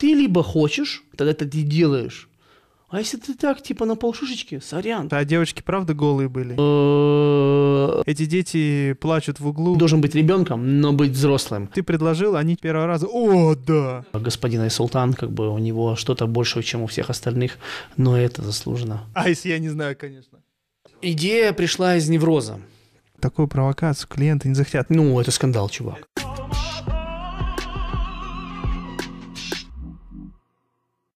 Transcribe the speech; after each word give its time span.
ты 0.00 0.14
либо 0.14 0.42
хочешь, 0.42 1.04
тогда 1.16 1.34
ты 1.34 1.44
делаешь. 1.44 2.28
А 2.88 2.98
если 2.98 3.18
ты 3.18 3.34
так, 3.34 3.62
типа, 3.62 3.84
на 3.84 3.94
полшушечки, 3.94 4.58
сорян. 4.58 5.06
А 5.12 5.24
девочки 5.24 5.62
правда 5.62 5.94
голые 5.94 6.28
были? 6.28 6.56
Э, 6.58 8.02
Эти 8.06 8.24
дети 8.24 8.94
плачут 8.94 9.38
в 9.38 9.46
углу. 9.46 9.76
Должен 9.76 10.00
быть 10.00 10.16
ребенком, 10.16 10.80
но 10.80 10.92
быть 10.92 11.12
взрослым. 11.12 11.68
Ты 11.68 11.84
предложил, 11.84 12.34
они 12.34 12.56
первого 12.56 12.86
раза, 12.86 13.06
о, 13.06 13.54
да. 13.54 14.04
Господин 14.12 14.62
Айсултан, 14.62 15.12
как 15.12 15.30
бы 15.30 15.50
у 15.50 15.58
него 15.58 15.94
что-то 15.94 16.26
больше, 16.26 16.62
чем 16.62 16.82
у 16.82 16.86
всех 16.88 17.10
остальных, 17.10 17.58
но 17.96 18.16
это 18.18 18.42
заслуженно. 18.42 19.02
А 19.14 19.28
если 19.28 19.50
я 19.50 19.58
не 19.60 19.68
знаю, 19.68 19.96
конечно. 19.96 20.38
Идея 21.02 21.52
пришла 21.52 21.94
из 21.96 22.08
невроза. 22.08 22.58
Такую 23.20 23.46
провокацию 23.48 24.08
клиенты 24.08 24.48
не 24.48 24.54
захотят. 24.54 24.90
Ну, 24.90 25.20
это 25.20 25.30
скандал, 25.30 25.68
чувак. 25.68 26.08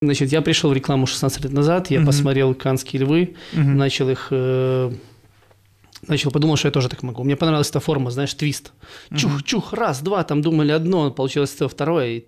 Значит, 0.04 0.32
я 0.32 0.42
пришел 0.42 0.70
в 0.70 0.72
рекламу 0.74 1.06
16 1.06 1.44
лет 1.44 1.52
назад, 1.52 1.90
я 1.90 1.98
Мгм. 1.98 2.06
посмотрел 2.06 2.54
«Канские 2.54 3.02
львы», 3.02 3.34
Мгм. 3.52 3.76
начал 3.76 4.08
их... 4.10 4.28
э, 4.30 4.92
Начал, 6.06 6.30
подумал, 6.30 6.56
что 6.56 6.68
я 6.68 6.72
тоже 6.72 6.88
так 6.90 7.02
могу. 7.02 7.24
Мне 7.24 7.34
понравилась 7.34 7.70
эта 7.70 7.80
форма, 7.80 8.10
знаешь, 8.10 8.34
твист. 8.34 8.72
Чух-чух, 9.16 9.72
раз, 9.72 10.02
два, 10.02 10.22
там 10.22 10.42
думали 10.42 10.70
одно, 10.72 11.10
получилось 11.10 11.54
это 11.54 11.66
второе. 11.66 12.06
и 12.08 12.24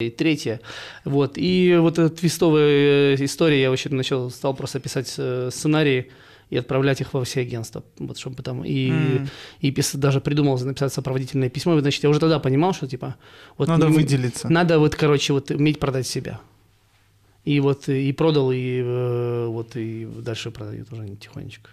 И 0.00 0.08
третье. 0.08 0.60
Вот. 1.04 1.32
И 1.36 1.76
вот 1.78 1.98
эта 1.98 2.08
твистовая 2.14 3.14
э, 3.16 3.24
история, 3.24 3.60
я 3.62 3.70
вообще 3.70 3.90
начал, 3.90 4.30
стал 4.30 4.54
просто 4.54 4.80
писать 4.80 5.12
э, 5.18 5.50
сценарии 5.52 6.10
и 6.50 6.56
отправлять 6.56 7.00
их 7.00 7.14
во 7.14 7.24
все 7.24 7.40
агентства. 7.40 7.82
Вот, 7.98 8.18
чтобы 8.18 8.42
там 8.42 8.64
и, 8.64 8.90
М. 8.90 9.28
и 9.60 9.70
пис- 9.70 9.96
даже 9.96 10.20
придумал 10.20 10.58
написать 10.58 10.92
сопроводительное 10.92 11.48
письмо. 11.48 11.76
И, 11.78 11.80
Значит, 11.80 12.02
я 12.04 12.10
уже 12.10 12.20
тогда 12.20 12.38
понимал, 12.40 12.72
что 12.74 12.86
типа... 12.88 13.14
Вот 13.56 13.68
Надо 13.68 13.86
не- 13.86 13.92
выделиться. 13.96 14.48
Надо 14.52 14.78
вот, 14.78 14.96
короче, 14.96 15.32
вот 15.32 15.50
уметь 15.50 15.78
продать 15.80 16.06
себя. 16.06 16.40
И 17.44 17.60
вот 17.60 17.88
и 17.88 18.12
продал, 18.12 18.52
и 18.52 18.82
э, 18.84 19.46
вот 19.46 19.76
и 19.76 20.04
дальше 20.06 20.50
продают 20.50 20.92
уже 20.92 21.06
тихонечко. 21.16 21.70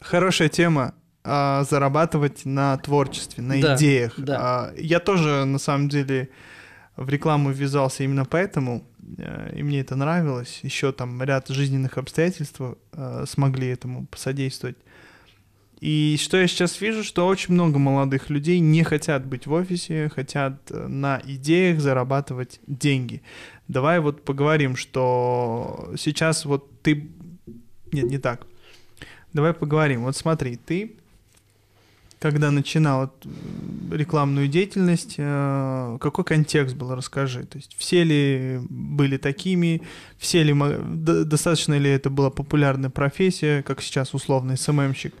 Хорошая 0.00 0.48
тема 0.48 0.94
а, 1.24 1.64
зарабатывать 1.64 2.44
на 2.46 2.76
творчестве, 2.78 3.42
на 3.42 3.60
Да, 3.60 3.76
идеях. 3.76 4.14
да. 4.16 4.36
А, 4.40 4.74
я 4.78 5.00
тоже, 5.00 5.44
на 5.44 5.58
самом 5.58 5.88
деле, 5.88 6.28
в 6.96 7.08
рекламу 7.08 7.50
ввязался 7.50 8.04
именно 8.04 8.24
поэтому, 8.24 8.82
и 9.54 9.62
мне 9.62 9.80
это 9.80 9.96
нравилось. 9.96 10.60
Еще 10.62 10.92
там 10.92 11.22
ряд 11.22 11.48
жизненных 11.48 11.98
обстоятельств 11.98 12.60
э, 12.60 13.24
смогли 13.26 13.68
этому 13.68 14.06
посодействовать. 14.06 14.76
И 15.80 16.18
что 16.20 16.36
я 16.36 16.46
сейчас 16.46 16.78
вижу, 16.80 17.02
что 17.02 17.26
очень 17.26 17.54
много 17.54 17.78
молодых 17.78 18.28
людей 18.28 18.60
не 18.60 18.82
хотят 18.82 19.24
быть 19.24 19.46
в 19.46 19.52
офисе, 19.52 20.10
хотят 20.14 20.70
э, 20.70 20.86
на 20.86 21.22
идеях 21.24 21.80
зарабатывать 21.80 22.60
деньги. 22.66 23.22
Давай 23.66 23.98
вот 24.00 24.24
поговорим, 24.24 24.76
что 24.76 25.92
сейчас 25.96 26.44
вот 26.44 26.82
ты... 26.82 27.10
Нет, 27.92 28.10
не 28.10 28.18
так. 28.18 28.46
Давай 29.32 29.54
поговорим. 29.54 30.02
Вот 30.02 30.16
смотри, 30.16 30.56
ты, 30.56 30.96
когда 32.20 32.50
начинал 32.50 33.10
рекламную 33.90 34.46
деятельность, 34.46 35.14
э, 35.16 35.98
какой 36.00 36.24
контекст 36.24 36.76
был, 36.76 36.94
расскажи. 36.94 37.44
То 37.44 37.56
есть 37.56 37.74
все 37.78 38.04
ли 38.04 38.60
были 38.68 39.16
такими, 39.16 39.80
все 40.18 40.42
ли, 40.42 40.54
достаточно 41.24 41.78
ли 41.78 41.90
это 41.90 42.10
была 42.10 42.30
популярная 42.30 42.90
профессия, 42.90 43.62
как 43.62 43.80
сейчас 43.80 44.14
условный 44.14 44.58
СММщик 44.58 45.14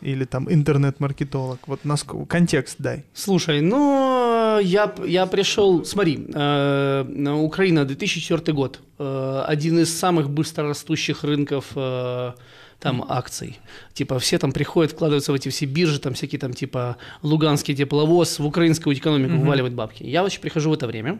или 0.00 0.24
там 0.24 0.52
интернет-маркетолог. 0.52 1.60
Вот 1.66 1.84
насколько, 1.84 2.26
контекст 2.26 2.76
дай. 2.78 3.04
Слушай, 3.14 3.60
ну, 3.60 4.58
я, 4.58 4.92
я 5.06 5.26
пришел, 5.26 5.84
смотри, 5.84 6.26
э, 6.34 7.04
на 7.08 7.40
Украина, 7.40 7.84
2004 7.84 8.52
год, 8.52 8.80
э, 8.98 9.44
один 9.46 9.78
из 9.78 9.96
самых 9.96 10.28
быстрорастущих 10.28 11.22
рынков 11.22 11.66
э, 11.76 12.32
там 12.82 13.04
акций. 13.08 13.60
Типа 13.94 14.18
все 14.18 14.38
там 14.38 14.52
приходят, 14.52 14.92
вкладываются 14.92 15.30
в 15.32 15.34
эти 15.36 15.48
все 15.48 15.66
биржи, 15.66 16.00
там 16.00 16.14
всякие 16.14 16.38
там 16.40 16.52
типа 16.52 16.96
Луганский 17.22 17.74
тепловоз, 17.76 18.38
в 18.40 18.44
украинскую 18.46 18.96
экономику 18.96 19.34
Мгм. 19.34 19.46
вваливать 19.46 19.72
бабки. 19.72 20.02
Я 20.02 20.22
вообще 20.22 20.40
прихожу 20.40 20.70
в 20.70 20.72
это 20.74 20.86
время, 20.88 21.18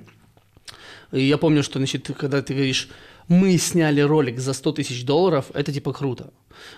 и 1.13 1.23
я 1.23 1.39
помню, 1.39 1.63
что, 1.63 1.79
значит, 1.79 2.11
когда 2.19 2.43
ты 2.43 2.55
говоришь, 2.55 2.89
мы 3.33 3.59
сняли 3.59 4.01
ролик 4.01 4.39
за 4.39 4.53
100 4.53 4.73
тысяч 4.73 5.05
долларов, 5.05 5.47
это 5.55 5.73
типа 5.73 5.93
круто. 5.93 6.31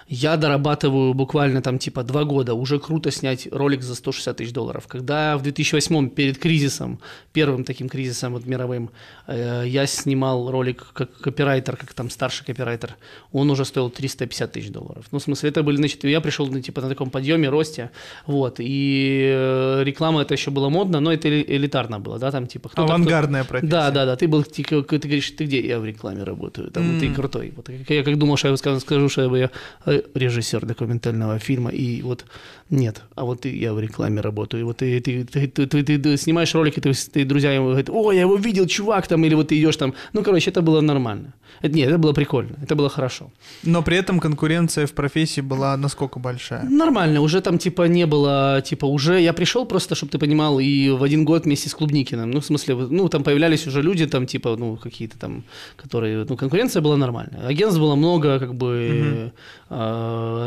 Я 0.09 0.37
дорабатываю 0.37 1.15
буквально 1.15 1.61
там 1.63 1.79
типа 1.79 2.03
два 2.05 2.25
года, 2.25 2.55
уже 2.55 2.79
круто 2.79 3.11
снять 3.11 3.49
ролик 3.51 3.83
за 3.83 3.95
160 3.95 4.37
тысяч 4.37 4.53
долларов. 4.53 4.87
Когда 4.87 5.37
в 5.37 5.43
2008 5.43 6.11
перед 6.11 6.39
кризисом, 6.39 7.01
первым 7.33 7.65
таким 7.65 7.89
кризисом 7.89 8.33
вот 8.33 8.47
мировым, 8.47 8.91
э, 9.27 9.65
я 9.67 9.87
снимал 9.87 10.51
ролик 10.51 10.87
как 10.93 11.17
копирайтер, 11.19 11.77
как 11.77 11.93
там 11.93 12.11
старший 12.11 12.47
копирайтер, 12.47 12.97
он 13.33 13.51
уже 13.51 13.65
стоил 13.65 13.91
350 13.91 14.53
тысяч 14.53 14.71
долларов. 14.71 15.05
Ну, 15.13 15.19
в 15.19 15.23
смысле, 15.23 15.51
это 15.51 15.63
были, 15.63 15.77
значит, 15.77 16.05
я 16.05 16.21
пришел 16.21 16.47
ну, 16.47 16.61
типа 16.61 16.81
на 16.81 16.89
таком 16.89 17.11
подъеме, 17.11 17.49
росте, 17.49 17.91
вот, 18.27 18.57
и 18.61 19.33
э, 19.35 19.83
реклама 19.85 20.23
это 20.23 20.35
еще 20.35 20.51
было 20.51 20.69
модно, 20.69 21.01
но 21.01 21.13
это 21.13 21.29
эли- 21.29 21.45
элитарно 21.47 21.99
было, 21.99 22.19
да, 22.19 22.31
там 22.31 22.47
типа 22.47 22.71
Авангардная 22.75 23.45
профессия. 23.45 23.71
да, 23.71 23.91
да, 23.91 24.07
да. 24.07 24.17
Ты 24.17 24.29
был, 24.29 24.45
ты, 24.45 24.63
ты 24.63 25.09
говоришь, 25.09 25.31
ты 25.31 25.45
где? 25.45 25.67
Я 25.67 25.79
в 25.79 25.85
рекламе 25.85 26.23
работаю. 26.23 26.44
Там, 26.51 26.83
М. 26.95 27.01
Ты 27.01 27.11
крутой. 27.15 27.53
Вот, 27.57 27.69
я 27.89 28.03
как 28.03 28.19
думал, 28.19 28.37
что 28.37 28.49
я 28.49 28.57
скажу, 28.57 28.81
скажу, 28.81 29.09
что 29.09 29.37
я 29.37 29.51
э, 29.87 30.03
режиссер 30.15 30.67
документального 30.67 31.39
фильма, 31.39 31.71
и 31.71 32.03
вот 32.03 32.25
нет. 32.71 33.03
А 33.15 33.25
вот 33.25 33.45
я 33.47 33.73
в 33.73 33.81
рекламе 33.81 34.21
работаю. 34.21 34.61
И 34.61 34.65
вот 34.65 34.79
ты, 34.79 35.01
ты, 35.01 35.25
ты, 35.25 35.47
ты, 35.49 35.67
ты- 35.67 35.83
ты- 35.83 35.99
ты 35.99 36.17
снимаешь 36.17 36.55
ролики, 36.55 36.81
ты, 36.81 36.93
ты 37.13 37.25
друзья 37.25 37.53
ему 37.53 37.67
говорят, 37.67 37.91
о, 37.91 38.13
я 38.13 38.21
его 38.23 38.37
видел, 38.37 38.67
чувак, 38.67 39.07
там, 39.07 39.25
или 39.25 39.35
вот 39.35 39.49
ты 39.49 39.59
идешь 39.61 39.77
там. 39.77 39.95
Ну, 40.13 40.23
короче, 40.23 40.51
это 40.51 40.63
было 40.63 40.81
нормально. 40.81 41.33
Это, 41.63 41.77
нет, 41.77 41.89
это 41.89 41.99
было 41.99 42.13
прикольно, 42.13 42.57
это 42.63 42.75
было 42.75 42.89
хорошо. 42.89 43.31
Но 43.63 43.83
при 43.83 43.97
этом 43.97 44.19
конкуренция 44.21 44.87
в 44.87 44.93
профессии 44.93 45.41
была 45.43 45.77
насколько 45.77 46.19
большая? 46.19 46.65
Нормально, 46.65 47.21
уже 47.21 47.41
там 47.41 47.59
типа 47.59 47.83
не 47.89 48.07
было, 48.07 48.61
типа 48.67 48.87
уже 48.87 49.21
я 49.21 49.33
пришел 49.33 49.65
просто, 49.67 49.95
чтобы 49.95 50.11
ты 50.11 50.19
понимал, 50.19 50.59
и 50.59 50.91
в 50.91 51.03
один 51.05 51.25
год 51.25 51.45
вместе 51.45 51.69
с 51.69 51.75
Клубникиным, 51.75 52.31
ну 52.31 52.41
в 52.41 52.45
смысле, 52.45 52.75
ну 52.75 53.09
там 53.09 53.23
появлялись 53.23 53.67
уже 53.69 53.83
люди 53.83 54.07
там 54.07 54.27
типа, 54.27 54.57
ну 54.59 54.77
какие-то 54.77 55.17
там, 55.19 55.45
которые, 55.77 56.24
ну 56.29 56.37
конкуренция 56.37 56.83
была 56.83 56.97
нормальная, 56.97 57.47
агентств 57.47 57.81
было 57.81 57.95
много, 57.95 58.39
как 58.39 58.55
бы, 58.55 59.33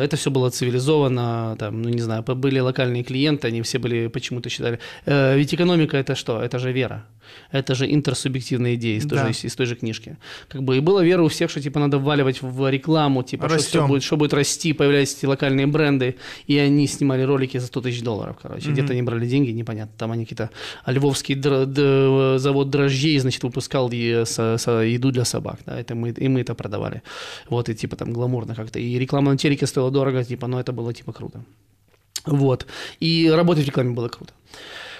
это 0.02 0.16
все 0.16 0.30
было 0.32 0.50
цивилизовано, 0.50 1.56
там, 1.60 1.82
ну 1.82 1.90
не 1.90 2.02
знаю, 2.02 2.24
были 2.24 2.60
локальные 2.60 3.04
клиенты, 3.04 3.48
они 3.48 3.62
все 3.62 3.80
были 3.80 4.08
почему-то 4.08 4.50
считали, 4.50 4.80
Э, 5.06 5.36
ведь 5.38 5.54
экономика 5.54 5.98
это 5.98 6.16
что? 6.16 6.42
Это 6.42 6.60
же 6.60 6.72
вера, 6.72 7.06
это 7.52 7.76
же 7.76 7.86
интерсубъективные 7.94 8.76
идеи 8.76 8.98
из 8.98 9.04
той, 9.08 9.18
Да. 9.18 9.28
же, 9.34 9.48
из 9.48 9.56
той 9.56 9.66
же 9.66 9.76
книжки, 9.76 10.18
как 10.48 10.62
бы 10.64 10.78
и 10.78 10.80
была 10.80 11.04
вера 11.04 11.24
у 11.24 11.28
всех, 11.28 11.50
что 11.50 11.62
типа 11.62 11.80
надо 11.80 11.98
вваливать 11.98 12.42
в 12.42 12.70
рекламу, 12.72 13.24
типа 13.24 13.48
что 13.48 13.56
Растем. 13.56 13.70
все 13.82 13.88
будет 13.88 14.04
что 14.04 14.18
будет 14.18 14.34
расти, 14.34 14.74
появлялись 14.74 15.16
эти 15.18 15.26
локальные 15.26 15.68
бренды, 15.68 16.16
и 16.50 16.58
они 16.58 16.88
снимали 16.88 17.24
ролики 17.24 17.58
за 17.60 17.68
100 17.68 17.82
тысяч 17.82 18.02
долларов, 18.04 18.38
короче. 18.42 18.72
Где-то 18.72 18.94
они 18.94 19.02
брали 19.04 19.26
деньги, 19.28 19.52
непонятно. 19.52 19.94
Там 19.98 20.12
они 20.12 20.24
какие-то... 20.26 20.50
А 20.86 20.92
Львовский 20.94 21.36
др- 21.36 21.66
д- 21.66 22.38
завод 22.40 22.70
дрожжей, 22.70 23.20
значит, 23.20 23.44
выпускал 23.44 23.92
е- 23.92 24.26
со- 24.26 24.58
со- 24.58 24.82
еду 24.84 25.12
для 25.12 25.26
собак, 25.26 25.60
да, 25.66 25.80
это 25.80 25.96
мы, 25.96 26.10
и 26.10 26.28
мы 26.30 26.40
это 26.42 26.56
продавали. 26.56 27.02
Вот, 27.50 27.70
и 27.70 27.74
типа 27.76 27.96
там 27.96 28.14
гламурно 28.14 28.56
как-то. 28.56 28.80
И 28.80 29.00
реклама 29.00 29.17
на 29.26 29.38
телеке 29.38 29.68
стоила 29.68 29.92
дорого, 29.92 30.24
типа, 30.24 30.48
но 30.48 30.60
это 30.60 30.72
было 30.72 30.94
типа 30.94 31.14
круто. 31.14 31.44
Вот. 32.26 32.66
И 33.00 33.32
работать 33.36 33.64
в 33.64 33.68
рекламе 33.68 33.92
было 33.92 34.10
круто. 34.10 34.34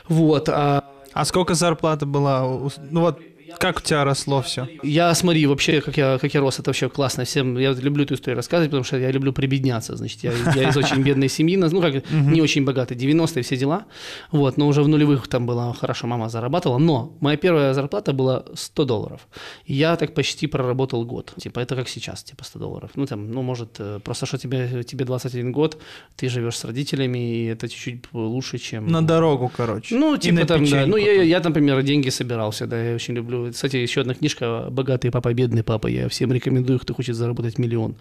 Вот. 0.10 0.50
А 0.50 0.84
А 1.18 1.26
сколько 1.26 1.56
зарплата 1.56 2.06
была? 2.06 2.44
Ну 2.92 3.02
вот, 3.02 3.20
как 3.60 3.78
у 3.78 3.82
тебя 3.82 4.04
росло 4.04 4.42
все? 4.42 4.68
Я, 4.84 5.14
смотри, 5.14 5.46
вообще, 5.46 5.82
как 5.82 5.98
я, 5.98 6.18
как 6.18 6.34
я 6.34 6.40
рос, 6.40 6.60
это 6.60 6.70
вообще 6.70 6.90
классно. 6.90 7.24
Всем, 7.24 7.58
я 7.58 7.72
люблю 7.74 8.04
эту 8.04 8.16
историю 8.16 8.38
рассказывать, 8.38 8.70
потому 8.72 8.84
что 8.84 8.98
я 8.98 9.12
люблю 9.12 9.34
прибедняться. 9.34 9.96
Значит, 9.96 10.24
я, 10.24 10.32
я 10.56 10.70
из 10.70 10.78
очень 10.78 11.02
бедной 11.04 11.30
семьи, 11.30 11.58
ну, 11.58 11.82
как, 11.82 12.10
не 12.12 12.42
очень 12.42 12.66
богатой, 12.66 12.98
90-е 12.98 13.44
все 13.44 13.58
дела. 13.58 13.86
Вот, 14.32 14.58
но 14.58 14.68
уже 14.68 14.84
в 14.84 14.88
нулевых 14.88 15.28
там 15.28 15.46
было 15.46 15.74
хорошо, 15.74 16.08
мама 16.08 16.30
зарабатывала. 16.30 16.78
Но 16.78 17.16
моя 17.20 17.38
первая 17.38 17.74
зарплата 17.74 18.14
была 18.14 18.46
100 18.54 18.86
долларов. 18.86 19.28
Я 19.66 19.96
так 19.96 20.14
почти 20.14 20.48
проработал 20.48 21.06
год. 21.06 21.34
Типа, 21.38 21.60
это 21.60 21.76
как 21.76 21.90
сейчас, 21.90 22.24
типа 22.24 22.44
100 22.44 22.60
долларов. 22.60 22.92
Ну, 22.96 23.06
там, 23.06 23.32
ну, 23.32 23.42
может, 23.42 23.76
э, 23.80 24.00
просто 24.04 24.26
что 24.26 24.38
тебе, 24.38 24.84
тебе 24.84 25.06
21 25.06 25.52
год, 25.52 25.82
ты 26.16 26.30
живешь 26.30 26.58
с 26.58 26.66
родителями, 26.66 27.18
и 27.18 27.46
это 27.46 27.68
чуть-чуть 27.68 28.14
лучше, 28.14 28.58
чем... 28.58 28.88
На 28.88 29.02
дорогу, 29.02 29.52
короче. 29.56 29.96
Ну, 29.96 30.18
типа 30.18 30.46
там, 30.46 30.66
да. 30.66 30.86
Ну, 30.86 30.98
я, 30.98 31.24
я, 31.24 31.40
например, 31.40 31.82
деньги 31.84 32.10
собирал 32.10 32.52
всегда, 32.52 32.82
я 32.82 32.96
очень 32.96 33.16
люблю. 33.16 33.47
Кстати, 33.52 33.78
еще 33.78 34.02
одна 34.02 34.14
книжка 34.14 34.68
«Богатый 34.70 35.12
папа, 35.12 35.34
бедный 35.34 35.64
папа». 35.64 35.88
Я 35.88 36.08
всем 36.10 36.32
рекомендую, 36.32 36.80
кто 36.80 36.94
хочет 36.94 37.16
заработать 37.16 37.58
миллион. 37.58 37.96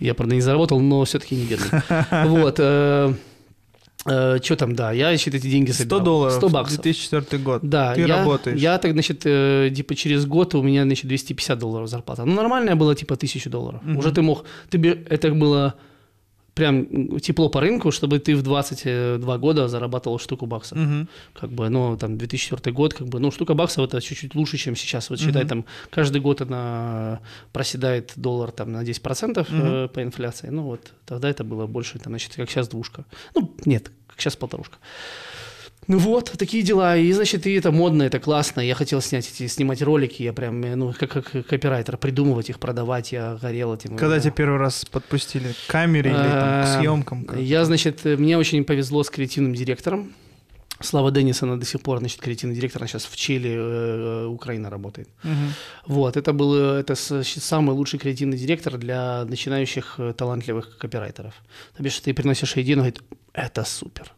Я, 0.00 0.14
правда, 0.14 0.34
не 0.34 0.40
заработал, 0.40 0.80
но 0.80 1.04
все-таки 1.04 1.36
не 1.36 1.44
бедный. 1.44 1.80
Вот. 2.28 2.58
Что 4.06 4.56
там, 4.56 4.74
да, 4.74 4.92
я 4.92 5.10
еще 5.10 5.30
эти 5.30 5.46
деньги 5.46 5.70
100 5.70 5.82
собирал. 5.84 6.00
долларов, 6.04 6.34
100 6.34 6.48
баксов. 6.50 6.82
2004 6.82 7.42
год. 7.42 7.62
Да, 7.62 7.94
Ты 7.94 8.02
я, 8.02 8.18
работаешь. 8.18 8.60
Я 8.60 8.76
так, 8.78 8.92
значит, 8.92 9.22
э, 9.24 9.70
типа 9.74 9.94
через 9.94 10.26
год 10.26 10.54
у 10.54 10.62
меня, 10.62 10.82
значит, 10.82 11.06
250 11.06 11.58
долларов 11.58 11.88
зарплата. 11.88 12.24
Ну, 12.26 12.34
нормальная 12.34 12.74
была, 12.74 12.94
типа, 12.94 13.14
1000 13.14 13.48
долларов. 13.48 13.80
Мгм. 13.82 13.96
Уже 13.96 14.12
ты 14.12 14.20
мог... 14.20 14.44
Ты, 14.68 14.78
это 15.08 15.30
было 15.30 15.74
прям 16.54 17.18
тепло 17.18 17.48
по 17.48 17.60
рынку, 17.60 17.90
чтобы 17.90 18.18
ты 18.18 18.36
в 18.36 18.42
22 18.42 19.38
года 19.38 19.68
зарабатывал 19.68 20.18
штуку 20.18 20.46
баксов. 20.46 20.78
Мгм. 20.78 21.08
Как 21.32 21.50
бы, 21.50 21.68
ну, 21.68 21.96
там, 21.96 22.16
2004 22.16 22.72
год, 22.72 22.94
как 22.94 23.08
бы, 23.08 23.20
ну, 23.20 23.30
штука 23.30 23.54
баксов 23.54 23.88
это 23.88 24.00
чуть-чуть 24.00 24.34
лучше, 24.34 24.56
чем 24.56 24.76
сейчас. 24.76 25.10
Вот 25.10 25.20
считай, 25.20 25.46
там, 25.46 25.64
каждый 25.90 26.20
год 26.20 26.40
она 26.40 27.20
проседает 27.52 28.12
доллар 28.16 28.52
там 28.52 28.72
на 28.72 28.82
10% 28.82 29.46
э, 29.50 29.88
по 29.88 30.02
инфляции. 30.02 30.48
Ну, 30.50 30.62
вот, 30.62 30.92
тогда 31.06 31.28
это 31.28 31.44
было 31.44 31.66
больше, 31.66 31.98
там, 31.98 32.12
значит, 32.12 32.34
как 32.36 32.50
сейчас 32.50 32.68
двушка. 32.68 33.04
Ну, 33.34 33.54
нет, 33.66 33.90
как 34.06 34.20
сейчас 34.20 34.36
полторушка. 34.36 34.78
Ну 35.86 35.98
вот, 35.98 36.32
такие 36.38 36.62
дела. 36.62 36.96
И, 36.96 37.12
значит, 37.12 37.46
и 37.46 37.52
это 37.54 37.70
модно, 37.72 38.02
это 38.04 38.18
классно. 38.18 38.60
Я 38.60 38.74
хотел 38.74 39.00
снять 39.00 39.28
эти, 39.28 39.46
снимать 39.48 39.82
ролики, 39.82 40.22
я 40.22 40.32
прям, 40.32 40.62
э, 40.64 40.74
ну, 40.76 40.92
как, 40.98 41.10
как 41.12 41.46
копирайтер, 41.46 41.96
придумывать 41.98 42.50
их, 42.50 42.58
продавать, 42.58 43.12
я 43.12 43.38
горел 43.40 43.74
этим. 43.74 43.96
Когда 43.96 44.14
Я- 44.16 44.20
тебя 44.20 44.32
первый 44.32 44.58
раз 44.58 44.84
подпустили 44.84 45.52
к 45.52 45.70
камере 45.70 46.10
или 46.10 46.16
там, 46.16 46.24
к 46.62 46.64
А, 46.64 46.78
съемкам? 46.80 47.24
как? 47.24 47.38
Я, 47.38 47.64
значит, 47.64 48.00
э, 48.06 48.16
мне 48.16 48.38
очень 48.38 48.64
повезло 48.64 49.02
с 49.04 49.10
креативным 49.10 49.54
директором. 49.54 50.12
Слава 50.80 51.10
Денисона 51.12 51.56
до 51.58 51.64
сих 51.64 51.80
пор, 51.82 51.98
значит, 52.00 52.20
креативный 52.20 52.56
директор, 52.56 52.82
она 52.82 52.88
сейчас 52.88 53.04
в 53.04 53.14
Чили, 53.16 53.54
э, 53.54 54.26
Украина 54.26 54.70
работает. 54.70 55.08
Мгм. 55.22 55.52
Вот, 55.86 56.16
это 56.16 56.32
был 56.32 56.54
э, 56.54 56.80
это 56.80 56.94
самый 56.96 57.72
лучший 57.74 57.98
креативный 58.00 58.36
директор 58.36 58.76
для 58.76 59.24
начинающих 59.24 59.94
э, 59.98 60.12
талантливых 60.16 60.76
копирайтеров. 60.78 61.34
То 61.76 61.82
бишь, 61.82 62.00
ты 62.00 62.12
приносишь 62.12 62.56
идею, 62.56 62.78
он 62.78 62.84
говорит, 62.84 63.02
это 63.32 63.64
супер. 63.64 64.12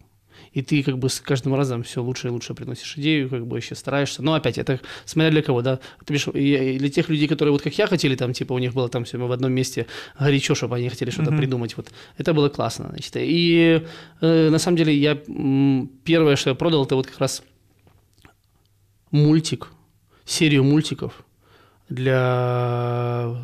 И 0.56 0.62
ты 0.62 0.82
как 0.82 0.97
бы 0.99 1.11
с 1.11 1.20
каждым 1.20 1.55
разом 1.55 1.82
все 1.82 2.03
лучше 2.03 2.29
и 2.29 2.31
лучше 2.31 2.55
приносишь 2.55 2.97
идею, 2.97 3.29
как 3.29 3.47
бы 3.47 3.58
еще 3.58 3.75
стараешься. 3.75 4.23
Но 4.23 4.32
опять, 4.32 4.56
это 4.56 4.81
смотря 5.05 5.31
для 5.31 5.43
кого, 5.43 5.61
да. 5.61 5.81
Бишь, 6.08 6.29
и- 6.29 6.75
и 6.76 6.79
для 6.79 6.88
тех 6.88 7.11
людей, 7.11 7.29
которые 7.29 7.53
вот 7.53 7.61
как 7.61 7.76
я 7.79 7.87
хотели, 7.87 8.17
там, 8.17 8.32
типа, 8.32 8.55
у 8.55 8.58
них 8.58 8.73
было 8.73 8.88
там 8.88 9.05
все 9.05 9.19
в 9.19 9.31
одном 9.32 9.53
месте 9.53 9.87
горячо, 10.19 10.55
чтобы 10.55 10.76
они 10.76 10.88
хотели 10.88 11.11
что-то 11.11 11.31
Мгм. 11.31 11.38
придумать. 11.41 11.76
Вот 11.76 11.93
это 12.17 12.32
было 12.32 12.49
классно, 12.49 12.87
значит. 12.88 13.12
И 13.17 13.82
э, 14.23 14.49
на 14.50 14.58
самом 14.58 14.79
деле 14.79 14.94
я 14.97 15.14
первое, 16.05 16.37
что 16.37 16.50
я 16.50 16.55
продал, 16.56 16.85
это 16.87 16.97
вот 16.97 17.06
как 17.06 17.19
раз 17.20 17.43
мультик, 19.11 19.69
серию 20.25 20.64
мультиков 20.64 21.23
для 21.91 23.37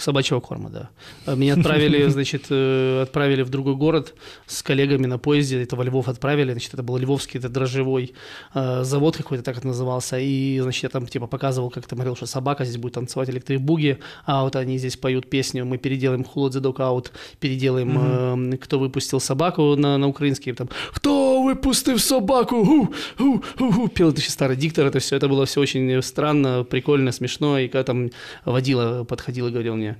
собачьего 0.00 0.40
корма, 0.40 0.70
да. 0.70 0.90
А 1.26 1.34
Меня 1.34 1.54
отправили, 1.54 2.06
значит, 2.08 2.46
э, 2.50 3.02
отправили 3.02 3.42
в 3.42 3.50
другой 3.50 3.74
город 3.74 4.14
с 4.46 4.62
коллегами 4.62 5.06
на 5.06 5.18
поезде, 5.18 5.62
это 5.62 5.76
во 5.76 5.84
Львов 5.84 6.08
отправили, 6.08 6.52
значит, 6.52 6.74
это 6.74 6.82
был 6.82 6.96
львовский, 6.96 7.38
это 7.38 7.48
дрожжевой 7.48 8.14
э, 8.54 8.84
завод 8.84 9.16
какой-то, 9.16 9.44
так 9.44 9.58
это 9.58 9.66
назывался, 9.66 10.18
и, 10.18 10.58
значит, 10.60 10.82
я 10.84 10.88
там, 10.88 11.06
типа, 11.06 11.26
показывал, 11.26 11.70
как 11.70 11.86
там 11.86 11.98
говорил, 11.98 12.16
что 12.16 12.26
собака 12.26 12.64
здесь 12.64 12.78
будет 12.78 12.94
танцевать 12.94 13.30
электрик-буги, 13.30 13.98
а 14.26 14.44
вот 14.44 14.56
они 14.56 14.78
здесь 14.78 14.96
поют 14.96 15.30
песню, 15.30 15.64
мы 15.64 15.78
переделаем 15.78 16.22
Who 16.22 16.48
Let 16.48 16.50
the 16.50 16.60
Dog 16.60 16.76
Out, 16.76 17.10
переделаем, 17.40 18.52
э, 18.52 18.56
кто 18.58 18.78
выпустил 18.78 19.20
собаку 19.20 19.76
на, 19.76 19.98
на 19.98 20.08
украинский, 20.08 20.52
там, 20.52 20.68
кто 20.92 21.33
выпустил 21.44 21.98
собаку, 21.98 22.64
ху, 22.64 22.94
ху, 23.18 23.42
ху, 23.58 23.72
ху, 23.72 23.88
пел 23.88 24.10
это 24.10 24.20
старый 24.20 24.56
диктор, 24.56 24.86
это 24.86 24.98
все, 24.98 25.16
это 25.16 25.28
было 25.28 25.46
все 25.46 25.60
очень 25.60 26.02
странно, 26.02 26.64
прикольно, 26.64 27.12
смешно, 27.12 27.58
и 27.58 27.68
когда 27.68 27.84
там 27.84 28.10
водила 28.44 29.04
подходил 29.04 29.48
и 29.48 29.50
говорил 29.50 29.76
мне, 29.76 29.96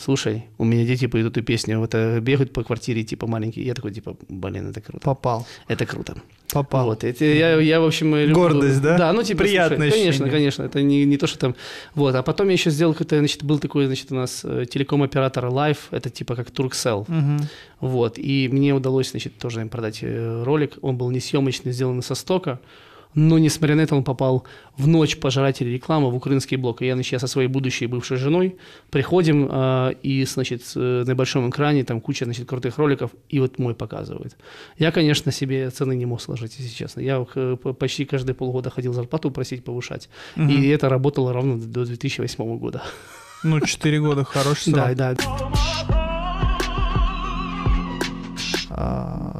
слушай, 0.00 0.44
у 0.58 0.64
меня 0.64 0.84
дети 0.86 1.06
поют 1.06 1.26
эту 1.36 1.42
песню, 1.44 1.78
вот 1.78 1.94
э, 1.94 2.20
бегают 2.20 2.52
по 2.52 2.62
квартире, 2.64 3.02
типа, 3.04 3.26
маленькие, 3.26 3.66
я 3.66 3.74
такой, 3.74 3.92
типа, 3.92 4.16
блин, 4.28 4.70
это 4.70 4.80
круто, 4.80 5.04
Попал. 5.04 5.46
это 5.68 5.84
круто. 5.86 6.14
Попал. 6.52 6.86
Вот, 6.86 7.04
это 7.04 7.24
я, 7.24 7.60
я, 7.60 7.80
в 7.80 7.84
общем, 7.84 8.16
люблю- 8.16 8.34
Гордость, 8.34 8.82
да? 8.82 8.98
Да, 8.98 9.12
ну, 9.12 9.22
типа, 9.22 9.42
Приятное 9.44 9.76
слушай, 9.90 9.90
конечно, 9.90 10.08
ощущение. 10.26 10.32
конечно, 10.32 10.62
это 10.64 10.82
не, 10.82 11.04
не 11.04 11.16
то, 11.16 11.26
что 11.28 11.38
там, 11.38 11.54
вот, 11.94 12.14
а 12.14 12.22
потом 12.22 12.46
я 12.48 12.54
еще 12.54 12.70
сделал 12.70 12.92
какой-то, 12.94 13.18
значит, 13.18 13.44
был 13.44 13.58
такой, 13.60 13.86
значит, 13.86 14.10
у 14.10 14.14
нас 14.16 14.40
э, 14.44 14.64
телеком-оператор 14.68 15.44
Live, 15.46 15.78
это 15.92 16.10
типа 16.10 16.34
как 16.34 16.48
Turkcell, 16.50 17.04
Мгм. 17.06 17.40
вот, 17.80 18.18
и 18.18 18.48
мне 18.50 18.74
удалось, 18.74 19.10
значит, 19.10 19.38
тоже 19.38 19.60
им 19.60 19.68
продать 19.68 19.98
э, 20.02 20.42
ролик. 20.44 20.72
Он 20.82 20.96
был 20.96 21.10
несъемочный, 21.10 21.72
сделан 21.72 22.02
со 22.02 22.14
стока, 22.16 22.58
но, 23.14 23.38
несмотря 23.38 23.74
на 23.74 23.80
это, 23.80 23.96
он 23.96 24.04
попал 24.04 24.44
в 24.76 24.86
ночь 24.86 25.16
пожирателей 25.16 25.74
рекламы 25.74 26.10
в 26.10 26.14
украинский 26.14 26.56
блок. 26.56 26.82
И 26.82 26.86
я, 26.86 26.94
значит, 26.94 27.12
я 27.12 27.18
со 27.18 27.26
своей 27.26 27.48
будущей 27.48 27.86
бывшей 27.86 28.16
женой 28.16 28.56
приходим, 28.90 29.48
э, 29.50 29.94
и, 30.02 30.24
значит, 30.24 30.62
э, 30.76 31.04
на 31.06 31.14
большом 31.14 31.50
экране 31.50 31.84
там 31.84 32.00
куча, 32.00 32.24
значит, 32.24 32.48
крутых 32.48 32.78
роликов, 32.78 33.10
и 33.28 33.40
вот 33.40 33.58
мой 33.58 33.74
показывают. 33.74 34.36
Я, 34.78 34.92
конечно, 34.92 35.32
себе 35.32 35.70
цены 35.70 35.96
не 35.96 36.06
мог 36.06 36.20
сложить, 36.20 36.54
если 36.58 36.72
честно. 36.74 37.00
Я 37.00 37.26
э, 37.34 37.56
почти 37.56 38.04
каждые 38.04 38.34
полгода 38.34 38.70
ходил 38.70 38.92
зарплату 38.92 39.30
просить 39.30 39.64
повышать. 39.64 40.08
И 40.36 40.68
это 40.68 40.88
работало 40.88 41.32
ровно 41.32 41.60
до 41.60 41.84
2008 41.84 42.58
года. 42.58 42.82
Ну, 43.42 43.60
4 43.60 44.00
года 44.00 44.24
хороший 44.24 44.72
срок. 44.72 44.94
Да, 44.94 45.14
да. 45.14 45.16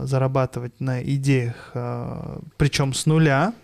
А, 0.01 0.07
зарабатывать 0.07 0.81
на 0.81 1.03
идеях, 1.03 1.73
причем 2.57 2.95
с 2.95 3.07
нуля, 3.07 3.55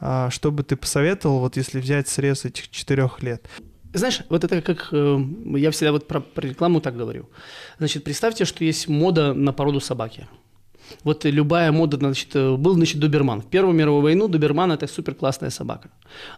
а, 0.00 0.30
что 0.30 0.50
бы 0.50 0.62
ты 0.62 0.76
посоветовал, 0.76 1.40
вот 1.40 1.56
если 1.56 1.80
взять 1.80 2.08
срез 2.08 2.44
этих 2.44 2.70
четырех 2.70 3.22
лет? 3.22 3.48
Знаешь, 3.92 4.22
вот 4.28 4.44
это 4.44 4.60
как 4.60 4.88
э, 4.92 5.18
я 5.56 5.70
всегда 5.70 5.92
вот 5.92 6.06
про, 6.06 6.20
про 6.20 6.46
рекламу 6.46 6.80
так 6.80 6.96
говорю. 6.96 7.30
Значит, 7.78 8.04
представьте, 8.04 8.44
что 8.44 8.62
есть 8.62 8.86
мода 8.86 9.32
на 9.32 9.52
породу 9.52 9.80
собаки. 9.80 10.28
Вот 11.04 11.24
любая 11.24 11.72
мода, 11.72 11.96
значит, 11.96 12.34
э, 12.34 12.56
был, 12.56 12.74
значит, 12.74 13.00
доберман. 13.00 13.42
В 13.42 13.46
Первую 13.46 13.74
мировую 13.74 14.02
войну 14.02 14.28
доберман– 14.28 14.72
это 14.72 14.86
супер 14.86 15.14
классная 15.14 15.50
собака. 15.50 15.90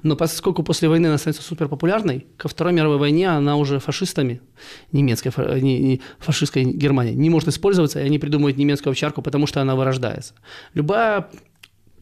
Но 0.03 0.17
поскольку 0.17 0.63
после 0.63 0.89
войны 0.89 1.07
она 1.07 1.19
становится 1.19 1.43
супер 1.43 1.69
популярной, 1.69 2.27
ко 2.37 2.49
Второй 2.49 2.73
мировой 2.73 2.99
войне 2.99 3.29
она 3.29 3.57
уже 3.57 3.79
фашистами, 3.79 4.41
немецкой, 4.93 5.33
не, 5.61 5.79
не, 5.79 6.01
фашистской 6.19 6.65
Германии, 6.65 7.13
не 7.13 7.31
может 7.31 7.49
использоваться, 7.49 8.01
и 8.01 8.05
они 8.05 8.19
придумывают 8.19 8.57
немецкую 8.57 8.93
овчарку, 8.93 9.23
потому 9.23 9.47
что 9.47 9.61
она 9.61 9.75
вырождается. 9.75 10.35
Любая 10.75 11.29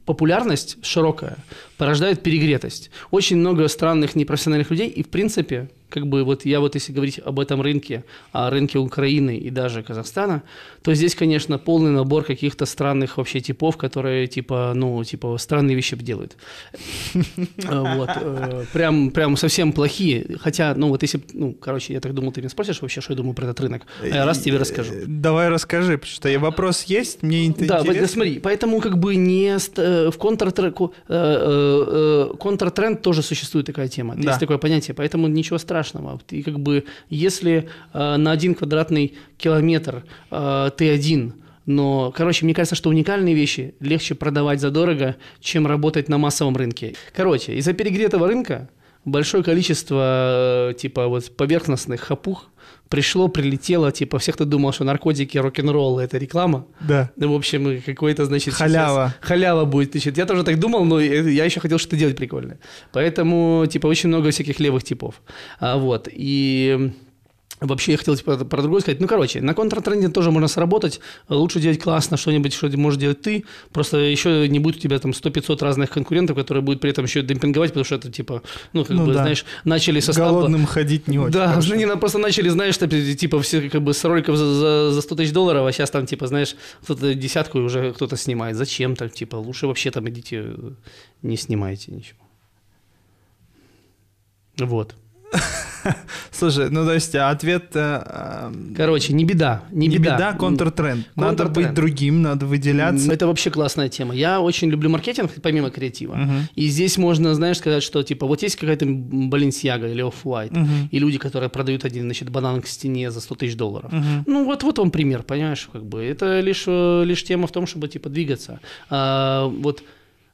популярность 0.08 0.78
широкая 0.82 1.36
порождает 1.76 2.22
перегретость. 2.22 2.90
Очень 3.10 3.36
много 3.36 3.68
странных 3.68 4.16
непрофессиональных 4.16 4.70
людей, 4.70 4.88
и 4.88 5.02
в 5.02 5.10
принципе, 5.10 5.68
как 5.88 6.06
бы 6.06 6.24
вот 6.24 6.44
я 6.44 6.60
вот 6.60 6.74
если 6.74 6.92
говорить 6.92 7.18
об 7.24 7.40
этом 7.40 7.60
рынке, 7.62 8.04
о 8.32 8.50
рынке 8.50 8.78
Украины 8.78 9.36
и 9.36 9.50
даже 9.50 9.82
Казахстана, 9.82 10.42
то 10.82 10.94
здесь, 10.94 11.14
конечно, 11.14 11.58
полный 11.58 11.90
набор 11.90 12.24
каких-то 12.24 12.66
странных 12.66 13.16
вообще 13.16 13.40
типов, 13.40 13.76
которые 13.76 14.26
типа, 14.26 14.72
ну, 14.74 15.02
типа 15.04 15.36
странные 15.38 15.74
вещи 15.76 15.96
делают. 15.96 16.36
Э, 17.14 17.20
Вот. 17.96 18.10
э, 18.14 18.64
Прям, 18.72 19.10
прям 19.10 19.36
совсем 19.36 19.72
плохие. 19.72 20.36
Хотя, 20.40 20.74
ну 20.74 20.88
вот 20.88 21.02
если, 21.02 21.20
ну, 21.32 21.52
короче, 21.54 21.94
я 21.94 22.00
так 22.00 22.12
думал, 22.14 22.32
ты 22.32 22.40
меня 22.40 22.50
спросишь 22.50 22.82
вообще, 22.82 23.00
что 23.00 23.12
я 23.12 23.16
думаю 23.16 23.34
про 23.34 23.44
этот 23.46 23.60
рынок. 23.60 23.82
А 24.02 24.06
я 24.06 24.24
раз 24.26 24.38
тебе 24.40 24.58
расскажу. 24.58 24.92
Э, 24.92 25.04
Давай 25.06 25.48
расскажи, 25.48 25.96
потому 25.98 26.12
что 26.12 26.38
вопрос 26.38 26.84
есть, 26.84 27.22
мне 27.22 27.50
это 27.50 27.66
Да, 27.66 27.80
интересно. 27.80 28.08
смотри, 28.08 28.38
поэтому 28.38 28.80
как 28.80 28.98
бы 28.98 29.16
не 29.16 29.56
э, 29.76 30.10
в 30.10 30.18
контртреку, 30.18 30.92
контртренд 32.38 33.02
тоже 33.02 33.22
существует 33.22 33.66
такая 33.66 33.88
тема, 33.88 34.14
есть 34.16 34.38
такое 34.40 34.58
понятие, 34.58 34.94
поэтому 34.94 35.28
ничего 35.28 35.58
страшного. 35.58 35.77
И 36.32 36.42
как 36.42 36.60
бы 36.60 36.84
если 37.08 37.68
э, 37.92 38.16
на 38.16 38.30
один 38.32 38.54
квадратный 38.54 39.14
километр 39.36 40.04
э, 40.30 40.70
ты 40.76 40.90
один, 40.90 41.34
но, 41.66 42.12
короче, 42.16 42.46
мне 42.46 42.54
кажется, 42.54 42.74
что 42.74 42.88
уникальные 42.88 43.34
вещи 43.34 43.74
легче 43.80 44.14
продавать 44.14 44.58
задорого, 44.58 45.16
чем 45.38 45.66
работать 45.66 46.08
на 46.08 46.16
массовом 46.16 46.56
рынке. 46.56 46.94
Короче, 47.14 47.56
из-за 47.56 47.74
перегретого 47.74 48.26
рынка 48.26 48.70
большое 49.04 49.44
количество 49.44 50.70
э, 50.70 50.74
типа 50.74 51.08
вот 51.08 51.36
поверхностных 51.36 52.00
хапух 52.00 52.48
пришло, 52.88 53.28
прилетело, 53.28 53.92
типа 53.92 54.18
всех, 54.18 54.34
кто 54.34 54.44
думал, 54.44 54.72
что 54.72 54.84
наркотики, 54.84 55.38
рок-н-ролл– 55.38 55.98
это 56.00 56.18
реклама, 56.18 56.66
Да. 56.80 57.10
ну, 57.16 57.32
в 57.32 57.36
общем, 57.36 57.68
и 57.70 57.80
какой-то, 57.80 58.24
значит... 58.24 58.54
Халява. 58.54 59.14
Халява 59.20 59.64
будет, 59.64 59.92
значит. 59.92 60.16
Я 60.18 60.26
тоже 60.26 60.44
так 60.44 60.58
думал, 60.58 60.84
но 60.84 61.00
я 61.00 61.44
еще 61.44 61.60
хотел 61.60 61.78
что-то 61.78 61.96
делать 61.96 62.16
прикольное. 62.16 62.58
Поэтому, 62.92 63.66
типа, 63.70 63.86
очень 63.86 64.08
много 64.08 64.30
всяких 64.30 64.60
левых 64.60 64.84
типов. 64.84 65.22
А, 65.60 65.76
вот. 65.76 66.08
И 66.10 66.92
Вообще, 67.60 67.92
я 67.92 67.98
хотел 67.98 68.14
типа, 68.16 68.36
про 68.44 68.62
другое 68.62 68.80
сказать. 68.80 69.00
Ну, 69.00 69.08
короче, 69.08 69.40
на 69.40 69.52
контртренде 69.52 70.08
тоже 70.08 70.30
можно 70.30 70.46
сработать. 70.48 71.00
Лучше 71.28 71.58
делать 71.60 71.80
классно 71.82 72.16
что-нибудь, 72.16 72.52
что 72.52 72.68
можешь 72.76 73.00
делать 73.00 73.20
ты. 73.20 73.44
Просто 73.72 73.96
еще 73.98 74.48
не 74.48 74.60
будет 74.60 74.76
у 74.76 74.78
тебя 74.78 74.98
там 74.98 75.10
100-500 75.10 75.64
разных 75.64 75.90
конкурентов, 75.90 76.36
которые 76.36 76.62
будут 76.62 76.80
при 76.80 76.90
этом 76.90 77.04
еще 77.04 77.22
демпинговать, 77.22 77.70
потому 77.70 77.84
что 77.84 77.96
это 77.96 78.12
типа, 78.12 78.42
ну, 78.72 78.84
как 78.84 78.96
Ну 78.96 79.06
бы, 79.06 79.12
да. 79.14 79.22
знаешь, 79.22 79.44
начали 79.64 79.98
со 80.00 80.12
стаба- 80.12 80.30
Голодным 80.30 80.66
ходить 80.66 81.08
не 81.08 81.18
очень 81.18 81.32
да, 81.32 81.48
хорошо. 81.52 81.72
они 81.74 81.86
просто 81.86 82.18
начали, 82.18 82.48
знаешь, 82.48 82.78
типа 82.78 83.40
все 83.42 83.68
как 83.68 83.82
бы 83.82 83.92
с 83.92 84.04
роликов 84.04 84.36
за, 84.36 84.54
за, 84.54 84.90
за 84.92 85.00
100 85.02 85.14
тысяч 85.16 85.32
долларов, 85.32 85.66
а 85.66 85.72
сейчас 85.72 85.90
там, 85.90 86.06
типа, 86.06 86.26
знаешь, 86.28 86.54
кто-то 86.82 87.14
десятку 87.14 87.58
уже 87.58 87.92
кто-то 87.92 88.16
снимает. 88.16 88.56
Зачем 88.56 88.94
там, 88.94 89.10
типа, 89.10 89.36
лучше 89.36 89.66
вообще 89.66 89.90
там 89.90 90.08
идите, 90.08 90.52
не 91.22 91.36
снимайте 91.36 91.90
ничего. 91.92 92.18
Вот. 94.58 94.94
Слушай, 96.32 96.70
ну 96.70 96.84
то 96.84 96.92
есть 96.94 97.14
ответ... 97.14 97.70
э, 97.74 98.52
Короче, 98.76 99.12
не 99.12 99.24
беда, 99.24 99.62
не, 99.70 99.86
не 99.88 99.98
беда. 99.98 100.14
беда, 100.16 100.32
контртренд. 100.34 101.06
Надо 101.16 101.44
Контртренд. 101.44 101.68
быть 101.68 101.74
другим, 101.74 102.22
надо 102.22 102.46
выделяться. 102.46 103.12
Это 103.12 103.26
вообще 103.26 103.50
классная 103.50 103.88
тема. 103.88 104.14
Я 104.14 104.40
очень 104.40 104.70
люблю 104.70 104.88
маркетинг, 104.90 105.30
помимо 105.42 105.70
креатива. 105.70 106.14
Мгм. 106.14 106.48
И 106.54 106.68
здесь 106.68 106.98
можно, 106.98 107.34
знаешь, 107.34 107.58
сказать, 107.58 107.82
что 107.82 108.02
типа 108.02 108.26
вот 108.26 108.42
есть 108.42 108.56
какая-то 108.56 108.84
Balenciaga 108.86 109.90
или 109.90 110.02
Off-White, 110.04 110.56
Мгм. 110.56 110.88
и 110.90 110.98
люди, 110.98 111.18
которые 111.18 111.48
продают 111.48 111.84
один, 111.84 112.04
значит, 112.04 112.30
банан 112.30 112.60
к 112.62 112.66
стене 112.66 113.10
за 113.10 113.20
100 113.20 113.34
тысяч 113.34 113.56
долларов. 113.56 113.92
Мгм. 113.92 114.24
Ну 114.26 114.44
вот, 114.44 114.62
вот 114.62 114.78
вам 114.78 114.90
пример, 114.90 115.22
понимаешь, 115.22 115.68
как 115.72 115.84
бы. 115.84 116.02
Это 116.04 116.40
лишь, 116.40 116.64
э, 116.66 117.04
лишь 117.04 117.24
тема 117.24 117.46
в 117.46 117.52
том, 117.52 117.66
чтобы 117.66 117.88
типа 117.88 118.08
двигаться. 118.08 118.60
А, 118.90 119.46
вот 119.46 119.82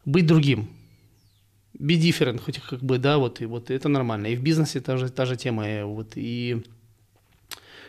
быть 0.05 0.27
другим. 0.27 0.69
Be 1.79 1.99
different, 1.99 2.41
хоть 2.41 2.59
как 2.59 2.81
бы, 2.81 2.99
да, 2.99 3.19
вот, 3.19 3.41
и 3.41 3.47
вот 3.47 3.71
это 3.71 3.89
нормально. 3.89 4.29
И 4.29 4.37
в 4.37 4.43
бизнесе 4.43 4.81
та 4.81 4.97
же, 4.97 5.11
та 5.11 5.27
же 5.27 5.37
тема. 5.37 5.67
э, 5.67 5.85
Вот, 5.85 6.13
и 6.17 6.63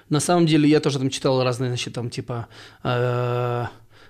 на 0.10 0.20
самом 0.20 0.46
деле 0.46 0.68
я 0.68 0.80
тоже 0.80 1.00
там 1.00 1.10
читал 1.10 1.44
разные, 1.44 1.70
значит, 1.70 1.94
там 1.94 2.10
типа... 2.10 2.48
э, 2.84 3.65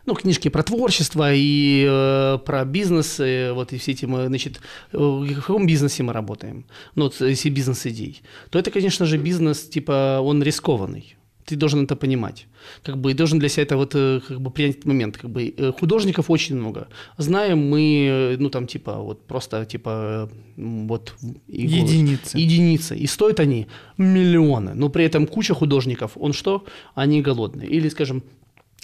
ну, 0.05 0.13
книжки 0.13 0.49
про 0.49 0.63
творчество 0.63 1.33
и 1.33 1.85
э, 1.87 2.37
про 2.45 2.65
бизнес, 2.65 3.19
э, 3.19 3.53
вот 3.53 3.73
и 3.73 3.77
все 3.77 3.91
эти 3.91 4.05
мы, 4.05 4.27
значит, 4.27 4.61
э, 4.91 4.97
в 4.97 5.35
каком 5.35 5.67
бизнесе 5.67 6.03
мы 6.03 6.13
работаем, 6.13 6.65
ну, 6.95 7.05
вот 7.05 7.19
если 7.21 7.49
бизнес-идей, 7.49 8.21
то 8.49 8.59
это, 8.59 8.71
конечно 8.71 9.05
же, 9.05 9.17
бизнес, 9.17 9.67
типа, 9.67 10.19
он 10.21 10.43
рискованный. 10.43 11.15
Ты 11.45 11.55
должен 11.55 11.83
это 11.83 11.95
понимать. 11.95 12.47
Как 12.83 12.97
бы 12.97 13.11
и 13.11 13.13
должен 13.13 13.39
для 13.39 13.49
себя 13.49 13.63
это 13.63 13.77
вот 13.77 13.95
э, 13.95 14.19
как 14.27 14.41
бы 14.41 14.49
принять 14.51 14.77
этот 14.77 14.85
момент. 14.85 15.17
Как 15.17 15.29
бы 15.29 15.53
э, 15.55 15.71
художников 15.79 16.29
очень 16.29 16.55
много. 16.55 16.87
Знаем 17.17 17.69
мы, 17.69 18.07
э, 18.09 18.37
ну 18.39 18.49
там 18.49 18.65
типа 18.65 18.95
вот 18.95 19.27
просто 19.27 19.65
типа 19.65 20.29
вот 20.57 21.15
и 21.47 21.67
голос. 21.67 21.91
Единицы. 21.91 22.37
Единицы. 22.37 22.97
И 22.97 23.07
стоят 23.07 23.39
они 23.39 23.67
миллионы. 23.97 24.73
Но 24.73 24.89
при 24.89 25.05
этом 25.05 25.27
куча 25.27 25.53
художников, 25.53 26.11
он 26.15 26.33
что? 26.33 26.65
Они 26.95 27.21
голодные. 27.21 27.69
Или, 27.69 27.89
скажем, 27.89 28.23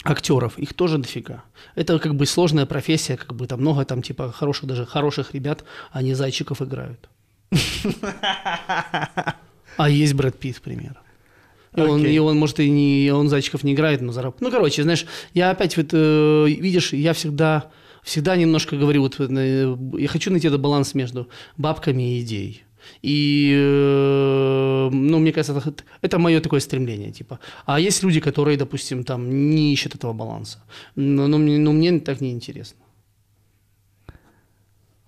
актеров, 0.03 0.59
их 0.59 0.73
тоже 0.73 0.97
дофига. 0.97 1.43
Это 1.75 1.99
как 1.99 2.15
бы 2.15 2.25
сложная 2.25 2.65
профессия, 2.65 3.17
как 3.17 3.33
бы 3.33 3.47
там 3.47 3.61
много 3.61 3.85
там 3.85 4.01
типа 4.01 4.31
хороших, 4.31 4.65
даже 4.65 4.85
хороших 4.85 5.33
ребят, 5.33 5.63
они 5.91 6.13
зайчиков 6.13 6.61
играют. 6.61 7.09
А 9.77 9.89
есть 9.89 10.13
Брэд 10.13 10.37
Питт, 10.37 10.59
к 10.59 10.61
примеру. 10.61 10.95
И 11.75 11.81
он, 11.81 12.01
Окей. 12.01 12.15
и 12.15 12.19
он, 12.19 12.37
может, 12.37 12.59
и 12.59 12.69
не, 12.69 13.11
он 13.13 13.29
зайчиков 13.29 13.63
не 13.63 13.73
играет, 13.73 14.01
но 14.01 14.11
зарабатывает. 14.11 14.41
Ну, 14.41 14.57
короче, 14.57 14.83
знаешь, 14.83 15.05
я 15.33 15.51
опять 15.51 15.77
вот, 15.77 15.87
э, 15.93 16.45
видишь, 16.47 16.91
я 16.91 17.13
всегда, 17.13 17.71
всегда 18.03 18.35
немножко 18.35 18.75
говорю, 18.75 19.01
вот, 19.01 19.15
э, 19.19 19.77
я 19.97 20.07
хочу 20.07 20.31
найти 20.31 20.47
этот 20.47 20.59
баланс 20.59 20.93
между 20.93 21.29
бабками 21.57 22.17
и 22.17 22.21
идеей. 22.21 22.63
И, 23.01 23.53
э, 23.55 24.89
ну, 24.91 25.19
мне 25.19 25.31
кажется, 25.31 25.63
это, 25.65 25.83
это 26.01 26.19
мое 26.19 26.41
такое 26.41 26.59
стремление, 26.59 27.11
типа. 27.11 27.39
А 27.65 27.79
есть 27.79 28.03
люди, 28.03 28.19
которые, 28.19 28.57
допустим, 28.57 29.03
там 29.03 29.49
не 29.51 29.71
ищут 29.71 29.95
этого 29.95 30.13
баланса. 30.13 30.59
Но, 30.95 31.27
но 31.27 31.37
но 31.37 31.71
мне 31.71 31.99
так 31.99 32.21
неинтересно. 32.21 32.77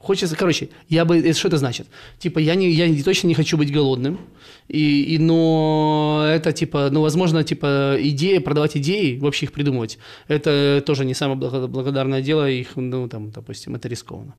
Хочется, 0.03 0.35
короче, 0.35 0.67
я 0.89 1.05
бы, 1.05 1.17
это, 1.17 1.39
что 1.39 1.47
это 1.47 1.57
значит? 1.57 1.87
Типа, 2.19 2.39
я, 2.39 2.55
не, 2.55 2.69
я 2.69 3.03
точно 3.03 3.27
не 3.27 3.35
хочу 3.35 3.57
быть 3.57 3.71
голодным, 3.71 4.19
и, 4.67 5.15
и, 5.15 5.17
но 5.17 6.25
это, 6.27 6.51
типа, 6.51 6.89
ну, 6.91 7.01
возможно, 7.01 7.41
типа, 7.45 7.95
идея, 7.97 8.41
продавать 8.41 8.75
идеи, 8.75 9.17
вообще 9.17 9.45
их 9.45 9.53
придумывать, 9.53 9.97
это 10.27 10.83
тоже 10.85 11.05
не 11.05 11.13
самое 11.13 11.39
благо- 11.39 11.67
благодарное 11.67 12.21
дело, 12.21 12.49
их, 12.49 12.75
ну, 12.75 13.07
там, 13.07 13.31
допустим, 13.31 13.75
это 13.75 13.87
рискованно. 13.87 14.35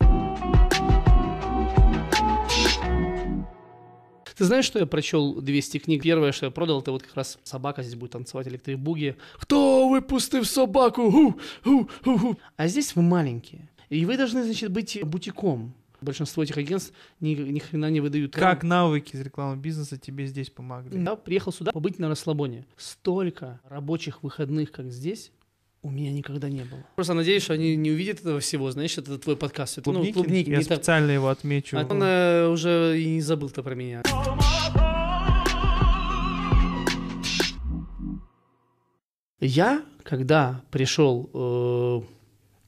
Ты 4.36 4.44
знаешь, 4.44 4.66
что 4.66 4.78
я 4.80 4.84
прочел 4.86 5.40
200 5.40 5.78
книг? 5.78 6.02
Первое, 6.02 6.32
что 6.32 6.44
я 6.46 6.50
продал, 6.50 6.82
это 6.82 6.92
вот 6.92 7.04
как 7.04 7.16
раз 7.16 7.38
собака 7.42 7.82
здесь 7.82 7.94
будет 7.94 8.10
танцевать 8.10 8.48
электрик-буги. 8.48 9.16
Кто 9.38 9.88
выпустив 9.88 10.46
собаку? 10.46 11.10
Ху, 11.10 11.36
ху, 11.62 11.88
ху, 12.04 12.18
ху. 12.18 12.38
А 12.56 12.66
здесь 12.66 12.96
вы 12.96 13.02
маленькие. 13.02 13.70
И 13.88 14.04
вы 14.04 14.16
должны, 14.16 14.44
значит, 14.44 14.70
быть 14.70 14.98
бутиком. 15.04 15.74
Большинство 16.00 16.42
этих 16.42 16.58
агентств 16.58 16.92
ни, 17.20 17.34
ни 17.34 17.58
хрена 17.58 17.90
не 17.90 18.00
выдают. 18.00 18.34
Как 18.34 18.62
навыки 18.62 19.16
из 19.16 19.20
рекламного 19.22 19.58
бизнеса 19.58 19.96
тебе 19.96 20.26
здесь 20.26 20.50
помогли? 20.50 21.02
Я 21.02 21.16
приехал 21.16 21.52
сюда 21.52 21.72
побыть 21.72 21.98
на 21.98 22.08
расслабоне. 22.08 22.66
Столько 22.76 23.60
рабочих 23.68 24.22
выходных, 24.22 24.70
как 24.70 24.90
здесь, 24.90 25.32
у 25.82 25.90
меня 25.90 26.12
никогда 26.12 26.48
не 26.48 26.62
было. 26.62 26.84
Просто 26.94 27.14
надеюсь, 27.14 27.42
что 27.42 27.54
они 27.54 27.76
не 27.76 27.90
увидят 27.90 28.20
этого 28.20 28.40
всего. 28.40 28.70
Знаешь, 28.70 28.96
это 28.98 29.18
твой 29.18 29.36
подкаст. 29.36 29.78
Это, 29.78 29.84
Клубники? 29.84 30.08
ну, 30.08 30.14
клубники. 30.14 30.50
Я 30.50 30.58
не 30.58 30.64
так. 30.64 30.78
специально 30.78 31.10
его 31.10 31.28
отмечу. 31.28 31.78
А 31.78 31.84
он 31.84 32.02
э, 32.02 32.48
уже 32.48 33.00
и 33.00 33.06
не 33.06 33.20
забыл-то 33.20 33.62
про 33.62 33.74
меня. 33.74 34.02
Я, 39.40 39.82
когда 40.02 40.62
пришел, 40.70 41.30
э, 41.34 42.00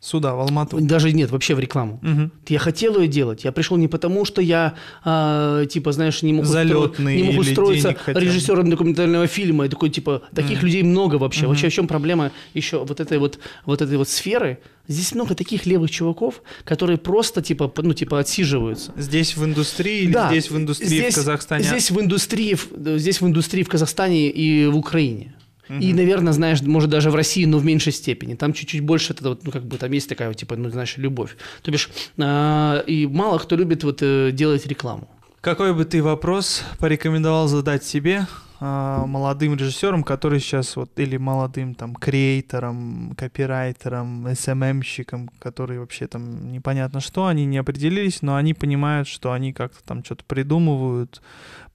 Сюда, 0.01 0.35
в 0.35 0.41
Алмату. 0.41 0.79
даже 0.81 1.13
нет, 1.13 1.31
вообще 1.31 1.55
в 1.55 1.59
рекламу, 1.59 1.99
Мгм. 2.03 2.31
я 2.49 2.59
хотел 2.59 3.01
ее 3.01 3.09
делать. 3.09 3.45
Я 3.45 3.51
пришел 3.51 3.77
не 3.77 3.89
потому, 3.89 4.25
что 4.25 4.41
я, 4.41 4.75
а, 5.05 5.65
типа, 5.67 5.91
знаешь, 5.93 6.23
не 6.23 6.33
мог, 6.33 6.45
устро- 6.45 6.49
Залетный 6.49 7.17
не 7.17 7.23
мог 7.33 7.39
устроиться 7.41 7.97
режиссером 8.07 8.71
документального 8.71 9.27
фильма. 9.27 9.67
И 9.67 9.69
такой, 9.69 9.91
типа, 9.91 10.23
таких 10.35 10.63
людей 10.63 10.83
много 10.83 11.17
вообще. 11.17 11.47
Вообще, 11.47 11.69
в 11.71 11.73
чем 11.73 11.89
проблема 11.89 12.31
еще 12.55 12.85
вот 12.85 13.01
этой 13.01 13.19
вот, 13.19 13.39
вот 13.65 13.83
этой 13.83 13.97
вот 13.97 14.09
сферы? 14.09 14.59
Здесь 14.89 15.13
много 15.15 15.35
таких 15.35 15.67
левых 15.67 15.91
чуваков, 15.91 16.43
которые 16.65 16.99
просто, 16.99 17.43
типа, 17.43 17.73
ну, 17.79 17.93
типа, 17.93 18.21
отсиживаются. 18.21 18.93
Здесь 18.97 19.37
в 19.37 19.45
индустрии 19.45 20.03
или 20.05 20.13
Да, 20.13 20.29
здесь 20.31 20.51
в 20.51 20.57
индустрии 20.57 20.87
здесь- 20.87 21.15
в 21.15 21.17
Казахстане? 21.17 21.65
Здесь 21.65 21.91
в 21.91 22.01
индустрии, 22.01 22.57
здесь 22.99 23.21
в 23.21 23.27
индустрии 23.27 23.65
в 23.65 23.69
Казахстане 23.69 24.29
и 24.31 24.67
в 24.67 24.77
Украине. 24.77 25.35
И, 25.69 25.93
наверное, 25.93 26.33
знаешь, 26.33 26.63
может, 26.63 26.91
даже 26.91 27.11
в 27.11 27.15
России, 27.15 27.45
но 27.45 27.59
в 27.59 27.65
меньшей 27.65 27.93
степени. 27.93 28.35
Там 28.35 28.53
чуть-чуть 28.53 28.83
больше, 28.83 29.13
это 29.13 29.29
вот, 29.31 29.45
ну, 29.45 29.51
как 29.51 29.65
бы, 29.65 29.79
там 29.79 29.91
есть 29.93 30.09
такая, 30.09 30.33
типа, 30.35 30.57
ну, 30.57 30.71
знаешь, 30.71 30.97
любовь. 30.97 31.37
То 31.63 31.71
бишь, 31.71 31.91
а, 32.19 32.83
и 32.87 33.07
мало 33.07 33.39
кто 33.39 33.57
любит 33.57 33.85
вот 33.85 33.99
э, 34.03 34.31
делать 34.33 34.67
рекламу. 34.67 35.09
Какой 35.41 35.75
бы 35.75 35.85
ты 35.85 36.03
вопрос 36.03 36.65
порекомендовал 36.79 37.49
задать 37.49 37.85
себе, 37.85 38.27
а, 38.59 39.05
молодым 39.07 39.55
режиссерам, 39.55 40.03
которые 40.03 40.41
сейчас 40.41 40.77
вот, 40.77 40.91
или 40.99 41.19
молодым 41.19 41.75
там 41.75 41.95
креаторам, 41.95 43.13
копирайтерам, 43.17 44.27
СММщикам, 44.35 45.29
которые 45.39 45.81
вообще 45.81 46.07
там 46.07 46.51
непонятно 46.51 47.01
что, 47.01 47.27
они 47.27 47.45
не 47.45 47.59
определились, 47.59 48.23
но 48.23 48.37
они 48.37 48.55
понимают, 48.55 49.09
что 49.09 49.33
они 49.33 49.53
как-то 49.53 49.83
там 49.85 50.03
что-то 50.03 50.25
придумывают, 50.25 51.21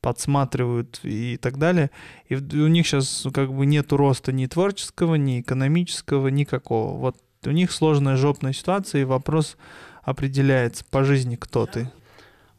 подсматривают 0.02 1.00
и 1.04 1.38
так 1.38 1.58
далее. 1.58 1.92
И 2.28 2.36
у 2.36 2.68
них 2.68 2.88
сейчас 2.88 3.26
как 3.34 3.54
бы 3.54 3.66
нету 3.66 3.98
роста 3.98 4.32
ни 4.32 4.46
творческого, 4.48 5.16
ни 5.16 5.42
экономического, 5.42 6.28
никакого. 6.30 6.98
Вот 6.98 7.18
у 7.46 7.52
них 7.52 7.72
сложная 7.72 8.18
жопная 8.18 8.54
ситуация, 8.54 9.02
и 9.02 9.06
вопрос 9.06 9.58
определяется 10.04 10.84
по 10.90 11.04
жизни, 11.04 11.36
кто 11.36 11.66
ты. 11.66 11.92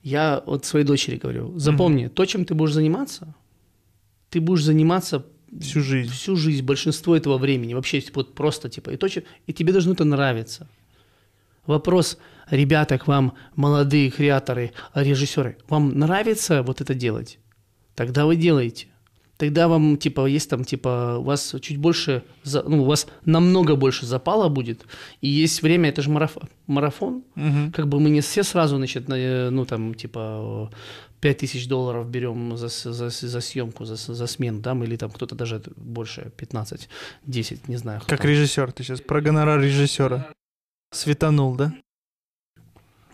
Я 0.03 0.43
вот 0.47 0.65
своей 0.65 0.85
дочери 0.87 1.17
говорю, 1.17 1.59
запомни, 1.59 2.09
то, 2.09 2.25
чем 2.27 2.45
ты 2.45 2.55
будешь 2.55 2.73
заниматься, 2.73 3.35
ты 4.31 4.41
будешь 4.41 4.65
заниматься 4.65 5.25
Всю 5.61 5.81
жизнь. 5.83 6.11
всю 6.11 6.35
жизнь, 6.37 6.65
большинство 6.65 7.15
этого 7.17 7.39
времени, 7.39 7.75
вообще 7.75 8.03
вот 8.15 8.35
просто 8.35 8.69
типа, 8.71 8.91
и, 8.91 8.97
то, 8.97 9.09
че- 9.09 9.25
и 9.47 9.53
тебе 9.53 9.73
должно 9.73 9.93
это 9.93 10.05
нравиться. 10.05 10.67
Вопрос, 11.67 12.19
ребята, 12.51 12.99
к 12.99 13.07
вам, 13.07 13.35
молодые 13.57 14.11
креаторы, 14.11 14.73
режиссеры, 14.95 15.57
вам 15.69 15.99
нравится 15.99 16.63
вот 16.63 16.81
это 16.81 16.95
делать? 16.95 17.39
Тогда 17.95 18.25
вы 18.27 18.37
делаете. 18.37 18.87
Тогда 19.39 19.67
вам, 19.67 19.97
типа, 19.97 20.27
есть 20.27 20.49
там, 20.51 20.63
типа, 20.65 21.17
у 21.19 21.23
вас 21.25 21.55
чуть 21.61 21.77
больше, 21.77 22.23
ну, 22.45 22.83
у 22.83 22.85
вас 22.85 23.09
намного 23.25 23.75
больше 23.75 24.07
запала 24.07 24.49
будет, 24.49 24.85
и 25.21 25.29
есть 25.29 25.63
время, 25.63 25.89
это 25.89 26.01
же 26.01 26.11
марафон, 26.11 26.49
марафон, 26.69 27.25
Мгм. 27.35 27.73
как 27.73 27.89
бы 27.89 27.99
мы 27.99 28.11
не 28.11 28.21
все 28.21 28.45
сразу, 28.45 28.77
значит, 28.77 29.09
на, 29.09 29.15
э, 29.15 29.51
ну, 29.51 29.65
там, 29.65 29.95
типа, 29.95 30.71
5 31.21 31.39
тысяч 31.39 31.67
долларов 31.67 32.09
берем 32.09 32.57
за, 32.57 32.69
за, 32.69 33.11
за 33.11 33.41
съемку, 33.41 33.85
за, 33.85 33.97
за 33.97 34.27
смену, 34.27 34.61
да, 34.61 34.73
или 34.85 34.97
там 34.97 35.11
кто-то 35.11 35.35
даже 35.35 35.61
больше, 35.77 36.31
15, 36.37 36.89
10, 37.27 37.69
не 37.69 37.77
знаю. 37.77 38.01
Как 38.07 38.21
там. 38.21 38.31
режиссер, 38.31 38.71
ты 38.71 38.85
сейчас 38.85 39.01
про 39.01 39.21
гонорар 39.21 39.61
режиссера. 39.61 40.29
Светанул, 40.93 41.57
да? 41.57 41.73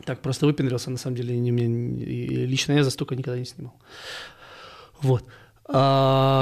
Так, 0.04 0.20
просто 0.20 0.46
выпендрился, 0.46 0.90
на 0.90 0.98
самом 0.98 1.16
деле, 1.16 1.38
не, 1.38 1.52
мне, 1.52 1.66
и 2.04 2.46
лично 2.46 2.72
я 2.72 2.84
за 2.84 2.90
столько 2.90 3.14
никогда 3.16 3.38
не 3.38 3.44
снимал. 3.46 3.72
Вот. 5.02 5.24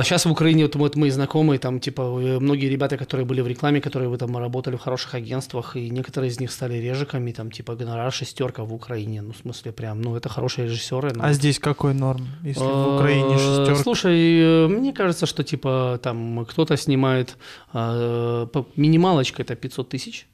сейчас 0.04 0.24
в 0.26 0.30
Украине 0.30 0.62
вот, 0.62 0.76
вот 0.76 0.96
мы 0.96 1.10
знакомые, 1.10 1.58
там, 1.58 1.80
типа, 1.80 2.02
э, 2.02 2.38
многие 2.38 2.68
ребята, 2.70 2.96
которые 2.96 3.24
были 3.26 3.40
в 3.42 3.48
рекламе, 3.48 3.80
которые 3.80 4.08
вы 4.08 4.18
там 4.18 4.36
работали 4.38 4.76
в 4.76 4.80
хороших 4.80 5.14
агентствах, 5.14 5.76
и 5.76 5.90
некоторые 5.90 6.28
из 6.30 6.38
них 6.40 6.52
стали 6.52 6.74
режиками, 6.74 7.32
там, 7.32 7.50
типа, 7.50 7.74
гонорар 7.74 8.12
шестерка 8.12 8.62
в 8.62 8.72
Украине, 8.72 9.22
ну, 9.22 9.32
в 9.32 9.36
смысле, 9.36 9.72
прям, 9.72 10.00
ну, 10.00 10.14
это 10.16 10.28
хорошие 10.28 10.68
режиссеры. 10.68 11.10
но- 11.12 11.24
А 11.24 11.32
здесь 11.32 11.58
какой 11.58 11.92
норм, 11.94 12.24
если 12.44 12.62
в 12.62 12.66
Э, 12.68 12.94
Украине 12.96 13.36
шестерка? 13.38 13.82
Слушай, 13.82 14.40
э, 14.40 14.68
мне 14.68 14.92
кажется, 14.92 15.26
что 15.26 15.42
типа 15.42 15.98
там 16.02 16.44
кто-то 16.48 16.76
снимает 16.76 17.36
по- 17.72 18.66
минималочка 18.76 19.42
это 19.42 19.56
500 19.56 19.88
тысяч, 19.88 20.26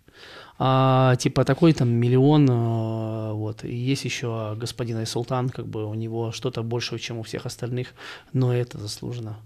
А, 0.65 1.17
типа 1.17 1.45
такой 1.45 1.73
там 1.73 1.89
миллион, 1.89 2.47
а, 2.51 3.33
вот. 3.33 3.65
И 3.65 3.75
есть 3.75 4.05
еще 4.05 4.55
господин 4.61 4.99
Айсултан, 4.99 5.49
как 5.49 5.67
бы 5.67 5.85
у 5.87 5.95
него 5.95 6.31
что-то 6.31 6.63
больше, 6.63 6.99
чем 7.01 7.19
у 7.19 7.23
всех 7.23 7.47
остальных, 7.47 7.89
но 8.33 8.55
это 8.55 8.79
заслуженно. 8.79 9.37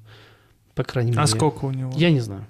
По 0.74 0.84
крайней 0.84 1.12
мере. 1.12 1.22
А 1.22 1.26
сколько 1.26 1.64
у 1.64 1.70
него? 1.70 1.90
Я 1.96 2.10
не 2.10 2.20
знаю. 2.20 2.44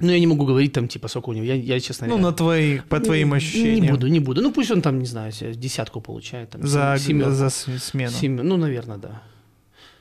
Ну, 0.00 0.10
я 0.12 0.18
не 0.20 0.26
могу 0.26 0.46
говорить 0.46 0.72
там, 0.72 0.88
типа, 0.88 1.08
сколько 1.08 1.28
у 1.30 1.32
него. 1.34 1.44
Я, 1.44 1.54
я 1.54 1.78
честно 1.80 2.06
Ну, 2.06 2.14
говоря, 2.14 2.30
на 2.30 2.32
твои, 2.36 2.78
по 2.88 3.00
твоим 3.00 3.30
не- 3.30 3.36
ощущениям. 3.36 3.84
Не 3.84 3.90
буду, 3.90 4.06
не 4.06 4.20
буду. 4.20 4.40
Ну, 4.42 4.52
пусть 4.52 4.70
он 4.70 4.80
там, 4.80 4.98
не 4.98 5.06
знаю, 5.06 5.32
десятку 5.54 6.00
получает. 6.00 6.50
Там, 6.50 6.62
За, 6.66 6.96
семерку. 6.98 7.32
за 7.32 7.50
смену. 7.50 8.12
Семь- 8.12 8.40
ну, 8.42 8.56
наверное, 8.56 8.96
да. 8.96 9.22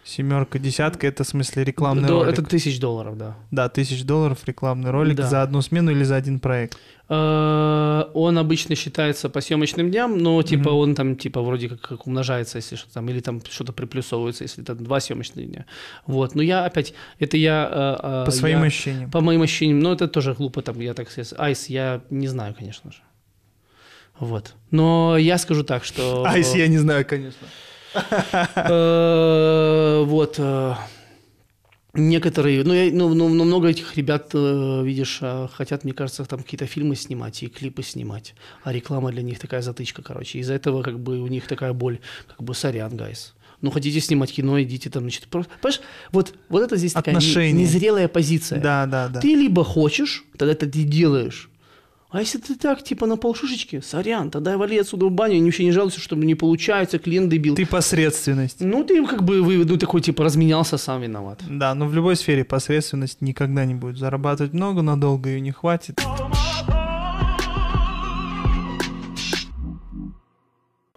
Семерка, 0.05 0.57
десятка, 0.59 1.05
это 1.07 1.23
в 1.23 1.27
смысле 1.27 1.65
рекламный 1.65 2.07
До- 2.07 2.13
ролик. 2.23 2.31
Это 2.33 2.43
тысяч 2.43 2.79
долларов, 2.79 3.17
да. 3.17 3.35
Да, 3.51 3.67
тысяч 3.67 4.03
долларов 4.05 4.39
рекламный 4.45 4.91
ролик 4.91 5.17
Да. 5.17 5.27
за 5.27 5.41
одну 5.41 5.61
смену 5.61 5.91
или 5.91 6.03
за 6.05 6.15
один 6.15 6.39
проект. 6.39 6.77
Э, 7.09 8.03
Он 8.13 8.37
обычно 8.37 8.75
считается 8.75 9.29
по 9.29 9.39
съемочным 9.41 9.89
дням, 9.91 10.17
но 10.17 10.41
типа 10.43 10.69
Мгм. 10.71 10.77
он 10.77 10.95
там 10.95 11.15
типа 11.15 11.41
вроде 11.41 11.69
как, 11.69 11.79
как 11.81 12.07
умножается, 12.07 12.57
если 12.57 12.75
что 12.75 12.91
там, 12.93 13.07
или 13.09 13.19
там 13.21 13.41
что-то 13.49 13.71
приплюсовывается, 13.73 14.43
если 14.43 14.63
это 14.63 14.75
два 14.75 14.99
съемочных 14.99 15.47
дня. 15.49 15.65
Вот. 16.05 16.35
Но 16.35 16.41
я 16.41 16.65
опять, 16.65 16.93
это 17.19 17.37
я... 17.37 17.69
э, 18.03 18.21
э, 18.21 18.25
По 18.25 18.31
своим 18.31 18.59
я- 18.59 18.65
ощущениям. 18.65 19.09
По 19.11 19.21
моим 19.21 19.41
ощущениям, 19.41 19.79
но 19.79 19.93
это 19.93 20.07
тоже 20.07 20.33
глупо, 20.33 20.61
там, 20.61 20.79
я 20.81 20.93
так 20.93 21.09
сказать, 21.09 21.33
Айс, 21.37 21.69
я 21.69 22.01
не 22.09 22.27
знаю, 22.27 22.53
конечно 22.57 22.91
же. 22.91 22.97
Вот. 24.19 24.53
Но 24.71 25.15
я 25.17 25.37
скажу 25.37 25.63
так, 25.63 25.83
что... 25.85 26.25
Айс, 26.25 26.55
я 26.55 26.67
не 26.67 26.77
знаю, 26.79 27.05
конечно. 27.05 27.47
Вот. 30.05 30.39
Некоторые, 31.97 32.63
ну, 32.63 32.73
я, 32.73 32.91
ну, 32.91 33.13
ну, 33.13 33.27
ну, 33.29 33.43
много 33.43 33.67
этих 33.67 33.97
ребят, 33.97 34.29
э, 34.33 34.83
видишь, 34.85 35.19
э, 35.21 35.47
хотят, 35.51 35.83
мне 35.83 35.93
кажется, 35.93 36.23
там 36.25 36.43
какие-то 36.43 36.67
фильмы 36.67 36.95
снимать 36.95 37.41
и 37.43 37.47
клипы 37.47 37.81
снимать, 37.83 38.35
а 38.63 38.71
реклама 38.71 39.11
для 39.11 39.23
них 39.23 39.39
такая 39.39 39.61
затычка, 39.61 40.03
короче. 40.03 40.39
Из-за 40.39 40.53
этого 40.53 40.83
как 40.83 40.99
бы 40.99 41.19
у 41.19 41.27
них 41.27 41.47
такая 41.47 41.73
боль, 41.73 41.99
как 42.27 42.43
бы 42.43 42.53
сорян, 42.53 42.95
гайс. 42.95 43.33
Ну, 43.61 43.71
хотите 43.71 43.99
снимать 43.99 44.31
кино, 44.31 44.61
идите 44.61 44.89
там, 44.91 45.03
значит, 45.03 45.27
просто... 45.27 45.51
Понимаешь, 45.61 45.81
вот, 46.11 46.35
вот 46.49 46.61
это 46.61 46.77
здесь 46.77 46.93
такая 46.93 47.15
не- 47.15 47.17
Отношения. 47.17 47.53
незрелая 47.63 48.07
позиция. 48.07 48.61
Да, 48.61 48.85
да, 48.85 49.07
да. 49.07 49.19
Ты 49.19 49.33
либо 49.33 49.63
хочешь, 49.63 50.23
тогда 50.37 50.51
это 50.51 50.67
ты 50.69 50.83
делаешь. 50.83 51.49
А 52.09 52.21
если 52.21 52.37
ты 52.37 52.55
так, 52.55 52.83
типа, 52.83 53.05
на 53.05 53.17
полшишечки, 53.17 53.81
сорян, 53.81 54.31
тогда 54.31 54.57
вали 54.57 54.77
отсюда 54.79 55.07
в 55.07 55.11
баню, 55.11 55.35
и 55.39 55.43
вообще 55.43 55.65
не 55.65 55.73
жалуйся, 55.73 55.99
что 55.99 56.15
не 56.15 56.35
получается, 56.35 56.99
клиент 56.99 57.29
дебил. 57.29 57.55
Ты 57.55 57.65
посредственность. 57.65 58.61
Ну, 58.61 58.85
ты 58.85 59.05
как 59.05 59.23
бы, 59.23 59.41
ну, 59.65 59.77
такой, 59.77 59.99
типа, 59.99 60.23
разменялся, 60.23 60.77
сам 60.77 61.01
виноват. 61.01 61.41
Да, 61.49 61.75
но 61.75 61.85
в 61.85 61.93
любой 61.93 62.15
сфере 62.15 62.45
посредственность 62.45 63.19
никогда 63.21 63.65
не 63.65 63.75
будет. 63.75 63.97
Зарабатывать 63.97 64.53
много, 64.53 64.81
надолго 64.81 65.29
ее 65.29 65.41
не 65.41 65.51
хватит. 65.51 65.99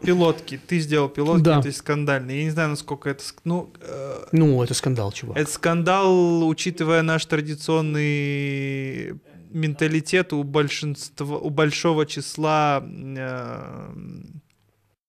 Пилотки. 0.02 0.58
Ты 0.66 0.78
сделал 0.78 1.08
пилотки, 1.10 1.42
Да. 1.42 1.58
это 1.60 1.70
скандально. 1.72 2.30
Я 2.30 2.44
не 2.44 2.50
знаю, 2.50 2.70
насколько 2.70 3.10
это... 3.10 3.22
Ну, 3.44 3.70
э, 3.82 4.24
Ну, 4.32 4.62
это 4.62 4.72
скандал, 4.74 5.12
чувак. 5.12 5.36
это 5.36 5.50
скандал, 5.50 6.46
учитывая 6.48 7.02
наш 7.02 7.26
традиционный 7.26 9.20
менталитет 9.52 10.32
у 10.32 10.42
большинства, 10.42 11.36
у 11.36 11.50
большого 11.50 12.06
числа, 12.06 12.82
э, 12.82 13.90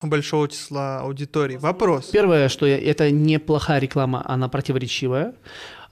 большого 0.01 0.47
числа 0.47 1.01
аудитории. 1.01 1.57
Вопрос. 1.57 2.07
Первое, 2.07 2.49
что 2.49 2.65
я, 2.65 2.79
это 2.79 3.11
неплохая 3.11 3.79
реклама, 3.79 4.23
она 4.25 4.49
противоречивая. 4.49 5.33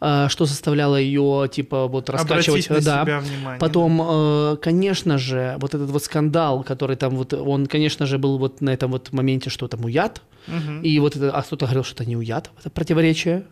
А, 0.01 0.29
Что 0.29 0.46
заставляло 0.46 0.96
ее, 0.96 1.50
типа, 1.51 1.88
вот 1.88 2.10
раскачивать. 2.10 2.68
Обратить 2.68 2.70
на 2.70 2.82
да. 2.82 3.03
себя 3.03 3.20
внимание. 3.20 3.60
Потом, 3.60 4.01
э, 4.01 4.58
конечно 4.62 5.18
же, 5.18 5.58
вот 5.60 5.75
этот 5.75 5.89
вот 5.89 6.01
скандал, 6.03 6.63
который 6.63 6.96
там 6.96 7.15
вот, 7.15 7.34
он, 7.34 7.68
конечно 7.68 8.06
же, 8.06 8.18
был 8.18 8.38
вот 8.38 8.62
на 8.62 8.70
этом 8.70 8.91
вот 8.91 9.12
моменте, 9.12 9.50
что 9.50 9.68
там 9.68 9.84
уят. 9.86 10.22
Мгм. 10.48 10.82
и 10.82 10.98
вот 11.00 11.15
это, 11.15 11.32
а 11.32 11.44
кто-то 11.44 11.65
говорил, 11.65 11.84
что 11.84 12.01
это 12.01 12.10
не 12.10 12.18
уят, 12.18 12.50
это 12.60 12.70
противоречие, 12.70 13.46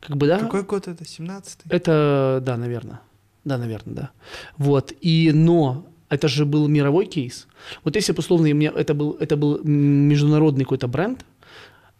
как 0.00 0.16
бы, 0.16 0.26
да? 0.26 0.38
Какой 0.38 0.62
год 0.62 0.88
это? 0.88 1.04
17-й? 1.04 1.68
Это, 1.68 2.40
да, 2.42 2.56
наверное. 2.56 3.00
Да, 3.48 3.56
наверное, 3.56 3.94
да. 3.94 4.10
Вот. 4.58 4.92
И, 5.00 5.32
но 5.32 5.86
это 6.10 6.28
же 6.28 6.44
был 6.44 6.68
мировой 6.68 7.06
кейс. 7.06 7.46
Вот 7.84 7.96
если 7.96 8.12
бы, 8.12 8.18
условно, 8.18 8.48
мне 8.54 8.66
это 8.66 8.92
был, 8.92 9.16
это 9.20 9.36
был 9.36 9.60
международный 9.64 10.64
какой-то 10.64 10.86
бренд, 10.86 11.24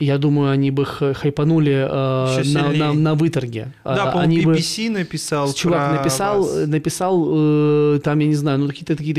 я 0.01 0.17
думаю, 0.19 0.51
они 0.53 0.71
бы 0.71 0.85
хайпанули 0.85 1.73
э, 1.73 2.43
на, 2.55 2.73
на, 2.73 2.93
на 2.93 3.15
выторге. 3.15 3.73
Да, 3.85 4.05
А, 4.05 4.13
по-моему, 4.13 4.21
они 4.33 4.41
бы- 4.43 4.53
BBC 4.55 4.91
написал 4.91 5.53
Чувак 5.53 5.91
про 5.91 5.99
написал, 5.99 6.43
вас. 6.43 6.67
написал 6.69 7.29
э, 7.97 8.01
там, 8.05 8.19
я 8.21 8.27
не 8.29 8.35
знаю, 8.37 8.59
ну 8.59 8.69
какие-то 8.69 8.95
какие 8.97 9.13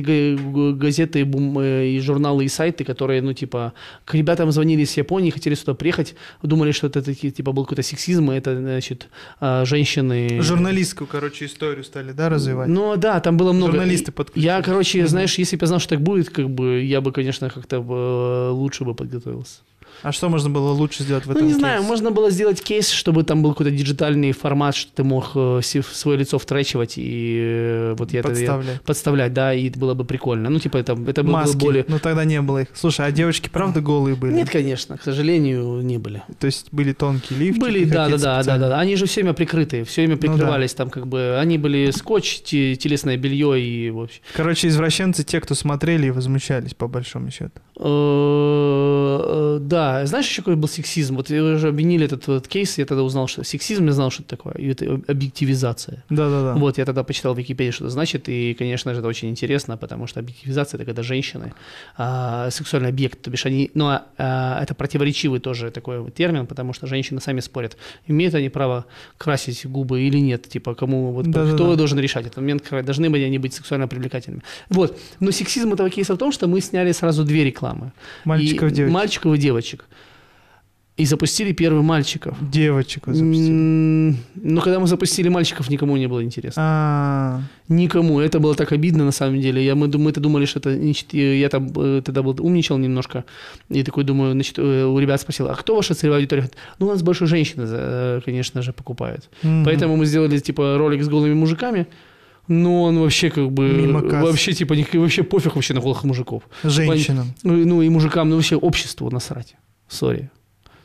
газеты 0.74 1.26
бум- 1.26 1.60
э, 1.60 1.88
и 1.90 2.00
журналы 2.00 2.46
и 2.46 2.48
сайты, 2.48 2.86
которые, 2.86 3.22
ну 3.22 3.34
типа, 3.34 3.74
к 4.06 4.14
ребятам 4.14 4.52
звонили 4.52 4.84
из 4.84 4.96
Японии, 4.98 5.32
хотели 5.32 5.56
сюда 5.56 5.74
приехать, 5.74 6.16
думали, 6.44 6.72
что 6.72 6.88
это 6.88 7.02
такие, 7.02 7.32
типа 7.32 7.52
был 7.52 7.64
какой-то 7.66 7.84
сексизм, 7.84 8.32
и 8.32 8.36
это 8.38 8.56
значит 8.58 9.10
э, 9.42 9.66
женщины. 9.66 10.40
Журналистскую, 10.42 11.08
короче, 11.08 11.46
историю 11.46 11.84
стали, 11.84 12.14
да, 12.14 12.30
развивать? 12.30 12.70
Ну 12.70 12.96
да, 12.96 13.20
там 13.20 13.36
было 13.36 13.52
много. 13.52 13.74
Журналисты 13.74 14.14
подключились. 14.14 14.46
Я, 14.46 14.62
короче, 14.62 15.06
знаешь, 15.08 15.38
если 15.38 15.58
бы 15.58 15.64
я 15.64 15.68
знал, 15.68 15.80
что 15.80 15.90
так 15.90 16.02
будет, 16.02 16.30
как 16.30 16.50
бы 16.50 16.82
я 16.84 17.02
бы, 17.02 17.12
конечно, 17.12 17.50
как-то 17.50 17.78
э, 17.78 18.50
лучше 18.52 18.86
бы 18.86 18.94
подготовился. 18.96 19.60
А 20.04 20.12
что 20.12 20.30
можно 20.30 20.50
было 20.50 20.72
лучше 20.72 21.04
сделать 21.04 21.26
в 21.26 21.32
этом 21.32 21.44
Ну, 21.44 21.48
не 21.50 21.54
знаю, 21.56 21.84
можно 21.84 22.12
было 22.12 22.30
сделать 22.32 22.62
кейс, 22.62 22.90
чтобы 22.90 23.24
там 23.24 23.42
был 23.44 23.52
какой-то 23.52 23.72
диджитальный 23.72 24.32
формат, 24.32 24.76
что 24.76 24.92
ты 24.94 25.04
мог 25.04 25.32
э, 25.36 25.62
свое 25.64 26.18
лицо 26.18 26.40
втрачивать 26.40 26.94
и 26.98 27.40
э, 27.42 27.96
вот 27.98 28.14
я 28.14 28.20
это 28.22 28.30
я- 28.30 28.36
Подставлять. 28.36 28.82
подставлять, 28.82 29.34
да, 29.34 29.54
и 29.54 29.70
это 29.70 29.80
было 29.80 29.94
бы 29.94 30.06
прикольно. 30.06 30.50
Ну, 30.50 30.60
типа, 30.60 30.78
это, 30.78 30.94
это 31.08 31.24
было 31.24 31.32
бы 31.38 31.40
Маски. 31.42 31.58
более... 31.58 31.86
Ну, 31.88 32.00
тогда 32.00 32.24
не 32.26 32.42
было 32.42 32.60
их. 32.64 32.68
Слушай, 32.74 33.08
а 33.08 33.12
девочки 33.12 33.50
правда 33.50 33.82
голые 33.82 34.16
были? 34.16 34.34
Нет, 34.34 34.50
конечно, 34.50 34.98
к 34.98 35.04
сожалению, 35.04 35.82
не 35.82 35.98
были. 35.98 36.24
То 36.40 36.46
есть 36.48 36.68
были 36.72 36.94
тонкие 36.94 37.38
лифчики? 37.40 37.60
были, 37.60 37.84
да, 37.86 38.08
да, 38.10 38.18
да, 38.18 38.44
да, 38.44 38.58
да. 38.58 38.80
Они 38.80 38.96
же 38.96 39.06
все 39.06 39.22
время 39.22 39.34
прикрытые, 39.34 39.84
все 39.84 40.02
время 40.02 40.16
Ну 40.16 40.22
да. 40.22 40.34
прикрывались 40.34 40.74
там, 40.74 40.90
как 40.90 41.08
бы, 41.08 41.38
они 41.40 41.58
были 41.58 41.92
скотч, 41.92 42.42
те- 42.42 42.76
телесное 42.76 43.18
белье 43.18 43.60
и 43.62 43.90
вообще. 43.90 44.20
Короче, 44.36 44.68
извращенцы, 44.68 45.24
те, 45.24 45.40
кто 45.42 45.56
смотрели 45.56 46.08
и 46.08 46.12
возмущались, 46.12 46.74
по 46.74 46.88
большому 46.88 47.32
счету. 47.32 47.52
Э, 47.80 49.58
э, 49.58 49.60
Да, 49.90 50.06
знаешь, 50.06 50.28
еще 50.28 50.42
какой 50.42 50.56
был 50.56 50.68
сексизм? 50.68 51.16
Вот 51.16 51.32
уже 51.32 51.68
обвинили 51.70 52.06
этот 52.06 52.28
вот 52.28 52.48
кейс, 52.48 52.78
я 52.78 52.86
тогда 52.86 53.04
узнал, 53.04 53.28
что 53.28 53.44
сексизм, 53.44 53.86
я 53.88 53.92
знал, 53.92 54.12
что 54.12 54.24
это 54.24 54.38
такое, 54.38 54.54
и 54.54 54.68
это 54.68 55.02
объективизация. 55.08 56.04
Да-да-да. 56.10 56.54
Вот, 56.56 56.78
я 56.78 56.86
тогда 56.86 57.04
почитал 57.04 57.34
в 57.34 57.40
Википедии, 57.40 57.72
что 57.72 57.86
это 57.86 57.92
значит, 57.92 58.30
и, 58.30 58.54
конечно 58.54 58.94
же, 58.94 59.00
это 59.00 59.08
очень 59.08 59.30
интересно, 59.30 59.78
потому 59.78 60.08
что 60.08 60.20
объективизация– 60.20 60.78
это 60.80 60.86
когда 60.86 61.04
женщины, 61.04 61.54
а, 61.98 62.50
сексуальный 62.52 62.90
объект, 62.90 63.22
то 63.22 63.30
бишь 63.32 63.46
они, 63.46 63.72
ну, 63.74 63.86
а, 63.88 64.06
а, 64.18 64.62
это 64.64 64.76
противоречивый 64.76 65.40
тоже 65.40 65.72
такой 65.72 66.00
вот 66.00 66.14
термин, 66.14 66.46
потому 66.46 66.74
что 66.74 66.88
женщины 66.88 67.20
сами 67.22 67.40
спорят, 67.40 67.78
имеют 68.08 68.36
они 68.36 68.50
право 68.50 68.86
красить 69.18 69.66
губы 69.66 70.02
или 70.02 70.20
нет, 70.20 70.48
типа, 70.50 70.76
кому, 70.76 71.12
вот, 71.14 71.26
Да-да-да. 71.26 71.56
кто 71.56 71.76
должен 71.76 72.00
решать 72.00 72.26
этот 72.26 72.38
момент, 72.38 72.64
должны 72.70 73.10
быть 73.10 73.24
они 73.24 73.40
быть 73.40 73.54
сексуально 73.54 73.88
привлекательными. 73.88 74.44
Вот, 74.70 75.00
но 75.20 75.32
сексизм 75.32 75.74
этого 75.74 75.90
кейса 75.90 76.14
в 76.14 76.18
том, 76.18 76.32
что 76.32 76.48
мы 76.48 76.62
сняли 76.62 76.92
сразу 76.92 77.24
две 77.24 77.44
рекламы. 77.44 77.92
Мальчиков, 78.26 78.72
И- 78.72 78.76
девочек. 78.76 78.94
Мальчиков 78.94 79.36
и 79.36 79.38
девочек. 79.38 79.79
И 81.00 81.06
запустили 81.06 81.54
первый 81.54 81.82
мальчиков. 81.82 82.36
Девочек 82.42 83.08
вы 83.08 83.14
запустили. 83.14 84.18
Но 84.36 84.60
когда 84.60 84.80
мы 84.82 84.88
запустили 84.88 85.30
мальчиков, 85.30 85.70
никому 85.70 85.96
не 85.96 86.08
было 86.08 86.22
интересно. 86.22 86.62
А, 86.62 87.42
Никому. 87.70 88.20
Это 88.20 88.40
было 88.40 88.54
так 88.54 88.74
обидно 88.74 89.06
на 89.06 89.12
самом 89.14 89.40
деле. 89.40 89.64
Я, 89.64 89.76
мы, 89.76 89.88
дум- 89.88 90.02
мы-то 90.02 90.20
думали, 90.20 90.46
что 90.46 90.60
это... 90.60 90.76
значит, 90.76 91.14
э, 91.14 91.40
я 91.40 91.48
там 91.48 91.72
э, 91.74 92.02
тогда 92.04 92.22
был 92.22 92.36
умничал 92.46 92.78
немножко. 92.78 93.24
И 93.70 93.82
такой 93.84 94.04
думаю, 94.04 94.34
значит, 94.34 94.60
э, 94.60 94.84
у 94.84 95.00
ребят 95.00 95.22
спросил, 95.22 95.48
а 95.48 95.56
кто 95.56 95.78
ваша 95.78 95.94
целевая 95.94 96.20
аудитория? 96.20 96.50
Ну, 96.80 96.88
у 96.88 96.90
нас 96.90 97.02
больше 97.02 97.28
женщины, 97.28 98.22
конечно 98.26 98.62
же, 98.62 98.74
покупают. 98.74 99.30
мгм. 99.42 99.64
Поэтому 99.64 99.96
мы 99.96 100.06
сделали, 100.06 100.38
типа, 100.40 100.76
ролик 100.78 101.02
с 101.02 101.08
голыми 101.08 101.34
мужиками. 101.34 101.88
Но 102.50 102.84
он 102.84 103.00
вообще 103.00 103.30
как 103.30 103.50
бы... 103.52 103.70
Мимо 103.70 104.02
кассы. 104.02 104.26
Вообще, 104.26 104.52
типа, 104.52 104.76
вообще 104.94 105.24
пофиг 105.24 105.56
вообще 105.56 105.74
на 105.74 105.80
голых 105.80 106.04
мужиков. 106.04 106.44
Женщинам. 106.64 107.28
Ну, 107.44 107.54
ну 107.66 107.82
и 107.82 107.88
мужикам, 107.90 108.28
ну 108.30 108.36
вообще 108.36 108.58
обществу 108.58 109.10
насрать. 109.12 109.56
Сори. 109.90 110.30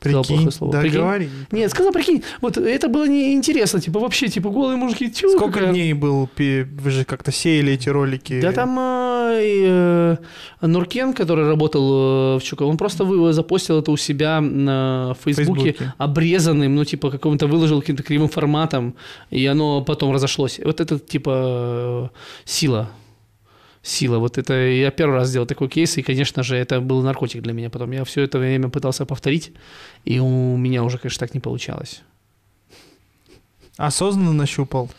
Сказал 0.01 0.23
Прикинь, 0.23 0.37
плохое 0.37 0.53
слово. 0.53 0.73
да 0.75 0.81
Прикинь? 0.83 0.99
говори. 0.99 1.29
Нет, 1.51 1.71
сказал, 1.71 1.90
прикинь, 1.90 2.23
вот 2.43 2.59
это 2.59 2.88
было 2.88 3.09
неинтересно, 3.09 3.81
типа 3.81 3.99
вообще, 4.01 4.29
типа 4.29 4.51
голые 4.51 4.77
мужики, 4.77 5.11
тю, 5.11 5.31
Сколько 5.31 5.61
какая- 5.61 5.73
дней 5.73 5.95
был, 5.95 6.29
вы 6.37 6.90
же 6.90 7.05
как-то 7.07 7.33
сеяли 7.33 7.73
эти 7.73 7.88
ролики? 7.88 8.38
Да 8.43 8.53
там 8.53 8.79
э, 8.79 9.38
э, 9.64 10.17
Нуркен, 10.61 11.14
который 11.14 11.47
работал 11.49 12.37
э, 12.37 12.38
в 12.38 12.43
Чука, 12.43 12.64
он 12.64 12.77
просто 12.77 13.05
вы- 13.05 13.33
запостил 13.33 13.79
это 13.79 13.93
у 13.93 13.97
себя 13.97 14.43
на 14.43 15.14
Фейсбуке, 15.25 15.62
Фейсбуке. 15.73 15.95
обрезанным, 15.97 16.75
ну, 16.75 16.85
типа, 16.85 17.11
каком-то 17.11 17.47
выложил 17.47 17.81
каким-то 17.81 18.03
кривым 18.03 18.29
форматом, 18.29 18.97
и 19.31 19.47
оно 19.47 19.81
потом 19.83 20.12
разошлось. 20.12 20.61
Вот 20.62 20.83
это, 20.83 20.99
типа, 20.99 22.11
э, 22.14 22.19
сила. 22.45 22.90
Сила. 23.85 24.18
Вот 24.18 24.38
это 24.38 24.55
я 24.55 24.90
первый 24.90 25.16
раз 25.16 25.29
сделал 25.29 25.47
такой 25.47 25.68
кейс, 25.68 25.99
и, 25.99 26.03
конечно 26.03 26.42
же, 26.42 26.57
это 26.57 26.81
был 26.81 27.03
наркотик 27.03 27.42
для 27.42 27.53
меня. 27.53 27.68
Потом 27.68 27.92
я 27.92 28.05
все 28.05 28.23
это 28.23 28.38
время 28.38 28.70
пытался 28.70 29.05
повторить, 29.05 29.53
и 30.07 30.18
у 30.18 30.57
меня 30.57 30.83
уже, 30.83 30.97
конечно, 30.97 31.27
так 31.27 31.35
не 31.35 31.40
получалось. 31.40 32.03
Осознанно 33.77 34.33
нащупал? 34.33 34.90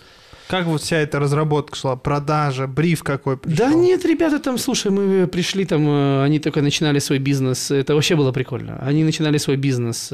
Как 0.47 0.67
вот 0.67 0.81
вся 0.81 0.97
эта 0.97 1.19
разработка 1.19 1.75
шла? 1.75 1.95
Продажа, 1.95 2.67
бриф 2.67 3.03
какой 3.03 3.37
пришел? 3.37 3.57
Да 3.57 3.73
нет, 3.73 4.05
ребята 4.05 4.37
там, 4.39 4.59
слушай, 4.59 4.91
мы 4.91 5.25
пришли 5.25 5.65
там, 5.65 5.87
э, 5.87 6.23
они 6.23 6.37
только 6.37 6.61
начинали 6.61 6.99
свой 6.99 7.17
бизнес, 7.17 7.71
это 7.71 7.95
вообще 7.95 8.15
было 8.15 8.31
прикольно. 8.31 8.77
Они 8.85 9.03
начинали 9.03 9.39
свой 9.39 9.57
бизнес, 9.57 10.09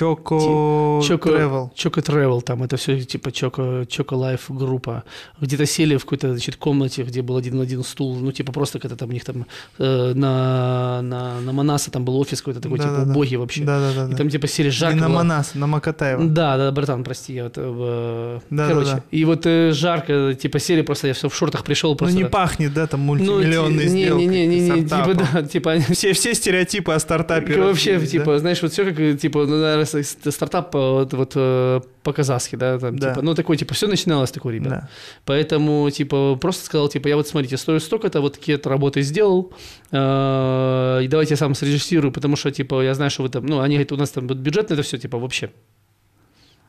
э, 0.00 1.00
Choco 1.00 1.00
Travel. 1.00 1.70
Choco 1.74 2.02
Travel, 2.02 2.42
там 2.42 2.62
это 2.62 2.76
все 2.76 3.00
типа 3.00 3.28
Choco, 3.28 3.86
Choco 3.86 4.16
Life 4.18 4.40
группа. 4.48 5.04
Где-то 5.40 5.66
сели 5.66 5.96
в 5.96 6.04
какой-то 6.04 6.30
значит, 6.32 6.56
комнате, 6.56 7.02
где 7.02 7.22
был 7.22 7.36
один 7.36 7.56
на 7.56 7.62
один 7.62 7.84
стул, 7.84 8.16
ну 8.16 8.32
типа 8.32 8.52
просто 8.52 8.78
когда 8.78 8.96
там 8.96 9.08
у 9.08 9.12
них 9.12 9.24
там 9.24 9.46
э, 9.78 10.12
на, 10.14 11.02
на, 11.02 11.40
на 11.40 11.52
Манаса 11.52 11.90
там 11.90 12.04
был 12.04 12.18
офис 12.18 12.40
какой-то 12.40 12.60
такой, 12.60 12.78
типа 12.78 12.90
Да-да-да. 12.90 13.10
убогий 13.12 13.36
вообще. 13.36 13.64
Да-да-да. 13.64 14.12
И 14.12 14.16
там 14.16 14.28
типа 14.28 14.46
сели 14.46 14.68
жарко 14.70 14.94
Не 14.96 15.00
на 15.00 15.08
было. 15.08 15.16
Манас, 15.18 15.54
на 15.54 15.66
Макатаева. 15.66 16.24
Да, 16.24 16.56
да, 16.56 16.70
братан, 16.72 17.04
прости, 17.04 17.34
я 17.34 17.44
вот, 17.44 17.54
э, 17.56 18.40
Да, 18.50 18.68
короче. 18.68 18.90
да, 18.90 18.96
да. 18.96 19.02
И 19.10 19.24
вот 19.24 19.46
э, 19.46 19.72
жарко, 19.72 20.34
типа 20.34 20.58
сели 20.58 20.82
просто, 20.82 21.08
я 21.08 21.14
все 21.14 21.28
в 21.28 21.34
шортах 21.34 21.64
пришел 21.64 21.90
Ну 21.92 21.96
просто. 21.96 22.16
не 22.16 22.24
пахнет, 22.24 22.72
да, 22.74 22.86
там 22.86 23.00
Ну, 23.00 23.06
мультимиллионной 23.06 23.84
ти- 23.86 23.90
не, 23.92 24.04
сделкой, 24.04 24.26
не, 24.26 24.46
не, 24.46 24.60
не, 24.60 24.70
не, 24.80 24.86
стартапом. 24.86 25.16
типа, 25.16 25.28
да, 25.32 25.42
типа, 25.78 25.94
Все, 25.94 26.12
все 26.12 26.34
стереотипы 26.34 26.92
о 26.92 26.98
стартапе. 26.98 27.60
Вообще, 27.60 27.98
да? 27.98 28.06
типа, 28.06 28.38
знаешь, 28.38 28.60
вот 28.62 28.72
все 28.72 28.84
как, 28.84 28.98
э, 28.98 29.14
типа, 29.14 29.46
ну, 29.46 29.60
стартап 29.84 30.74
э, 30.74 30.78
вот, 30.78 31.12
вот 31.14 31.32
э, 31.36 31.80
по-казахски, 32.02 32.56
да, 32.56 32.78
там, 32.78 32.98
Да. 32.98 33.10
типа, 33.10 33.22
ну, 33.22 33.34
такой, 33.34 33.56
типа, 33.56 33.74
все 33.74 33.86
начиналось 33.86 34.30
такой, 34.30 34.54
ребят. 34.54 34.68
Да. 34.70 34.88
Поэтому, 35.24 35.88
типа, 35.90 36.36
просто 36.40 36.64
сказал, 36.66 36.88
типа, 36.88 37.08
я 37.08 37.16
вот, 37.16 37.28
смотрите, 37.28 37.56
стою 37.56 37.80
столько-то, 37.80 38.20
вот 38.20 38.34
такие-то 38.34 38.68
работы 38.70 39.02
сделал, 39.02 39.52
э, 39.92 41.00
и 41.04 41.08
давайте 41.08 41.34
я 41.34 41.36
сам 41.36 41.54
срежиссирую, 41.54 42.12
потому 42.12 42.36
что, 42.36 42.50
типа, 42.50 42.82
я 42.82 42.94
знаю, 42.94 43.10
что 43.10 43.22
вы 43.22 43.28
там, 43.28 43.46
ну, 43.46 43.60
они 43.60 43.76
говорят, 43.76 43.92
у 43.92 43.96
нас 43.96 44.10
там 44.10 44.26
бюджет 44.26 44.70
на 44.70 44.74
это 44.74 44.82
все, 44.82 44.98
типа, 44.98 45.18
вообще. 45.18 45.50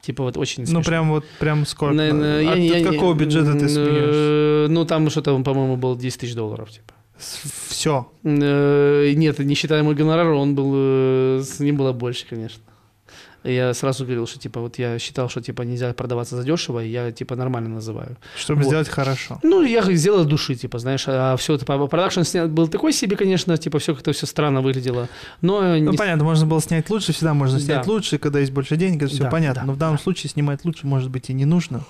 Типа, 0.01 0.23
вот 0.23 0.37
очень 0.37 0.61
Ну 0.63 0.67
смешно. 0.67 0.83
прям 0.83 1.09
вот, 1.09 1.25
прям 1.39 1.65
сколько? 1.65 1.95
На- 1.95 2.13
на- 2.13 2.39
я 2.39 2.51
от, 2.53 2.59
я 2.59 2.91
какого 2.91 3.13
бюджета 3.15 3.53
ты 3.57 3.65
э, 3.67 4.67
Ну, 4.69 4.85
там 4.85 5.09
что-то, 5.09 5.37
по-моему, 5.43 5.77
было 5.77 5.97
10 5.97 6.19
тысяч 6.21 6.35
долларов, 6.35 6.69
типа. 6.69 6.93
Все. 7.69 8.07
Нет, 8.23 9.39
не 9.39 9.55
считая 9.55 9.83
мой 9.83 9.95
гонорар, 9.95 10.27
он 10.27 10.53
был, 10.53 11.41
с 11.41 11.59
ним 11.59 11.77
было 11.77 11.91
больше, 11.93 12.25
конечно. 12.29 12.61
Я 13.45 13.73
сразу 13.73 14.03
говорил, 14.05 14.25
что 14.27 14.39
типа 14.39 14.59
вот 14.59 14.77
я 14.79 14.97
считал, 14.99 15.29
что 15.29 15.41
типа 15.41 15.61
нельзя 15.61 15.93
продаваться 15.93 16.35
задешево, 16.35 16.83
и 16.83 16.89
я 16.89 17.11
типа 17.11 17.35
нормально 17.35 17.69
называю. 17.69 18.17
Чтобы 18.37 18.61
Вот. 18.61 18.67
сделать 18.67 18.89
хорошо. 18.89 19.39
Ну, 19.43 19.61
я 19.63 19.81
сделал 19.93 20.21
от 20.21 20.27
души, 20.27 20.55
типа, 20.55 20.79
знаешь, 20.79 21.03
а 21.07 21.35
все 21.37 21.53
это 21.55 21.65
по- 21.65 21.87
продакшн 21.87 22.21
снят 22.23 22.49
был 22.49 22.67
такой 22.67 22.91
себе, 22.93 23.15
конечно, 23.15 23.57
типа 23.57 23.79
все 23.79 23.93
как-то 23.93 24.11
все 24.13 24.25
странно 24.25 24.61
выглядело, 24.61 25.07
но 25.41 25.61
Ну, 25.61 25.91
не- 25.91 25.97
понятно, 25.97 26.23
можно 26.23 26.45
было 26.45 26.61
снять 26.61 26.89
лучше, 26.89 27.13
всегда 27.13 27.33
можно 27.33 27.59
снять 27.59 27.85
Да. 27.85 27.91
лучше, 27.91 28.17
когда 28.17 28.39
есть 28.39 28.51
больше 28.51 28.75
денег, 28.77 29.03
это 29.03 29.11
все 29.13 29.23
Да, 29.23 29.29
понятно. 29.29 29.61
да, 29.61 29.67
Но 29.67 29.73
в 29.73 29.77
данном 29.77 29.97
да. 29.97 30.03
случае 30.03 30.29
снимать 30.29 30.65
лучше, 30.65 30.87
может 30.87 31.09
быть, 31.11 31.29
и 31.29 31.33
не 31.33 31.45
нужно. 31.45 31.83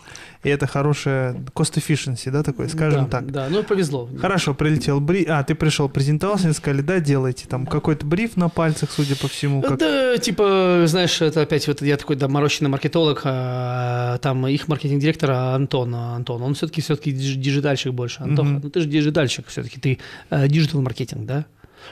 И 0.46 0.50
это 0.50 0.68
хорошая 0.68 1.34
cost 1.56 1.74
efficiency, 1.76 2.30
да, 2.30 2.44
такой, 2.44 2.70
скажем 2.70 3.06
да, 3.06 3.10
так. 3.10 3.32
Да, 3.32 3.48
ну 3.50 3.64
повезло. 3.64 4.08
Хорошо, 4.22 4.54
прилетел 4.54 5.00
бриф. 5.00 5.26
А, 5.28 5.44
ты 5.44 5.56
пришел, 5.56 5.90
презентовался, 5.90 6.50
и 6.50 6.54
сказали, 6.54 6.82
да, 6.82 7.00
делайте 7.00 7.48
там 7.48 7.66
какой-то 7.66 8.06
бриф 8.06 8.38
на 8.38 8.48
пальцах, 8.50 8.92
судя 8.92 9.16
по 9.16 9.28
всему. 9.28 9.64
Как... 9.64 9.80
Да, 9.80 10.18
типа, 10.20 10.84
знаешь, 10.86 11.20
это 11.20 11.42
опять 11.42 11.68
вот 11.68 11.82
я 11.82 11.98
такой 11.98 12.16
доморощенный 12.16 12.70
маркетолог, 12.70 13.22
а, 13.24 14.20
там 14.20 14.46
их 14.46 14.68
маркетинг-директор 14.68 15.32
Антон, 15.32 15.96
Антон, 15.96 16.44
он 16.44 16.54
все-таки 16.54 16.82
все-таки 16.82 17.12
диджитальщик 17.12 17.94
больше. 17.94 18.22
Антоха, 18.22 18.50
Мгм. 18.50 18.62
ну 18.64 18.70
ты 18.70 18.82
же 18.82 18.88
диджитальщик 18.88 19.48
все-таки, 19.48 19.80
ты 19.80 20.00
э, 20.30 20.48
digital-маркетинг, 20.48 21.26
да? 21.26 21.46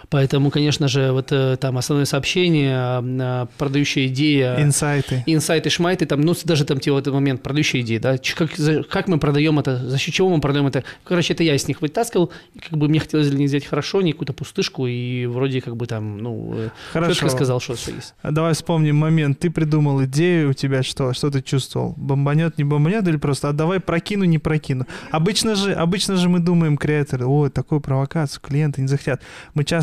Поэтому, 0.09 0.49
конечно 0.51 0.87
же, 0.87 1.11
вот 1.11 1.31
э, 1.31 1.57
там 1.59 1.77
основное 1.77 2.05
сообщение, 2.05 3.01
э, 3.03 3.45
продающая 3.57 4.07
идея, 4.07 4.55
Инсайты. 4.61 5.23
инсайты, 5.25 5.69
шмайты, 5.69 6.05
там, 6.05 6.21
ну, 6.21 6.33
даже 6.43 6.65
там, 6.65 6.79
типа, 6.79 6.99
этот 6.99 7.13
момент 7.13 7.41
продающая 7.41 7.81
идея, 7.81 7.99
да, 7.99 8.15
как, 8.35 8.55
за- 8.55 8.83
как 8.83 9.07
мы 9.07 9.19
продаем 9.19 9.59
это, 9.59 9.77
за 9.89 9.97
счет 9.97 10.13
чего 10.13 10.29
мы 10.29 10.41
продаем 10.41 10.67
это. 10.67 10.83
Короче, 11.03 11.33
это 11.33 11.43
я 11.43 11.55
из 11.55 11.67
них 11.67 11.81
вытаскивал, 11.81 12.31
как 12.69 12.77
бы 12.77 12.87
мне 12.87 12.99
хотелось 12.99 13.31
не 13.31 13.47
сделать 13.47 13.65
хорошо, 13.65 14.01
не 14.01 14.11
какую-то 14.13 14.33
пустышку, 14.33 14.87
и 14.87 15.25
вроде 15.25 15.61
как 15.61 15.75
бы 15.75 15.85
там, 15.85 16.17
ну, 16.17 16.53
э, 16.55 16.69
Хорошо. 16.91 17.13
четко 17.13 17.29
сказал, 17.29 17.59
что 17.59 17.75
все 17.75 17.91
есть. 17.95 18.13
А 18.21 18.31
Давай 18.31 18.53
вспомним 18.53 18.95
момент. 18.97 19.39
Ты 19.39 19.49
придумал 19.49 20.03
идею, 20.05 20.49
у 20.51 20.53
тебя 20.53 20.83
что? 20.83 21.13
Что 21.13 21.29
ты 21.29 21.41
чувствовал? 21.41 21.93
Бомбанет, 21.97 22.57
не 22.57 22.63
бомбанет 22.63 23.07
или 23.07 23.17
просто, 23.17 23.49
а 23.49 23.53
давай 23.53 23.79
прокину, 23.79 24.23
не 24.25 24.39
прокину? 24.39 24.85
Обычно 25.11 25.55
же, 25.55 25.73
обычно 25.73 26.15
же 26.15 26.29
мы 26.29 26.39
думаем, 26.39 26.77
креаторы, 26.77 27.25
ой, 27.25 27.49
такую 27.49 27.81
провокацию, 27.81 28.41
клиенты 28.41 28.81
не 28.81 28.87
захотят. 28.87 29.21
Мы 29.53 29.63
часто... 29.63 29.82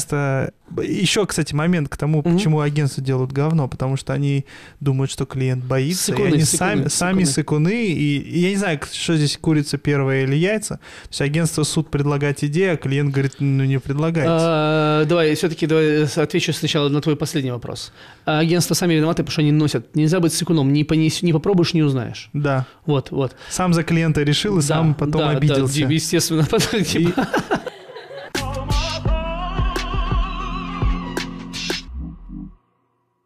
Еще, 0.81 1.27
кстати, 1.27 1.53
момент 1.53 1.89
к 1.89 1.97
тому, 1.97 2.21
Мгм. 2.21 2.37
почему 2.37 2.61
агентства 2.61 3.03
делают 3.03 3.33
говно, 3.33 3.67
потому 3.67 3.97
что 3.97 4.13
они 4.13 4.47
думают, 4.79 5.11
что 5.11 5.27
клиент 5.27 5.65
боится, 5.65 6.13
Сыкуны, 6.13 6.29
и 6.29 6.33
они 6.35 6.43
сыкуны, 6.43 6.59
сами, 6.59 6.89
сами 6.89 7.25
сыкуны. 7.25 7.71
сыкуны, 7.71 7.87
и, 7.87 8.19
и 8.19 8.39
я 8.41 8.51
не 8.51 8.57
знаю, 8.57 8.79
что 8.93 9.17
здесь 9.17 9.37
курица 9.41 9.79
первая 9.79 10.23
или 10.23 10.37
яйца. 10.37 10.77
То 10.77 11.09
есть 11.11 11.21
агентство 11.23 11.65
суд 11.65 11.91
предлагать 11.91 12.45
идею, 12.45 12.75
а 12.75 12.77
клиент 12.77 13.13
говорит, 13.13 13.37
ну 13.41 13.65
не 13.65 13.81
предлагайте. 13.81 14.31
А, 14.33 15.05
давай, 15.07 15.35
все-таки 15.35 15.67
давай 15.67 16.05
отвечу 16.05 16.53
сначала 16.53 16.89
на 16.89 17.01
твой 17.01 17.17
последний 17.17 17.51
вопрос. 17.51 17.93
А 18.25 18.39
Агентства 18.39 18.75
сами 18.75 18.95
виноваты, 18.95 19.23
потому 19.25 19.33
что 19.33 19.41
они 19.43 19.51
носят. 19.53 19.97
Нельзя 19.97 20.21
быть 20.21 20.33
сыкуном, 20.33 20.73
не, 20.73 20.85
понес, 20.85 21.23
не 21.23 21.33
попробуешь, 21.33 21.75
не 21.75 21.83
узнаешь. 21.83 22.31
Да. 22.33 22.67
Вот, 22.87 23.11
вот. 23.11 23.35
Сам 23.49 23.75
за 23.75 23.83
клиента 23.83 24.23
решил 24.23 24.59
и 24.59 24.63
сам 24.63 24.91
Да, 24.93 24.95
потом 24.95 25.21
да, 25.23 25.33
да, 25.33 25.37
обиделся. 25.37 25.81
естественно, 25.87 26.47
потом, 26.51 26.85
типа, 26.85 27.27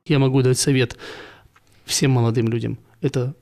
я 0.07 0.19
могу 0.19 0.43
дать 0.43 0.59
совет 0.59 0.99
всем 1.87 2.11
молодым 2.11 2.49
людям. 2.49 2.79
Это 3.01 3.35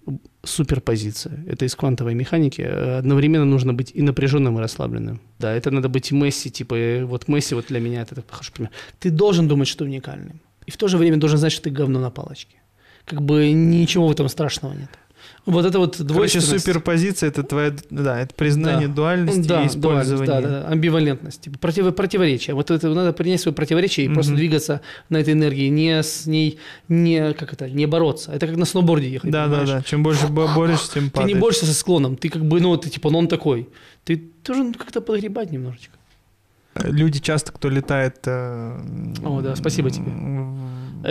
суперпозиция. 0.45 1.45
Это 1.47 1.65
из 1.65 1.75
квантовой 1.75 2.15
механики. 2.15 2.63
Э, 2.63 2.99
Одновременно 2.99 3.45
нужно 3.45 3.75
быть 3.75 3.93
и 3.95 4.03
напряженным, 4.03 4.59
и 4.59 4.61
расслабленным. 4.61 5.21
Да, 5.39 5.53
это 5.53 5.71
надо 5.71 5.89
быть 5.89 6.13
Месси, 6.13 6.51
типа, 6.51 6.75
э, 6.75 7.05
вот 7.05 7.29
Месси 7.29 7.55
вот 7.55 7.67
для 7.67 7.81
меня 7.81 8.03
это 8.03 8.23
хороший 8.29 8.53
пример. 8.53 8.71
Ты 8.99 9.11
должен 9.11 9.49
думать, 9.49 9.69
что 9.69 9.85
уникальным. 9.85 10.41
И 10.67 10.71
в 10.71 10.77
то 10.77 10.89
же 10.89 10.99
время 10.99 11.17
должен 11.17 11.39
знать, 11.39 11.53
что 11.53 11.63
ты 11.63 11.71
говно 11.71 12.01
на 12.01 12.11
палочке. 12.11 12.57
Как 13.05 13.23
бы 13.23 13.51
ничего 13.53 14.07
в 14.07 14.13
этом 14.13 14.29
страшного 14.29 14.75
нет. 14.75 14.91
Вот 15.45 15.65
это 15.67 15.81
вот 15.81 15.97
Короче, 15.97 16.13
двойственность. 16.13 16.65
суперпозиция 16.65 17.29
это 17.29 17.43
твоя, 17.43 17.75
да, 17.91 18.21
это 18.21 18.33
признание 18.33 18.87
Да. 18.87 18.95
дуальности 18.95 19.49
да, 19.49 19.63
и 19.65 19.67
использование. 19.67 20.27
дуальность, 20.27 20.53
да, 20.53 20.61
да, 20.63 20.69
амбивалентность, 20.69 21.41
типа, 21.41 21.59
против, 21.59 21.93
противоречие. 21.97 22.55
Вот 22.55 22.71
это 22.71 22.89
надо 22.95 23.13
принять 23.13 23.41
свое 23.41 23.53
противоречие 23.53 24.07
и 24.07 24.09
Мгм. 24.09 24.15
просто 24.15 24.35
двигаться 24.37 24.83
на 25.09 25.17
этой 25.17 25.33
энергии, 25.35 25.69
не 25.69 26.01
с 26.01 26.27
ней, 26.27 26.59
не 26.89 27.33
как 27.33 27.53
это, 27.55 27.69
не 27.69 27.87
бороться. 27.87 28.31
Это 28.31 28.47
как 28.47 28.57
на 28.57 28.65
сноуборде 28.65 29.11
ехать. 29.11 29.33
Да, 29.33 29.47
да, 29.49 29.59
понимаешь? 29.59 29.69
да. 29.71 29.83
Чем 29.83 30.05
больше 30.05 30.29
бо- 30.29 30.47
борешься, 30.55 30.93
тем 30.95 31.05
Ты 31.07 31.11
падаешь. 31.11 31.35
не 31.35 31.41
борешься 31.41 31.67
со 31.67 31.75
склоном, 31.75 32.17
ты 32.17 32.29
как 32.29 32.45
бы, 32.45 32.61
ну, 32.61 32.77
ты 32.77 32.89
типа, 32.89 33.11
ну 33.11 33.19
он 33.19 33.27
такой. 33.27 33.69
Ты 34.05 34.23
должен 34.47 34.73
как-то 34.75 35.01
подгребать 35.01 35.51
немножечко. 35.51 35.97
Люди 36.85 37.19
часто, 37.21 37.51
кто 37.53 37.69
летает... 37.69 38.17
э, 38.27 38.79
О, 39.25 39.41
да, 39.43 39.57
спасибо 39.57 39.91
тебе. 39.91 40.11
в- 40.11 41.05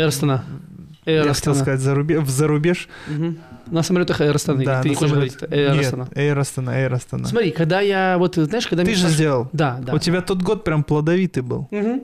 Air 1.05 1.25
Я 1.25 1.33
хотел 1.33 1.55
сказать, 1.55 1.79
за 1.79 1.95
рубеж, 1.95 2.23
в 2.23 2.29
зарубеж. 2.29 2.87
Мгм. 3.07 3.37
На 3.67 3.83
самолетах 3.83 4.21
Air 4.21 4.35
Astana. 4.35 4.63
Да, 4.63 4.81
ты 4.81 4.89
не 4.89 4.95
хочешь 4.95 5.11
самолет- 5.13 5.37
говорить, 5.39 5.59
Air 5.59 5.75
Нет. 5.75 5.93
Air 5.93 6.37
Astana, 6.39 6.75
Air 6.75 6.91
Astana. 6.93 7.25
Смотри, 7.25 7.51
когда 7.51 7.81
я, 7.81 8.17
вот, 8.17 8.35
знаешь, 8.35 8.67
когда... 8.67 8.83
Ты 8.83 8.93
же 8.95 9.07
сделал. 9.07 9.49
Да, 9.53 9.79
да. 9.85 9.93
У 9.93 9.99
тебя 9.99 10.21
тот 10.21 10.41
год 10.43 10.63
прям 10.63 10.83
плодовитый 10.83 11.41
был. 11.43 11.67
Мгм. 11.71 12.01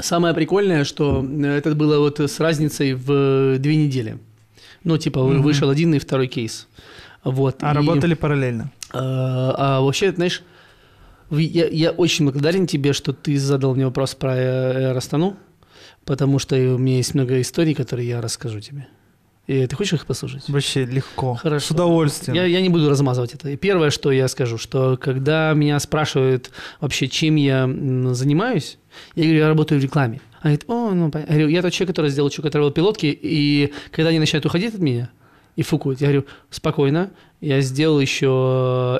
Самое 0.00 0.34
прикольное, 0.34 0.82
что 0.84 1.24
э, 1.24 1.56
это 1.58 1.74
было 1.76 1.98
вот 2.00 2.18
с 2.18 2.40
разницей 2.40 2.94
в 2.94 3.12
э, 3.12 3.56
две 3.58 3.76
недели. 3.76 4.18
Ну, 4.82 4.98
типа, 4.98 5.22
Мгм. 5.22 5.42
вышел 5.42 5.70
один 5.70 5.94
и 5.94 5.98
второй 6.00 6.26
кейс. 6.26 6.66
Вот. 7.22 7.58
А 7.62 7.70
и, 7.72 7.74
работали 7.74 8.14
параллельно. 8.14 8.70
э, 8.92 8.96
а 8.98 9.80
вообще, 9.80 10.12
знаешь, 10.12 10.42
я, 11.30 11.66
я 11.68 11.90
очень 11.92 12.24
благодарен 12.24 12.66
тебе, 12.66 12.92
что 12.92 13.12
ты 13.12 13.38
задал 13.38 13.74
мне 13.74 13.84
вопрос 13.86 14.14
про 14.14 14.32
Air 14.36 14.96
Астану, 14.96 15.36
потому 16.04 16.38
что 16.38 16.56
у 16.56 16.78
меня 16.78 16.96
есть 16.96 17.14
много 17.14 17.40
историй, 17.40 17.74
которые 17.74 18.08
я 18.08 18.20
расскажу 18.20 18.60
тебе. 18.60 18.86
И 19.46 19.66
ты 19.66 19.76
хочешь 19.76 19.92
их 19.92 20.06
послушать? 20.06 20.48
Вообще 20.48 20.86
легко. 20.86 21.34
Хорошо. 21.34 21.66
С 21.66 21.70
удовольствием. 21.70 22.34
Я, 22.34 22.46
я 22.46 22.62
не 22.62 22.70
буду 22.70 22.88
размазывать 22.88 23.34
это. 23.34 23.50
И 23.50 23.56
первое, 23.56 23.90
что 23.90 24.10
я 24.10 24.26
скажу, 24.28 24.56
что 24.56 24.96
когда 24.96 25.52
меня 25.52 25.78
спрашивают 25.80 26.50
вообще, 26.80 27.08
чем 27.08 27.36
я 27.36 27.68
занимаюсь, 28.12 28.78
я 29.14 29.24
говорю, 29.24 29.40
я 29.40 29.48
работаю 29.48 29.80
в 29.80 29.84
рекламе. 29.84 30.20
Они 30.40 30.56
говорят, 30.56 30.64
о, 30.68 30.94
ну, 30.94 31.10
понятно». 31.10 31.32
я 31.32 31.38
говорю, 31.38 31.54
я 31.54 31.62
тот 31.62 31.72
человек, 31.72 31.94
который 31.94 32.10
сделал 32.10 32.30
Чука 32.30 32.48
Travel 32.48 32.72
пилотки, 32.72 33.06
и 33.06 33.72
когда 33.90 34.10
они 34.10 34.18
начинают 34.18 34.46
уходить 34.46 34.74
от 34.74 34.80
меня 34.80 35.10
и 35.56 35.62
фукают, 35.62 36.00
я 36.00 36.08
говорю, 36.08 36.26
спокойно, 36.50 37.10
я 37.44 37.60
сделал 37.60 38.00
еще 38.00 38.26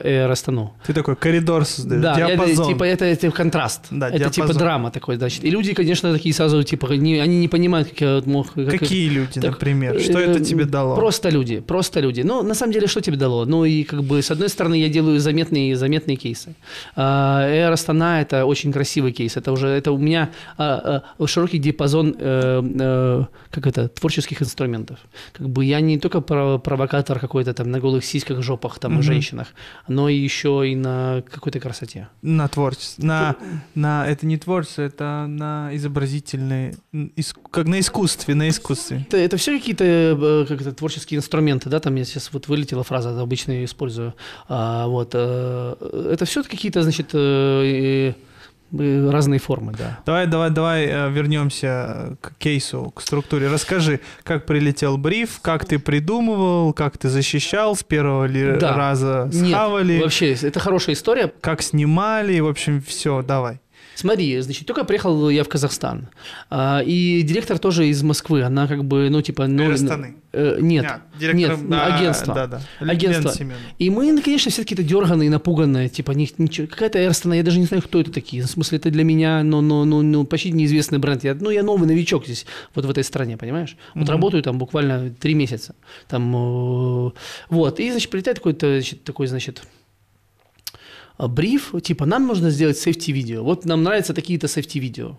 Air 0.05 0.31
Астану. 0.31 0.73
Ты 0.87 0.93
такой 0.93 1.17
коридор 1.17 1.65
создаешь, 1.65 2.03
Да, 2.03 2.13
это, 2.19 2.27
диапазон. 2.29 2.67
типа, 2.69 2.85
это, 2.85 3.05
это 3.05 3.31
контраст. 3.31 3.87
Да, 3.91 4.09
это 4.09 4.19
типа 4.19 4.31
диапазон. 4.47 4.57
драма 4.63 4.91
такой, 4.91 5.17
значит. 5.17 5.45
И 5.45 5.51
люди, 5.51 5.75
конечно, 5.75 6.13
такие 6.13 6.35
сразу, 6.35 6.63
типа, 6.63 6.93
не- 6.93 7.21
они 7.21 7.39
не 7.39 7.49
понимают, 7.49 7.89
как 7.89 8.01
я 8.01 8.23
мог... 8.27 8.53
как- 8.53 8.79
Какие 8.79 9.09
люди, 9.09 9.41
так, 9.41 9.51
например? 9.53 10.01
Что 10.01 10.19
это 10.19 10.39
э, 10.41 10.45
тебе 10.45 10.65
дало? 10.65 10.95
Просто 10.97 11.31
люди, 11.31 11.61
просто 11.61 12.01
люди. 12.01 12.23
Ну, 12.23 12.43
на 12.43 12.55
самом 12.55 12.73
деле, 12.73 12.87
что 12.87 13.01
тебе 13.01 13.17
дало? 13.17 13.45
Ну, 13.47 13.65
и 13.65 13.85
как 13.85 14.03
бы, 14.03 14.21
с 14.23 14.31
одной 14.31 14.49
стороны, 14.49 14.75
я 14.75 14.89
делаю 14.89 15.19
заметные, 15.21 15.77
заметные 15.77 16.17
кейсы. 16.17 16.55
А, 16.97 17.49
Air 17.49 17.73
Astana– 17.73 18.21
это 18.23 18.45
очень 18.47 18.73
красивый 18.73 19.13
кейс. 19.13 19.37
Это 19.37 19.53
уже, 19.53 19.69
это 19.69 19.93
у 19.93 19.99
меня 19.99 20.29
а, 20.59 21.03
а, 21.19 21.27
широкий 21.27 21.59
диапазон, 21.59 22.15
э, 22.19 22.63
э, 22.81 23.25
как 23.51 23.67
это, 23.67 23.89
творческих 23.89 24.43
инструментов. 24.43 24.99
Как 25.33 25.49
бы 25.49 25.65
я 25.65 25.81
не 25.81 25.99
только 25.99 26.21
про- 26.21 26.59
провокатор 26.59 27.19
какой-то 27.19 27.53
там 27.55 27.71
на 27.71 27.81
голых 27.81 28.05
сиськах 28.05 28.34
маленьких 28.35 28.45
жопах, 28.45 28.79
там, 28.79 28.93
Мгм. 28.95 29.03
женщинах, 29.03 29.49
но 29.89 30.09
еще 30.09 30.63
и 30.67 30.75
на 30.77 31.23
какой-то 31.31 31.61
красоте. 31.61 32.09
На 32.23 32.49
творчество. 32.49 33.03
На, 33.03 33.37
на, 33.75 34.07
это 34.07 34.27
не 34.27 34.37
творчество, 34.37 34.83
это 34.83 35.27
на 35.29 35.71
изобразительные, 35.73 36.75
м, 36.93 37.13
ис- 37.17 37.37
как 37.51 37.67
на 37.67 37.79
искусстве, 37.81 38.35
на 38.35 38.49
искусстве. 38.49 39.05
Это, 39.09 39.17
это 39.17 39.37
все 39.37 39.59
какие-то 39.59 39.85
э, 39.85 40.47
как 40.49 40.61
это, 40.61 40.73
творческие 40.73 41.19
инструменты, 41.19 41.71
да, 41.71 41.81
там 41.81 41.95
я 41.97 42.05
сейчас 42.05 42.31
вот 42.33 42.49
вылетела 42.49 42.83
фраза, 42.83 43.21
обычно 43.21 43.53
ее 43.53 43.65
использую. 43.65 44.15
А, 44.49 44.87
вот, 44.87 45.11
э, 45.15 46.09
это 46.13 46.25
все 46.25 46.43
какие-то, 46.43 46.83
значит, 46.83 47.11
э, 47.15 48.15
разные 49.11 49.39
формы, 49.41 49.73
да. 49.79 50.01
Давай, 50.07 50.27
давай, 50.27 50.51
давай 50.51 50.87
э, 50.87 51.11
вернемся 51.11 52.17
к 52.21 52.35
кейсу, 52.39 52.91
к 52.95 53.01
структуре. 53.01 53.49
Расскажи, 53.49 54.01
как 54.23 54.47
прилетел 54.47 54.97
бриф, 54.99 55.41
как 55.41 55.65
ты 55.65 55.79
придумывал, 55.79 56.73
как 56.73 56.99
ты 56.99 57.09
защищал, 57.09 57.77
с 57.77 57.83
первого 57.83 58.25
ли 58.27 58.57
Да. 58.59 58.77
раза 58.77 59.31
Нет, 59.33 59.51
схавали, 59.51 60.01
Вообще, 60.01 60.33
это 60.35 60.61
хорошая 60.61 60.95
история. 60.95 61.33
как 61.41 61.63
снимали, 61.63 62.41
в 62.41 62.49
общем, 62.49 62.83
все, 62.83 63.23
давай. 63.23 63.61
Смотри, 63.95 64.41
значит, 64.41 64.67
только 64.67 64.85
приехал 64.85 65.29
я 65.31 65.45
в 65.45 65.49
Казахстан, 65.49 66.09
а, 66.51 66.83
и 66.85 67.23
директор 67.23 67.59
тоже 67.59 67.89
из 67.89 68.03
Москвы, 68.03 68.43
она 68.43 68.67
как 68.67 68.85
бы, 68.85 69.09
ну, 69.11 69.23
типа... 69.23 69.47
Ну, 69.47 69.71
Эрстаны. 69.71 70.17
э, 70.33 70.59
нет, 70.61 70.87
директор, 71.19 71.59
нет, 71.59 71.69
да, 71.69 71.87
агентство. 71.97 72.35
Да, 72.35 72.47
да. 72.47 72.61
Агентство. 72.81 73.33
И 73.79 73.91
мы, 73.91 74.13
ну, 74.13 74.23
конечно, 74.23 74.51
все 74.51 74.63
какие-то 74.63 74.83
дерганые, 74.83 75.31
напуганные, 75.31 75.89
типа, 75.89 76.13
ничего, 76.13 76.67
какая-то 76.67 77.05
Эрстона, 77.05 77.35
я 77.35 77.43
даже 77.43 77.59
не 77.59 77.67
знаю, 77.67 77.83
кто 77.83 78.01
это 78.01 78.11
такие. 78.11 78.43
В 78.43 78.47
смысле, 78.47 78.79
это 78.79 78.91
для 78.91 79.05
меня, 79.05 79.43
ну, 79.43 79.61
ну, 79.61 79.85
ну, 79.85 80.03
ну 80.03 80.25
почти 80.25 80.51
неизвестный 80.53 80.99
бренд. 80.99 81.25
Я, 81.25 81.35
ну, 81.35 81.51
я 81.51 81.63
новый 81.63 81.87
новичок 81.87 82.25
здесь, 82.25 82.47
вот 82.75 82.85
в 82.85 82.91
этой 82.91 83.05
стране, 83.05 83.37
понимаешь? 83.37 83.77
Вот 83.95 84.05
Мгм. 84.05 84.11
работаю 84.11 84.43
там 84.43 84.59
буквально 84.59 85.11
три 85.11 85.35
месяца. 85.35 85.75
Там, 86.09 86.35
э, 86.35 87.11
вот, 87.49 87.81
и, 87.81 87.91
значит, 87.91 88.11
прилетает 88.11 88.39
какой-то, 88.39 88.67
значит, 88.81 89.05
такой, 89.05 89.27
значит, 89.27 89.63
бриф, 91.19 91.75
типа, 91.83 92.07
нам 92.07 92.27
нужно 92.27 92.51
сделать 92.51 92.79
сейфти-видео. 92.79 93.43
Вот 93.45 93.65
нам 93.65 93.83
нравятся 93.83 94.15
такие-то 94.15 94.49
сейфти-видео. 94.49 95.17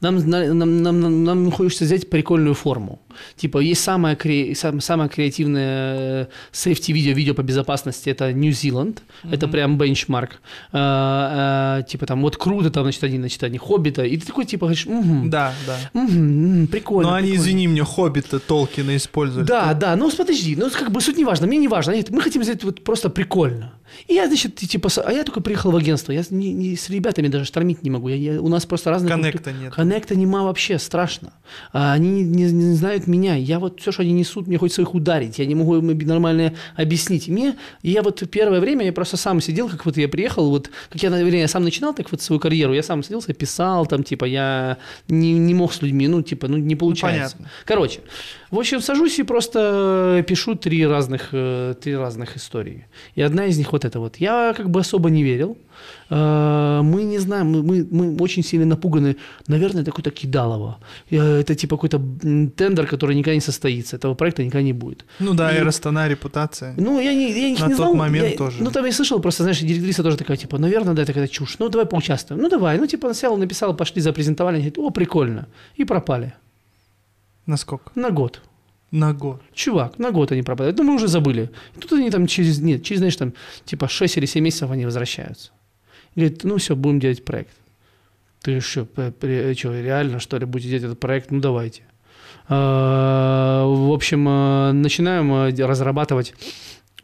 Нам, 0.00 0.16
на- 0.30 0.54
нам, 0.54 0.82
нам, 0.82 1.00
нам, 1.00 1.24
нам 1.24 1.50
хочется 1.50 1.84
взять 1.84 2.08
прикольную 2.08 2.54
форму. 2.54 2.98
Типа, 3.36 3.58
есть 3.58 3.82
самое, 3.82 4.16
кре- 4.16 4.54
сам- 4.54 4.80
самое 4.80 5.10
креативное 5.10 6.28
сейфти-видео, 6.52 7.12
видео 7.12 7.34
по 7.34 7.42
безопасности, 7.42 8.08
это 8.10 8.32
Нью-Зеланд. 8.32 9.02
Это 9.30 9.46
прям 9.46 9.76
бенчмарк. 9.78 10.40
А, 10.72 11.78
а, 11.78 11.82
типа, 11.82 12.06
там, 12.06 12.22
вот 12.22 12.36
круто, 12.36 12.70
там, 12.70 12.84
значит, 12.84 13.04
они, 13.04 13.18
значит, 13.18 13.42
они 13.44 13.58
хоббита. 13.58 14.02
И 14.04 14.16
ты 14.16 14.26
такой, 14.26 14.44
типа, 14.46 14.66
говоришь, 14.66 14.86
«Мгм, 14.86 15.30
Да, 15.30 15.52
да. 15.66 15.76
мгм, 15.92 16.60
м, 16.62 16.66
прикольно. 16.66 17.10
Но 17.10 17.16
они, 17.16 17.28
прикольно». 17.28 17.42
извини 17.42 17.66
меня, 17.66 17.84
Хоббита 17.84 18.38
Толкина 18.40 18.96
использовали. 18.96 19.46
Да, 19.46 19.74
да, 19.74 19.96
ну 19.96 20.10
подожди, 20.10 20.56
ну 20.56 20.70
как 20.70 20.90
бы 20.90 21.00
суть 21.02 21.16
не 21.18 21.24
важно, 21.24 21.46
мне 21.46 21.58
не 21.58 21.68
важно, 21.68 21.92
Нет, 21.92 22.10
мы 22.10 22.20
хотим 22.22 22.42
сделать 22.42 22.64
вот 22.64 22.82
просто 22.84 23.10
прикольно. 23.10 23.72
И 24.08 24.14
я, 24.14 24.26
значит, 24.26 24.56
типа, 24.56 24.88
а 25.04 25.12
я 25.12 25.24
только 25.24 25.40
приехал 25.40 25.70
в 25.70 25.76
агентство, 25.76 26.12
я 26.12 26.22
не, 26.30 26.52
не- 26.52 26.76
с 26.76 26.88
ребятами 26.90 27.28
даже 27.28 27.44
штормить 27.44 27.82
не 27.82 27.90
могу, 27.90 28.08
я, 28.08 28.16
я- 28.16 28.40
у 28.40 28.48
нас 28.48 28.66
просто 28.66 28.90
разные... 28.90 29.10
Коннекта 29.12 29.52
нет. 29.52 29.72
Коннекта 29.74 30.16
нема 30.16 30.42
вообще, 30.42 30.78
страшно. 30.78 31.32
А, 31.72 31.92
они 31.92 32.10
не, 32.10 32.22
не- 32.22 32.52
не 32.52 32.74
знают 32.74 33.06
меня, 33.06 33.34
я 33.36 33.58
вот 33.58 33.80
все, 33.80 33.92
что 33.92 34.02
они 34.02 34.12
несут, 34.12 34.46
мне 34.46 34.58
хочется 34.58 34.82
их 34.82 34.94
ударить, 34.94 35.38
я 35.38 35.46
не 35.46 35.54
могу 35.54 35.76
им 35.76 35.98
нормально 36.06 36.54
объяснить. 36.76 37.28
И 37.28 37.32
мне, 37.32 37.56
и 37.82 37.90
я 37.90 38.02
вот 38.02 38.22
первое 38.30 38.60
время, 38.60 38.84
я 38.84 38.92
просто 38.92 39.16
сам 39.16 39.40
сидел, 39.40 39.68
как 39.68 39.84
вот 39.86 39.96
я 39.96 40.08
приехал, 40.08 40.50
вот, 40.50 40.70
как 40.90 41.02
я, 41.02 41.10
наверное, 41.10 41.40
я 41.40 41.48
сам 41.48 41.62
начинал 41.62 41.94
так 41.94 42.10
вот 42.10 42.20
свою 42.22 42.40
карьеру, 42.40 42.74
я 42.74 42.82
сам 42.82 43.02
садился, 43.02 43.32
писал 43.34 43.86
там, 43.86 44.02
типа, 44.02 44.24
я 44.24 44.78
не, 45.08 45.34
не 45.38 45.54
мог 45.54 45.72
с 45.72 45.82
людьми, 45.82 46.08
ну, 46.08 46.22
типа, 46.22 46.48
ну, 46.48 46.56
не 46.56 46.74
получается. 46.76 47.36
понятно. 47.36 47.52
Короче, 47.64 48.00
в 48.54 48.58
общем, 48.58 48.80
сажусь 48.80 49.18
и 49.18 49.24
просто 49.24 50.24
пишу 50.28 50.54
три 50.54 50.86
разных, 50.86 51.28
э, 51.32 51.74
три 51.80 51.96
разных 51.96 52.36
истории. 52.36 52.86
И 53.16 53.22
одна 53.22 53.46
из 53.46 53.58
них 53.58 53.72
вот 53.72 53.84
эта 53.84 53.98
вот. 54.00 54.16
Я 54.20 54.54
как 54.56 54.68
бы 54.70 54.80
особо 54.80 55.10
не 55.10 55.22
верил. 55.24 55.56
Э, 56.10 56.80
Мы 56.82 57.02
не 57.04 57.18
знаем, 57.18 57.46
мы, 57.46 57.62
мы, 57.62 57.84
мы 57.90 58.16
очень 58.22 58.42
сильно 58.44 58.66
напуганы. 58.66 59.16
Наверное, 59.48 59.82
это 59.82 59.90
какое-то 59.90 60.10
кидалово. 60.10 60.78
Э, 61.10 61.40
Это 61.40 61.54
типа 61.54 61.76
какой-то 61.76 61.98
тендер, 62.56 62.86
который 62.86 63.16
никогда 63.16 63.34
не 63.34 63.40
состоится. 63.40 63.96
Этого 63.96 64.14
проекта 64.14 64.42
никогда 64.44 64.62
не 64.62 64.72
будет. 64.72 65.04
Ну 65.20 65.34
да, 65.34 65.50
И- 65.52 65.58
Эрстона 65.60 66.08
репутация. 66.08 66.74
Ну, 66.78 67.00
я 67.00 67.14
не, 67.14 67.32
я 67.32 67.48
их 67.48 67.60
На 67.60 67.64
не 67.66 67.70
тот 67.70 67.76
знал. 67.76 67.94
момент 67.94 68.30
я- 68.30 68.36
тоже. 68.36 68.56
Ну, 68.62 68.70
там 68.70 68.86
я 68.86 68.92
слышал, 68.92 69.20
просто, 69.20 69.42
знаешь, 69.42 69.60
директриса 69.60 70.02
тоже 70.02 70.16
такая, 70.16 70.36
типа, 70.36 70.58
наверное, 70.58 70.94
да, 70.94 71.02
это 71.02 71.12
какая-то 71.12 71.32
чушь. 71.32 71.56
Ну, 71.58 71.68
давай 71.68 71.86
поучаствуем. 71.86 72.42
Ну, 72.42 72.48
давай. 72.48 72.78
Ну, 72.78 72.86
типа, 72.86 73.14
сел, 73.14 73.36
написал, 73.36 73.76
пошли, 73.76 74.02
запрезентовали. 74.02 74.56
Они 74.56 74.70
говорят, 74.70 74.78
о, 74.78 74.90
прикольно. 74.90 75.46
И 75.80 75.84
пропали. 75.84 76.32
Насколько? 77.46 77.90
На 77.94 78.10
год. 78.10 78.40
На 78.90 79.12
год. 79.12 79.42
Чувак, 79.52 79.98
на 79.98 80.10
год 80.12 80.32
они 80.32 80.42
пропадают. 80.42 80.78
Ну, 80.78 80.84
мы 80.84 80.94
уже 80.94 81.08
забыли. 81.08 81.50
И 81.76 81.80
тут 81.80 81.92
они 81.92 82.10
там 82.10 82.26
через, 82.26 82.60
нет, 82.60 82.84
через, 82.84 82.98
знаешь, 83.00 83.16
там, 83.16 83.32
типа 83.64 83.88
6 83.88 84.16
или 84.18 84.26
7 84.26 84.42
месяцев 84.44 84.70
они 84.70 84.84
возвращаются. 84.84 85.50
И 86.14 86.20
говорит, 86.20 86.44
ну 86.44 86.56
все, 86.58 86.76
будем 86.76 87.00
делать 87.00 87.24
проект. 87.24 87.50
Ты 88.42 88.60
что, 88.60 88.86
что, 88.86 89.80
реально, 89.80 90.20
что 90.20 90.38
ли, 90.38 90.44
будете 90.46 90.68
делать 90.70 90.84
этот 90.84 91.00
проект? 91.00 91.30
Ну, 91.30 91.40
давайте. 91.40 91.82
А, 92.48 93.64
В 93.66 93.92
общем, 93.92 94.26
а, 94.28 94.72
начинаем 94.72 95.52
де- 95.52 95.64
разрабатывать 95.66 96.34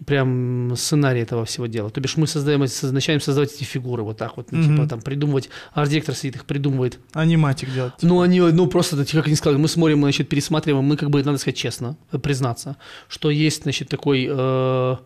прям 0.07 0.75
сценарий 0.77 1.21
этого 1.21 1.45
всего 1.45 1.67
дела. 1.67 1.91
То 1.91 2.01
бишь 2.01 2.17
мы 2.17 2.27
создаем, 2.27 2.61
начинаем 2.61 3.21
создавать 3.21 3.53
эти 3.55 3.65
фигуры 3.65 4.03
вот 4.03 4.17
так 4.17 4.37
вот, 4.37 4.53
ну, 4.53 4.59
Мгм. 4.59 4.77
типа 4.77 4.89
там 4.89 5.01
придумывать, 5.01 5.51
арт-директор 5.73 6.15
сидит 6.15 6.37
их 6.37 6.45
придумывает, 6.45 6.99
Аниматик 7.13 7.73
делать. 7.73 7.93
ну, 8.03 8.21
они, 8.21 8.41
ну, 8.41 8.67
просто, 8.67 8.97
как 9.05 9.27
они 9.27 9.37
сказали, 9.37 9.59
мы 9.61 9.69
смотрим, 9.69 9.99
мы, 9.99 10.07
значит, 10.09 10.29
пересматриваем, 10.29 10.85
мы, 10.85 10.97
как 10.97 11.11
бы, 11.11 11.23
надо 11.23 11.39
сказать 11.39 11.57
честно, 11.57 11.97
признаться, 12.23 12.77
что 13.09 13.31
есть, 13.31 13.63
значит, 13.65 13.89
такой... 13.89 14.27
э, 14.31 14.97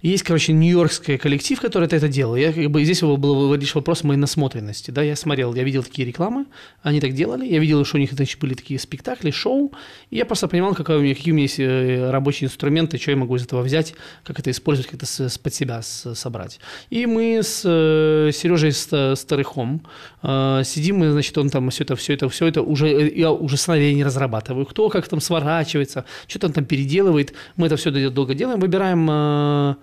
есть, 0.00 0.22
короче, 0.22 0.52
нью-йоркский 0.52 1.18
коллектив, 1.18 1.60
который 1.60 1.86
это 1.86 2.08
делал. 2.08 2.36
Я, 2.36 2.52
как 2.52 2.70
бы, 2.70 2.84
здесь 2.84 3.00
был 3.02 3.52
лишь 3.54 3.74
вопрос 3.74 4.04
моей 4.04 4.20
насмотренности. 4.20 4.92
Да? 4.92 5.02
Я 5.02 5.16
смотрел, 5.16 5.54
я 5.54 5.64
видел 5.64 5.82
такие 5.82 6.06
рекламы, 6.06 6.46
они 6.82 7.00
так 7.00 7.14
делали. 7.14 7.44
Я 7.44 7.58
видел, 7.58 7.84
что 7.84 7.96
у 7.96 8.00
них 8.00 8.12
значит, 8.12 8.38
были 8.38 8.54
такие 8.54 8.78
спектакли, 8.78 9.32
шоу. 9.32 9.72
И 10.10 10.16
я 10.16 10.24
просто 10.24 10.46
понимал, 10.46 10.74
какая 10.74 10.98
у 10.98 11.00
меня, 11.00 11.16
какие 11.16 11.32
у 11.32 11.34
меня 11.34 11.44
есть 11.44 11.58
э, 11.58 12.10
рабочие 12.10 12.46
инструменты, 12.46 12.96
что 12.98 13.10
я 13.10 13.16
могу 13.16 13.34
из 13.34 13.42
этого 13.42 13.62
взять, 13.62 13.94
как 14.22 14.38
это 14.38 14.52
использовать, 14.52 14.88
как 14.88 15.02
это 15.02 15.38
под 15.42 15.54
себя 15.54 15.82
собрать. 15.82 16.60
И 16.90 17.06
мы 17.06 17.40
с 17.42 17.62
э, 17.64 18.30
Сережей 18.32 18.70
Ста- 18.70 19.16
Старыхом 19.16 19.82
э, 20.22 20.62
сидим, 20.64 21.02
и, 21.02 21.08
значит, 21.08 21.36
он 21.38 21.50
там 21.50 21.70
все 21.70 21.82
это, 21.82 21.96
все 21.96 22.14
это, 22.14 22.28
все 22.28 22.46
это 22.46 22.62
уже, 22.62 23.10
я 23.16 23.32
уже 23.32 23.56
сценарий 23.56 23.96
не 23.96 24.04
разрабатываю. 24.04 24.64
Кто 24.64 24.90
как 24.90 25.08
там 25.08 25.20
сворачивается, 25.20 26.04
что 26.28 26.38
там 26.38 26.52
там 26.52 26.64
переделывает. 26.64 27.34
Мы 27.56 27.66
это 27.66 27.76
все 27.76 27.90
долго 28.10 28.34
делаем, 28.34 28.60
выбираем 28.60 29.76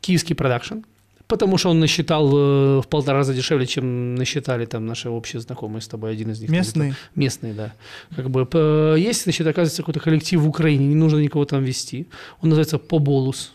киевский 0.00 0.34
продакшн, 0.34 0.78
потому 1.26 1.58
что 1.58 1.70
он 1.70 1.80
насчитал 1.80 2.28
э, 2.32 2.80
в 2.80 2.86
полтора 2.88 3.18
раза 3.18 3.34
дешевле, 3.34 3.66
чем 3.66 4.14
насчитали 4.14 4.64
там 4.66 4.86
наши 4.86 5.08
общие 5.10 5.40
знакомые 5.40 5.80
с 5.82 5.88
тобой, 5.88 6.12
один 6.12 6.30
из 6.30 6.40
них. 6.40 6.50
Местные. 6.50 6.94
Местные, 7.14 7.52
да. 7.54 7.72
Как 8.16 8.30
бы 8.30 8.46
п- 8.46 8.96
есть, 8.98 9.24
значит, 9.24 9.46
оказывается, 9.46 9.82
какой-то 9.82 10.00
коллектив 10.00 10.40
в 10.40 10.48
Украине, 10.48 10.86
не 10.86 10.94
нужно 10.94 11.18
никого 11.18 11.44
там 11.44 11.62
вести. 11.64 12.06
Он 12.40 12.48
называется 12.50 12.78
Поболус. 12.78 13.52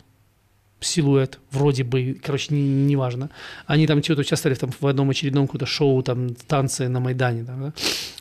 Силуэт, 0.84 1.40
вроде 1.52 1.84
бы, 1.84 2.18
короче, 2.24 2.54
не- 2.54 2.62
неважно. 2.62 3.30
Они 3.66 3.88
там 3.88 4.04
что-то 4.04 4.22
участвовали 4.22 4.56
там, 4.58 4.72
в 4.80 4.86
одном 4.88 5.10
очередном 5.10 5.48
каком-то 5.48 5.66
шоу, 5.66 6.04
там, 6.04 6.36
танцы 6.48 6.88
на 6.90 7.00
Майдане. 7.00 7.44
Там, 7.44 7.62
да? 7.62 7.74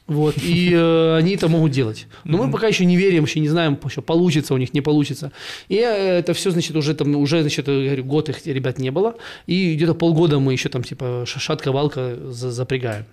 Вот, 0.07 0.37
и 0.38 0.70
э, 0.75 1.16
они 1.16 1.35
это 1.35 1.48
могут 1.48 1.70
делать. 1.72 2.07
Но 2.25 2.38
мы 2.38 2.51
пока 2.51 2.66
еще 2.66 2.85
не 2.85 2.96
верим, 2.96 3.25
еще 3.25 3.40
не 3.40 3.48
знаем, 3.48 3.79
что 3.88 4.03
получится 4.03 4.55
у 4.55 4.59
них, 4.59 4.75
не 4.75 4.81
получится. 4.81 5.33
И 5.68 5.77
э, 5.77 6.18
это 6.18 6.33
все, 6.35 6.51
значит, 6.51 6.77
уже 6.77 6.94
там, 6.94 7.14
уже, 7.16 7.40
значит, 7.40 7.68
я 7.68 7.85
говорю, 7.85 8.05
год 8.05 8.29
их 8.29 8.46
ребят 8.46 8.79
не 8.79 8.90
было, 8.90 9.14
и 9.46 9.75
где-то 9.75 9.94
полгода 9.94 10.38
мы 10.38 10.53
еще 10.53 10.68
там, 10.68 10.83
типа, 10.83 11.25
шатка-валка 11.27 12.16
за- 12.31 12.51
запрягаем. 12.51 13.05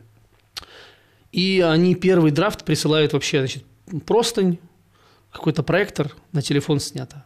И 1.32 1.64
они 1.66 1.94
первый 1.96 2.32
драфт 2.32 2.66
присылают 2.66 3.14
вообще, 3.14 3.40
значит, 3.40 3.64
простынь, 4.06 4.58
какой-то 5.32 5.62
проектор, 5.62 6.12
на 6.32 6.42
телефон 6.42 6.80
снято. 6.80 7.24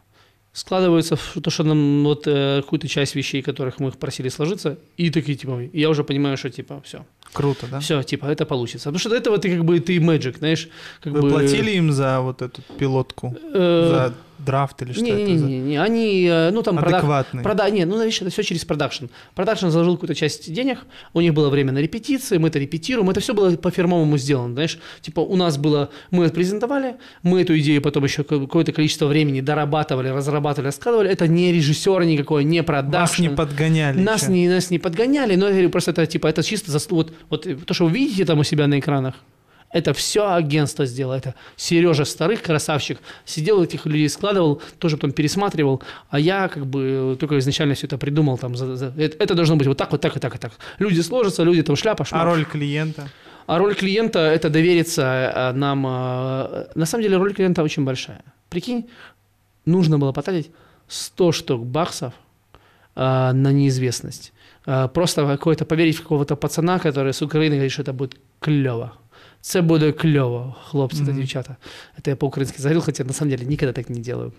Складывается 0.53 1.17
то, 1.41 1.49
что 1.49 1.63
нам 1.63 2.03
вот 2.03 2.27
э, 2.27 2.61
какую-то 2.61 2.87
часть 2.87 3.15
вещей, 3.15 3.41
которых 3.41 3.79
мы 3.79 3.89
их 3.89 3.97
просили 3.97 4.29
сложиться, 4.29 4.77
и 4.97 5.09
такие, 5.09 5.35
типа, 5.35 5.61
я 5.73 5.89
уже 5.89 6.03
понимаю, 6.03 6.37
что, 6.37 6.49
типа, 6.51 6.79
все, 6.85 7.05
Круто, 7.31 7.67
да? 7.71 7.79
все, 7.79 8.03
типа, 8.03 8.25
это 8.25 8.45
получится. 8.45 8.89
Потому 8.89 8.99
что 8.99 9.09
до 9.09 9.15
этого 9.15 9.37
ты 9.37 9.49
как 9.49 9.65
бы, 9.65 9.79
ты 9.79 9.97
magic, 9.97 10.37
знаешь, 10.37 10.69
как 11.01 11.13
Вы 11.13 11.21
бы... 11.21 11.29
платили 11.29 11.71
им 11.71 11.91
за 11.91 12.19
вот 12.21 12.41
эту 12.41 12.61
пилотку? 12.77 13.35
э, 13.53 13.89
За 13.89 14.13
драфт 14.45 14.81
или 14.81 14.91
что 14.93 15.05
это 15.05 15.15
за... 15.37 15.45
Не-не-не, 15.45 15.81
они, 15.81 16.25
э, 16.29 16.51
ну 16.51 16.61
там 16.63 16.77
продак- 16.77 16.95
Адекватный. 16.99 17.43
Прода... 17.43 17.69
Нет, 17.69 17.87
ну, 17.87 17.97
видишь, 18.03 18.21
это 18.21 18.29
все 18.29 18.43
через 18.43 18.65
продакшн. 18.65 19.05
Продакшн 19.35 19.69
заложил 19.69 19.93
какую-то 19.95 20.15
часть 20.15 20.51
денег, 20.51 20.79
у 21.13 21.21
них 21.21 21.33
было 21.33 21.49
время 21.49 21.71
на 21.71 21.79
репетиции, 21.79 22.37
мы 22.37 22.49
это 22.49 22.59
репетируем, 22.59 23.09
это 23.09 23.19
все 23.21 23.33
было 23.33 23.55
по-фирмовому 23.55 24.17
сделано, 24.17 24.53
знаешь. 24.53 24.79
Типа 25.01 25.21
у 25.21 25.35
нас 25.35 25.57
было, 25.57 25.89
мы 26.11 26.25
это 26.25 26.33
презентовали, 26.33 26.95
мы 27.21 27.41
эту 27.41 27.57
идею 27.59 27.81
потом 27.81 28.03
еще 28.03 28.23
какое-то 28.23 28.73
количество 28.73 29.05
времени 29.05 29.39
дорабатывали, 29.41 30.09
разрабатывали, 30.09 30.67
раскладывали. 30.67 31.09
Это 31.09 31.27
не 31.27 31.53
режиссер 31.53 32.03
никакой, 32.03 32.43
не 32.43 32.63
продакшн. 32.63 33.21
не 33.21 33.29
подгоняли. 33.29 33.99
Нас 33.99 34.23
ещё. 34.23 34.31
не, 34.33 34.49
нас 34.49 34.69
не 34.69 34.79
подгоняли, 34.79 35.35
но 35.35 35.45
я 35.45 35.51
говорю, 35.53 35.69
просто 35.69 35.91
это 35.91 36.05
типа 36.05 36.27
это 36.27 36.43
чисто 36.43 36.71
за, 36.71 36.79
вот, 36.89 37.12
вот 37.29 37.47
то, 37.65 37.73
что 37.73 37.85
вы 37.85 37.91
видите 37.91 38.25
там 38.25 38.39
у 38.39 38.43
себя 38.43 38.67
на 38.67 38.79
экранах, 38.79 39.15
Это 39.75 39.91
все 39.93 40.21
агентство 40.35 40.85
сделало. 40.85 41.17
Это 41.17 41.33
Сережа 41.55 42.05
Старых, 42.05 42.41
красавчик, 42.43 42.99
сидел 43.25 43.63
этих 43.63 43.87
людей 43.87 44.07
складывал, 44.09 44.61
тоже 44.79 44.97
потом 44.97 45.11
пересматривал, 45.11 45.81
а 46.09 46.19
я 46.19 46.47
как 46.47 46.65
бы 46.65 47.17
только 47.19 47.37
изначально 47.39 47.73
все 47.73 47.87
это 47.87 47.97
придумал. 47.97 48.37
Там, 48.37 48.55
за, 48.55 48.75
за, 48.75 48.85
это, 48.97 49.23
это 49.23 49.33
должно 49.35 49.55
быть 49.55 49.67
вот 49.67 49.77
так, 49.77 49.91
вот 49.91 50.01
так 50.01 50.15
и 50.15 50.19
так 50.19 50.35
и 50.35 50.37
так. 50.37 50.51
Люди 50.79 51.01
сложатся, 51.01 51.43
люди 51.43 51.63
там 51.63 51.75
шляпа, 51.75 52.05
шмак. 52.05 52.21
А 52.21 52.25
роль 52.25 52.45
клиента? 52.45 53.07
А 53.47 53.57
роль 53.57 53.73
клиента– 53.75 54.19
это 54.35 54.49
довериться 54.49 55.01
э, 55.01 55.51
нам. 55.57 55.85
э, 55.87 56.65
На 56.75 56.85
самом 56.85 57.03
деле 57.03 57.17
роль 57.17 57.33
клиента 57.33 57.63
очень 57.63 57.83
большая. 57.83 58.21
Прикинь, 58.49 58.85
нужно 59.65 59.97
было 59.97 60.11
потратить 60.13 60.51
100 60.87 61.31
штук 61.31 61.65
баксов 61.65 62.13
э, 62.95 63.31
на 63.33 63.51
неизвестность. 63.51 64.32
Э, 64.67 64.87
Просто 64.87 65.25
какой-то 65.27 65.65
поверить 65.65 65.97
в 65.97 66.01
какого-то 66.03 66.35
пацана, 66.35 66.79
который 66.79 67.09
с 67.13 67.21
Украины 67.21 67.55
говорит, 67.55 67.71
что 67.71 67.83
это 67.83 67.93
будет 67.93 68.17
клево. 68.39 68.91
Це 69.41 69.61
буде 69.61 69.91
клево, 69.91 70.55
хлопці 70.63 70.97
та 70.97 71.03
Мгм. 71.11 71.15
дівчата. 71.15 71.55
Это 71.99 72.09
я 72.09 72.15
по-украински 72.15 72.57
говорил, 72.63 72.81
хотя 72.81 73.03
на 73.03 73.13
самом 73.13 73.29
деле 73.35 73.49
никогда 73.49 73.73
так 73.73 73.89
не 73.89 73.99
делаю. 73.99 74.31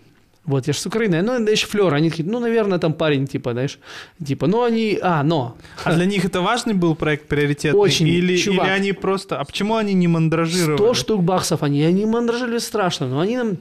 Вот, 0.46 0.68
я 0.68 0.72
же 0.74 0.78
с 0.80 0.86
Украины, 0.86 1.22
ну, 1.22 1.36
знаешь, 1.36 1.62
флер, 1.66 1.94
они 1.94 2.10
такие, 2.10 2.28
ну, 2.28 2.40
наверное, 2.40 2.78
там 2.78 2.92
парень, 2.92 3.26
типа, 3.26 3.52
знаешь, 3.52 3.78
типа, 4.26 4.46
ну, 4.46 4.62
они, 4.62 4.98
а, 5.02 5.22
но. 5.22 5.54
А 5.84 5.94
для 5.94 6.04
них 6.04 6.24
это 6.24 6.42
важный 6.42 6.74
был 6.74 6.94
проект 6.94 7.28
приоритетный? 7.28 7.80
Очень, 7.80 8.08
Или, 8.08 8.36
чувак. 8.36 8.66
или 8.66 8.76
они 8.80 8.92
просто... 8.92 9.36
А 9.40 9.44
почему 9.44 9.74
они 9.74 9.94
не 9.94 10.08
мандражировали? 10.08 10.76
100 10.76 10.94
штук 10.94 11.22
баксов 11.22 11.62
они, 11.62 11.82
они 11.88 12.06
мандражили 12.06 12.58
страшно, 12.60 13.08
но 13.08 13.20
они 13.20 13.36
нам... 13.36 13.56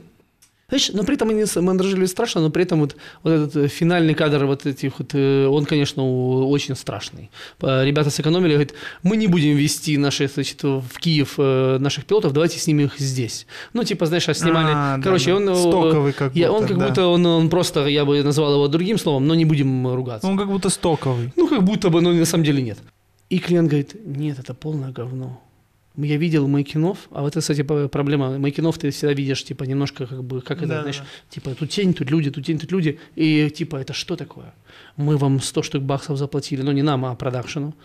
Знаешь, 0.73 0.89
но 0.91 1.03
при 1.03 1.13
этом 1.13 1.29
они 1.29 1.45
мандражили 1.61 2.07
страшно, 2.07 2.41
но 2.41 2.49
при 2.49 2.63
этом 2.63 2.79
вот, 2.79 2.95
вот 3.21 3.29
этот 3.29 3.55
э, 3.55 3.67
финальный 3.67 4.15
кадр 4.15 4.45
вот 4.45 4.65
этих 4.65 4.97
вот, 4.97 5.11
э, 5.13 5.45
он, 5.45 5.65
конечно, 5.65 6.03
очень 6.47 6.75
страшный. 6.75 7.29
Ребята 7.61 8.09
сэкономили, 8.09 8.53
говорят, 8.53 8.73
мы 9.03 9.15
не 9.17 9.27
будем 9.27 9.55
вести 9.55 9.99
наши, 9.99 10.27
значит, 10.27 10.63
в 10.63 10.97
Киев 10.97 11.35
э, 11.37 11.77
наших 11.79 12.05
пилотов, 12.05 12.33
давайте 12.33 12.57
снимем 12.57 12.87
их 12.87 12.97
здесь. 12.97 13.45
Ну, 13.73 13.83
типа, 13.83 14.07
знаешь, 14.07 14.27
а 14.29 14.33
снимали... 14.33 14.71
А, 14.73 14.99
Короче, 15.03 15.29
да. 15.29 15.35
он... 15.35 15.55
Стоковый 15.55 16.13
как 16.13 16.35
я- 16.35 16.47
будто, 16.47 16.61
Он 16.61 16.67
как 16.67 16.77
да. 16.79 16.87
будто, 16.87 17.05
он, 17.05 17.25
он 17.25 17.49
просто, 17.51 17.85
я 17.85 18.03
бы 18.03 18.23
назвал 18.23 18.53
его 18.55 18.67
другим 18.67 18.97
словом, 18.97 19.27
но 19.27 19.35
не 19.35 19.45
будем 19.45 19.93
ругаться. 19.93 20.27
Он 20.27 20.37
как 20.39 20.47
будто 20.47 20.69
стоковый. 20.69 21.31
Ну, 21.35 21.47
как 21.47 21.61
будто 21.63 21.91
бы, 21.91 22.01
но 22.01 22.13
на 22.13 22.25
самом 22.25 22.45
деле 22.45 22.63
нет. 22.63 22.79
И 23.29 23.37
клиент 23.37 23.69
говорит, 23.69 23.95
нет, 24.03 24.39
это 24.39 24.55
полное 24.55 24.91
говно. 24.91 25.39
Я 25.95 26.17
видел 26.17 26.47
Майкинов, 26.47 27.07
а 27.11 27.21
вот 27.21 27.33
это, 27.33 27.41
кстати, 27.41 27.61
проблема. 27.61 28.39
Майкинов 28.39 28.77
ты 28.79 28.89
всегда 28.89 29.13
видишь, 29.13 29.43
типа, 29.43 29.63
немножко 29.65 30.07
как 30.07 30.23
бы, 30.23 30.41
как 30.41 30.57
это, 30.57 30.67
Да, 30.67 30.81
знаешь, 30.81 30.97
да. 30.97 31.05
типа, 31.29 31.53
тут 31.53 31.69
тень, 31.69 31.93
тут 31.93 32.09
люди, 32.09 32.31
тут 32.31 32.45
тень, 32.45 32.57
тут 32.57 32.71
люди. 32.71 32.99
И 33.15 33.49
типа, 33.49 33.75
это 33.77 33.93
что 33.93 34.15
такое? 34.15 34.53
Мы 34.97 35.17
вам 35.17 35.39
100 35.39 35.61
штук 35.61 35.83
баксов 35.83 36.17
заплатили, 36.17 36.63
ну, 36.63 36.71
не 36.71 36.81
нам, 36.81 37.05
а 37.05 37.15
продакшену. 37.15 37.75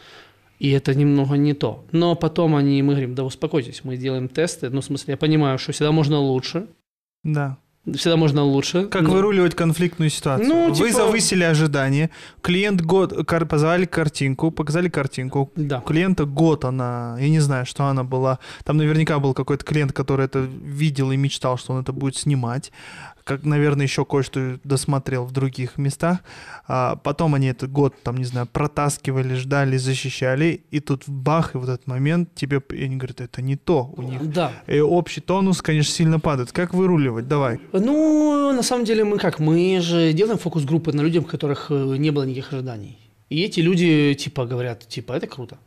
И 0.59 0.71
это 0.71 0.94
немного 0.94 1.37
не 1.37 1.55
то. 1.55 1.85
Но 1.92 2.14
потом 2.16 2.55
они, 2.55 2.83
мы 2.83 2.94
говорим, 2.94 3.14
да 3.14 3.25
успокойтесь, 3.25 3.85
мы 3.85 3.97
делаем 3.97 4.29
тесты. 4.29 4.71
Ну, 4.71 4.81
в 4.81 4.85
смысле, 4.85 5.12
я 5.12 5.16
понимаю, 5.16 5.59
что 5.59 5.73
всегда 5.73 5.92
можно 5.92 6.18
лучше. 6.18 6.66
Да. 7.25 7.59
Всегда 7.96 8.16
можно 8.16 8.42
лучше. 8.42 8.85
Как 8.87 9.03
Ну, 9.03 9.11
выруливать 9.12 9.55
конфликтную 9.55 10.11
ситуацию? 10.11 10.48
Ну, 10.48 10.68
Вы 10.68 10.74
типа- 10.88 10.92
завысили 10.98 11.44
ожидания, 11.44 12.11
клиент 12.42 12.81
год 12.83 13.27
кар- 13.27 13.46
позвали 13.46 13.85
картинку, 13.87 14.51
показали 14.51 14.88
картинку. 14.88 15.51
Да. 15.57 15.79
У 15.79 15.83
клиента 15.83 16.24
год 16.24 16.64
она, 16.64 17.16
я 17.20 17.29
не 17.29 17.40
знаю, 17.40 17.66
что 17.66 17.85
она 17.85 18.05
была. 18.05 18.38
Там 18.64 18.77
наверняка 18.77 19.18
был 19.18 19.35
какой-то 19.35 19.64
клиент, 19.64 19.92
который 19.92 20.27
это 20.27 20.38
видел 20.40 21.11
и 21.12 21.16
мечтал, 21.16 21.57
что 21.59 21.72
он 21.74 21.81
это 21.83 21.92
будет 21.92 22.16
снимать. 22.16 22.72
Как, 23.29 23.45
наверное, 23.45 23.85
еще 23.85 24.07
кое-что 24.07 24.59
досмотрел 24.64 25.27
в 25.27 25.33
других 25.33 25.77
местах. 25.77 26.21
А 26.67 26.97
потом 26.97 27.35
они 27.35 27.49
этот 27.49 27.71
год, 27.71 27.95
там, 28.03 28.17
не 28.17 28.25
знаю, 28.25 28.47
протаскивали, 28.51 29.35
ждали, 29.35 29.77
защищали. 29.77 30.62
И 30.71 30.81
тут 30.81 31.03
бах, 31.07 31.55
и 31.55 31.59
в 31.59 31.64
этот 31.64 31.87
момент 31.87 32.35
тебе... 32.35 32.62
И 32.71 32.85
они 32.85 32.97
говорят, 32.97 33.21
это 33.21 33.43
не 33.43 33.57
то 33.57 33.93
у 33.99 34.01
них. 34.01 34.33
Да. 34.33 34.53
И 34.67 34.81
общий 34.81 35.21
тонус, 35.21 35.61
конечно, 35.61 35.93
сильно 35.93 36.19
падает. 36.19 36.53
Как 36.53 36.73
выруливать? 36.73 37.29
Давай. 37.29 37.61
Ну, 37.75 38.51
на 38.55 38.62
самом 38.62 38.87
деле 38.87 39.05
мы 39.05 39.19
как? 39.19 39.41
Мы 39.41 39.79
же 39.83 40.14
делаем 40.14 40.38
фокус-группы 40.38 40.93
на 40.93 41.03
людях, 41.03 41.25
у 41.25 41.27
которых 41.27 41.67
э, 41.69 41.97
не 41.99 42.11
было 42.11 42.23
никаких 42.23 42.55
ожиданий. 42.55 42.99
И 43.29 43.43
эти 43.43 43.61
люди, 43.61 44.14
типа, 44.14 44.47
говорят, 44.47 44.88
типа, 44.88 45.12
это 45.12 45.27
круто. 45.27 45.59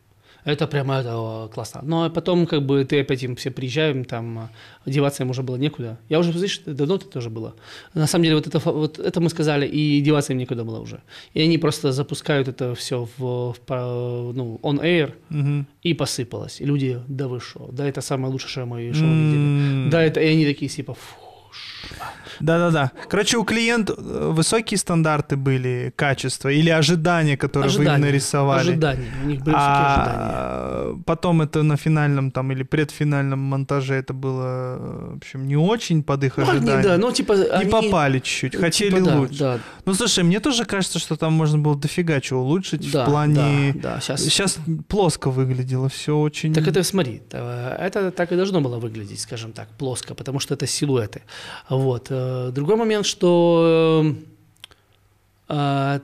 Это 0.43 0.67
прямо 0.67 0.95
это, 0.95 1.49
классно. 1.53 1.81
Но 1.83 2.09
потом, 2.09 2.45
как 2.47 2.65
бы, 2.65 2.83
ты 2.83 3.01
опять 3.01 3.23
им 3.23 3.35
все 3.35 3.51
приезжаем, 3.51 4.05
там, 4.05 4.39
а, 4.39 4.49
деваться 4.85 5.23
им 5.23 5.29
уже 5.29 5.43
было 5.43 5.55
некуда. 5.57 5.99
Я 6.09 6.19
уже, 6.19 6.31
знаешь, 6.33 6.61
давно 6.65 6.95
это 6.95 7.05
тоже 7.05 7.29
было. 7.29 7.53
На 7.93 8.07
самом 8.07 8.23
деле, 8.23 8.35
вот 8.35 8.47
это, 8.47 8.59
вот 8.59 8.99
это 8.99 9.21
мы 9.21 9.29
сказали, 9.29 9.67
и 9.67 10.01
деваться 10.01 10.33
им 10.33 10.39
некуда 10.39 10.63
было 10.63 10.79
уже. 10.79 11.01
И 11.35 11.41
они 11.41 11.57
просто 11.57 11.91
запускают 11.91 12.47
это 12.47 12.73
все 12.75 13.07
в, 13.17 13.53
в 13.67 14.33
ну, 14.33 14.59
on 14.63 14.81
air, 14.81 15.13
Мгм. 15.29 15.67
и 15.83 15.93
посыпалось. 15.93 16.61
И 16.61 16.65
люди, 16.65 16.99
да 17.07 17.27
вы 17.27 17.39
шо, 17.39 17.69
да 17.71 17.87
это 17.87 18.01
самое 18.01 18.31
лучшее, 18.33 18.49
что 18.49 18.65
мы 18.65 18.93
шоу 18.93 19.07
видели. 19.09 19.85
М. 19.85 19.89
Да, 19.89 20.01
это, 20.01 20.19
и 20.21 20.27
они 20.27 20.45
такие, 20.45 20.69
типа, 20.69 20.93
фу, 20.93 21.15
Да-да-да. 22.41 22.91
Короче, 23.09 23.37
у 23.37 23.43
клиента 23.43 23.93
э, 23.97 24.29
высокие 24.33 24.77
стандарты 24.77 25.35
были, 25.35 25.93
качества 25.95 26.49
или 26.49 26.69
ожидания, 26.69 27.37
которые 27.37 27.69
вы 27.69 27.75
им 27.75 27.81
Ожидания. 27.81 28.05
нарисовали. 28.05 28.69
Ожидания. 28.71 29.05
У 29.23 29.27
них 29.27 29.39
были 29.41 29.55
высокие 29.55 29.85
ожидания. 29.85 30.31
А 30.33 30.95
потом 31.05 31.41
это 31.41 31.63
на 31.63 31.77
финальном 31.77 32.31
там 32.31 32.51
или 32.51 32.63
предфинальном 32.63 33.39
монтаже 33.39 33.95
это 33.95 34.13
было, 34.13 34.77
э, 34.79 35.09
в 35.13 35.17
общем, 35.17 35.47
не 35.47 35.55
очень 35.57 36.03
под 36.03 36.23
их 36.23 36.37
Ну, 36.37 36.43
они, 36.43 36.51
ожидания. 36.59 36.83
да, 36.83 36.97
ну, 36.97 37.11
типа, 37.11 37.33
не 37.33 37.43
они- 37.45 37.69
попали 37.71 38.19
чуть-чуть, 38.19 38.51
типа, 38.53 38.63
хотели 38.63 38.99
да, 38.99 39.15
лучше. 39.17 39.37
Да, 39.39 39.59
Ну, 39.85 39.93
слушай, 39.93 40.23
мне 40.23 40.39
тоже 40.39 40.65
кажется, 40.65 40.99
что 40.99 41.15
там 41.15 41.33
можно 41.33 41.57
было 41.57 41.75
дофига 41.75 42.19
чего 42.21 42.41
улучшить 42.41 42.91
да, 42.91 43.03
в 43.05 43.09
плане... 43.09 43.73
Да, 43.75 43.95
да, 43.95 43.99
сейчас. 44.01 44.21
Сейчас 44.21 44.57
плоско 44.87 45.29
выглядело 45.29 45.89
все 45.89 46.17
очень... 46.17 46.53
Так 46.53 46.67
это 46.67 46.83
смотри, 46.83 47.21
э, 47.31 47.75
это 47.79 48.11
так 48.11 48.31
и 48.31 48.35
должно 48.35 48.61
было 48.61 48.79
выглядеть, 48.79 49.19
скажем 49.19 49.51
так, 49.51 49.67
плоско, 49.77 50.13
потому 50.15 50.39
что 50.39 50.53
это 50.53 50.67
силуэты. 50.67 51.21
Вот. 51.69 52.07
Э, 52.31 52.51
Другой 52.51 52.75
момент, 52.75 53.05
что 53.05 54.05
э, 55.49 55.99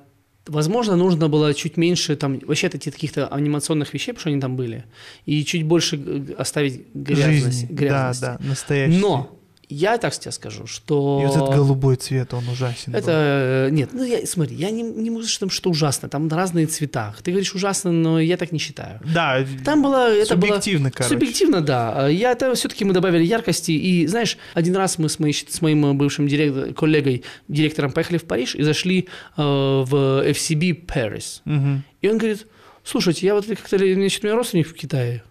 возможно, 0.47 0.95
нужно 0.95 1.29
было 1.29 1.53
чуть 1.53 1.77
меньше 1.77 2.15
там 2.15 2.39
вообще 2.39 2.67
этих 2.67 2.93
каких-то 2.93 3.27
анимационных 3.27 3.93
вещей, 3.93 4.11
потому 4.11 4.21
что 4.21 4.29
они 4.29 4.41
там 4.41 4.55
были, 4.55 4.85
и 5.25 5.43
чуть 5.43 5.63
больше 5.63 6.35
оставить 6.37 6.81
грязность. 6.93 7.43
жизни. 7.43 7.67
грязности. 7.73 8.21
Да, 8.21 8.37
да, 8.39 8.47
настоящий. 8.47 8.99
Но 8.99 9.36
я 9.69 9.97
так 9.97 10.17
тебе 10.17 10.31
скажу, 10.31 10.65
что... 10.65 11.19
И 11.21 11.25
вот 11.25 11.35
этот 11.35 11.55
голубой 11.55 11.97
цвет, 11.97 12.33
он 12.33 12.47
ужасен. 12.47 12.93
был. 12.93 12.99
Это, 12.99 13.67
э, 13.67 13.69
нет, 13.71 13.89
ну 13.91 14.03
я, 14.03 14.25
смотри, 14.25 14.55
я 14.55 14.69
не, 14.71 14.81
не 14.81 15.09
могу 15.09 15.23
сказать, 15.23 15.53
что 15.53 15.69
ужасно, 15.69 16.07
там 16.07 16.29
разные 16.29 16.67
цвета. 16.67 17.13
Ты 17.21 17.31
говоришь 17.31 17.53
ужасно, 17.53 17.91
но 17.91 18.19
я 18.19 18.37
так 18.37 18.51
не 18.51 18.59
считаю. 18.59 19.01
Да, 19.13 19.45
Там 19.65 19.81
было, 19.81 20.09
это 20.09 20.35
было... 20.37 20.47
субъективно, 20.47 20.91
короче. 20.91 21.13
Субъективно, 21.13 21.61
да. 21.61 22.07
Я 22.07 22.31
это 22.31 22.53
все-таки 22.55 22.85
мы 22.85 22.93
добавили 22.93 23.23
яркости. 23.23 23.71
И 23.71 24.07
знаешь, 24.07 24.37
один 24.53 24.75
раз 24.75 24.97
мы 24.99 25.09
с, 25.09 25.19
моей- 25.19 25.33
с 25.33 25.61
моим 25.61 25.97
бывшим 25.97 26.27
дирек- 26.27 26.73
коллегой, 26.73 27.23
директором, 27.49 27.91
поехали 27.91 28.17
в 28.17 28.23
Париж 28.23 28.55
и 28.55 28.63
зашли 28.63 29.09
э, 29.35 29.41
в 29.41 29.93
FCB 30.29 30.85
Paris. 30.85 31.41
Мгм. 31.43 31.83
И 32.01 32.09
он 32.09 32.17
говорит, 32.17 32.47
слушайте, 32.83 33.25
я 33.25 33.33
вот 33.33 33.45
как-то, 33.45 33.75
у 33.75 33.79
меня 33.79 34.35
родственник 34.35 34.67
в 34.67 34.73
Китае. 34.73 35.23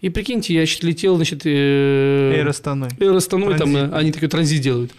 И 0.00 0.08
прикиньте, 0.08 0.54
я, 0.54 0.60
значит, 0.60 0.82
летел, 0.82 1.16
значит, 1.16 1.42
э, 1.44 2.32
Эй, 2.36 2.42
Растаной. 2.42 2.88
Эйростаной, 2.98 3.58
там 3.58 3.76
э, 3.76 3.90
они 3.92 4.12
такой 4.12 4.28
транзит 4.28 4.62
делают. 4.62 4.92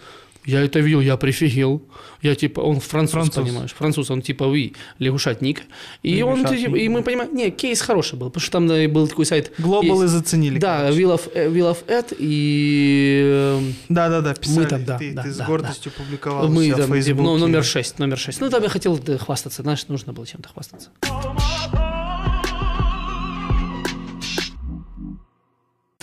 Я 0.44 0.60
это 0.60 0.80
видел, 0.80 1.00
я 1.00 1.16
прифигел. 1.16 1.82
Я 2.20 2.34
типа, 2.34 2.60
он 2.60 2.80
француз, 2.80 3.12
Француз. 3.12 3.44
понимаешь, 3.44 3.72
француз, 3.72 4.10
он 4.10 4.22
типа, 4.22 4.48
ви, 4.48 4.72
лягушатник. 4.98 5.62
И 6.02 6.22
он, 6.22 6.38
Лягушатник. 6.38 6.66
типа, 6.66 6.76
и 6.76 6.88
мы 6.88 7.02
понимаем, 7.02 7.34
не, 7.34 7.50
кейс 7.50 7.80
хороший 7.80 8.18
был, 8.18 8.28
потому 8.30 8.42
что 8.42 8.52
там 8.52 8.70
э, 8.70 8.88
был 8.88 9.06
такой 9.06 9.24
сайт. 9.24 9.52
Глобалы 9.58 10.04
есть. 10.04 10.14
заценили. 10.14 10.58
Да, 10.58 10.90
э, 10.90 11.00
of 11.00 11.86
Ed, 11.86 12.16
и 12.18 13.22
э, 13.24 13.60
Да, 13.88 14.08
да, 14.08 14.20
да, 14.20 14.34
писали. 14.34 14.66
там, 14.66 14.84
да, 14.84 14.98
ты 14.98 15.12
да, 15.12 15.22
ты 15.22 15.30
с 15.30 15.36
да, 15.36 15.46
гордостью 15.46 15.92
публиковал 15.92 16.48
мы 16.48 16.64
себя 16.64 16.74
в 16.74 16.78
там, 16.78 16.90
Фейсбуке. 16.92 17.22
ну, 17.22 17.38
номер 17.38 17.64
6, 17.64 17.98
номер 18.00 18.18
6. 18.18 18.40
Ну, 18.40 18.50
там 18.50 18.62
я 18.64 18.68
хотел 18.68 19.00
э, 19.06 19.18
хвастаться, 19.18 19.62
знаешь, 19.62 19.86
нужно 19.88 20.12
было 20.12 20.26
чем-то 20.26 20.48
хвастаться. 20.48 20.90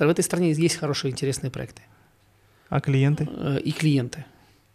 В 0.06 0.10
этой 0.10 0.24
стране 0.24 0.52
есть 0.52 0.76
хорошие, 0.78 1.12
интересные 1.12 1.52
проекты. 1.52 1.82
А 2.70 2.80
клиенты? 2.82 3.28
Э, 3.30 3.60
И 3.60 3.72
клиенты. 3.72 4.26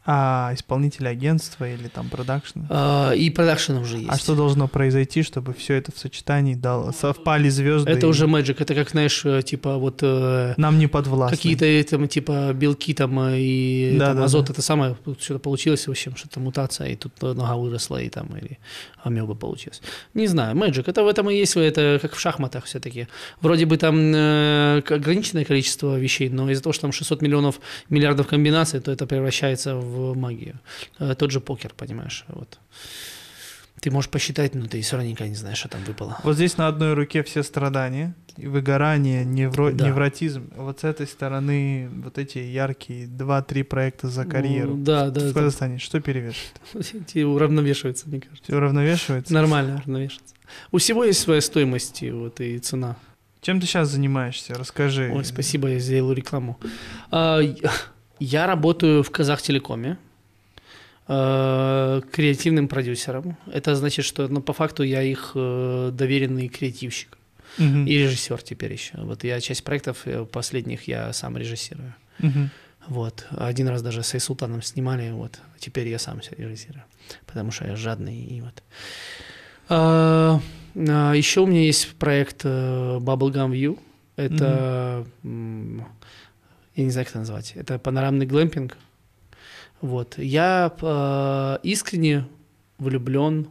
А 0.07 0.51
исполнители 0.53 1.07
агентства 1.09 1.67
или 1.69 1.89
там 1.89 2.11
продакшн? 2.11 2.61
Э, 2.69 3.17
И 3.17 3.31
продакшн 3.31 3.77
уже 3.79 3.97
есть. 3.99 4.11
А 4.11 4.17
что 4.19 4.35
должно 4.35 4.69
произойти, 4.69 5.23
чтобы 5.23 5.55
все 5.55 5.75
это 5.75 5.93
в 5.93 5.99
сочетании 5.99 6.55
дало, 6.55 6.93
совпали 6.93 7.49
звезды? 7.49 7.91
Это 7.91 8.07
и 8.07 8.09
уже 8.11 8.27
magic. 8.27 8.57
Это 8.59 8.75
как, 8.75 8.91
знаешь, 8.91 9.25
э, 9.25 9.41
типа 9.43 9.79
вот 9.79 10.01
э, 10.03 10.53
нам 10.59 10.79
не 10.79 10.89
подвластны. 10.89 11.37
какие-то 11.37 11.91
там, 11.91 12.07
типа 12.07 12.53
белки 12.53 12.93
там 12.93 13.19
э, 13.19 13.39
и 13.41 13.97
Да, 13.99 14.09
там, 14.09 14.17
да, 14.19 14.25
азот, 14.25 14.47
да. 14.47 14.53
это 14.53 14.61
самое, 14.63 14.95
тут 15.05 15.23
что-то 15.23 15.39
получилось, 15.41 15.87
в 15.87 15.91
общем, 15.91 16.17
что-то 16.17 16.39
мутация, 16.39 16.89
и 16.89 16.97
тут 16.97 17.23
нога 17.23 17.57
выросла, 17.57 18.03
и 18.03 18.11
там, 18.11 18.27
или 18.37 18.59
амеба 19.03 19.35
получилась. 19.35 19.81
Не 20.13 20.27
знаю, 20.27 20.55
magic. 20.55 20.85
Это 20.87 21.03
в 21.03 21.09
этом 21.09 21.31
и 21.31 21.35
есть, 21.35 21.57
это 21.57 21.99
как 22.03 22.13
в 22.15 22.21
шахматах 22.21 22.65
все-таки. 22.65 23.09
Вроде 23.41 23.65
бы 23.65 23.79
там 23.79 24.13
э, 24.15 24.83
ограниченное 24.87 25.45
количество 25.47 25.99
вещей, 25.99 26.29
но 26.29 26.51
из-за 26.51 26.63
того, 26.63 26.75
что 26.75 26.83
там 26.83 26.93
600 26.93 27.23
миллионов, 27.23 27.59
миллиардов 27.89 28.27
комбинаций, 28.27 28.81
то 28.81 28.93
это 28.93 29.07
превращается 29.07 29.77
в 29.77 29.94
магию. 30.15 30.61
Э, 30.99 31.15
Тот 31.15 31.31
же 31.31 31.41
покер, 31.41 31.73
понимаешь, 31.77 32.25
вот. 32.29 32.59
Ты 33.81 33.91
можешь 33.91 34.11
посчитать, 34.11 34.55
но 34.55 34.67
ты 34.67 34.81
все 34.81 34.97
равно 34.97 35.11
никогда 35.11 35.29
не 35.29 35.35
знаешь, 35.35 35.59
что 35.59 35.69
там 35.69 35.85
выпало. 35.85 36.19
Вот 36.23 36.37
здесь 36.37 36.57
на 36.57 36.69
одной 36.69 36.95
руке 36.95 37.23
все 37.23 37.43
страдания, 37.43 38.15
выгорание, 38.37 39.25
невро... 39.25 39.73
Да. 39.73 39.87
невротизм. 39.87 40.51
Вот 40.57 40.81
с 40.81 40.85
этой 40.85 41.07
стороны 41.07 41.91
вот 42.03 42.17
эти 42.17 42.39
яркие 42.39 43.07
2-3 43.07 43.65
проекта 43.65 44.09
за 44.09 44.25
карьеру. 44.25 44.75
Да, 44.77 45.11
да. 45.11 45.21
В 45.21 45.35
Казахстане 45.35 45.79
что 45.79 46.01
перевешивает? 46.01 46.61
Эти 46.95 47.23
уравновешиваются, 47.25 48.09
мне 48.09 48.21
кажется. 48.21 48.43
Все 48.45 48.57
уравновешивается? 48.57 49.35
Нормально 49.35 49.75
уравновешивается. 49.75 50.35
У 50.73 50.79
всего 50.79 51.05
есть 51.05 51.21
своя 51.21 51.41
стоимость 51.41 52.03
и 52.03 52.11
вот, 52.11 52.41
и 52.41 52.59
цена. 52.59 52.97
Чем 53.41 53.61
ты 53.61 53.67
сейчас 53.67 53.91
занимаешься? 53.91 54.55
Расскажи. 54.55 55.13
Ой, 55.15 55.25
спасибо, 55.27 55.69
я 55.69 55.79
сделал 55.79 56.13
рекламу. 56.13 56.59
А, 57.11 57.41
Я 58.21 58.47
работаю 58.47 59.03
в 59.03 59.11
Казахтелекоме 59.11 59.99
э, 61.09 62.01
креативным 62.13 62.69
продюсером. 62.69 63.37
Это 63.53 63.75
значит, 63.75 64.05
что 64.05 64.29
ну, 64.29 64.41
по 64.41 64.53
факту 64.53 64.83
я 64.83 65.03
их 65.03 65.33
э, 65.35 65.91
доверенный 65.93 66.49
креативщик 66.49 67.19
Мгм. 67.59 67.87
и 67.87 67.93
режиссер 67.99 68.43
теперь 68.43 68.73
еще. 68.73 68.99
Вот 68.99 69.25
я 69.25 69.41
часть 69.41 69.65
проектов 69.65 70.07
э, 70.07 70.25
последних 70.25 70.89
я 70.89 71.13
сам 71.13 71.37
режиссирую. 71.37 71.95
Мгм. 72.19 72.51
Вот. 72.89 73.27
Один 73.31 73.69
раз 73.69 73.83
даже 73.83 74.03
с 74.03 74.15
Айсултаном 74.15 74.63
снимали, 74.63 75.11
вот. 75.11 75.39
Теперь 75.59 75.89
я 75.89 75.99
сам 75.99 76.21
все 76.21 76.35
режиссирую, 76.37 76.85
потому 77.27 77.51
что 77.51 77.67
я 77.67 77.77
жадный 77.77 78.17
и 78.17 78.41
вот. 78.41 78.63
А, 79.69 80.41
а, 80.77 81.13
еще 81.15 81.41
у 81.41 81.47
меня 81.47 81.63
есть 81.63 81.95
проект 81.95 82.45
Bubblegum 82.45 83.51
View. 83.53 83.79
Это, 84.17 85.07
м, 85.25 85.85
я 86.77 86.85
не 86.85 86.91
знаю, 86.91 87.05
как 87.07 87.13
это 87.13 87.19
назвать. 87.21 87.53
Это 87.55 87.79
панорамный 87.79 88.27
глэмпинг. 88.27 88.77
Вот. 89.81 90.19
Я 90.19 90.73
э, 90.81 91.59
искренне 91.63 92.27
влюблен 92.79 93.49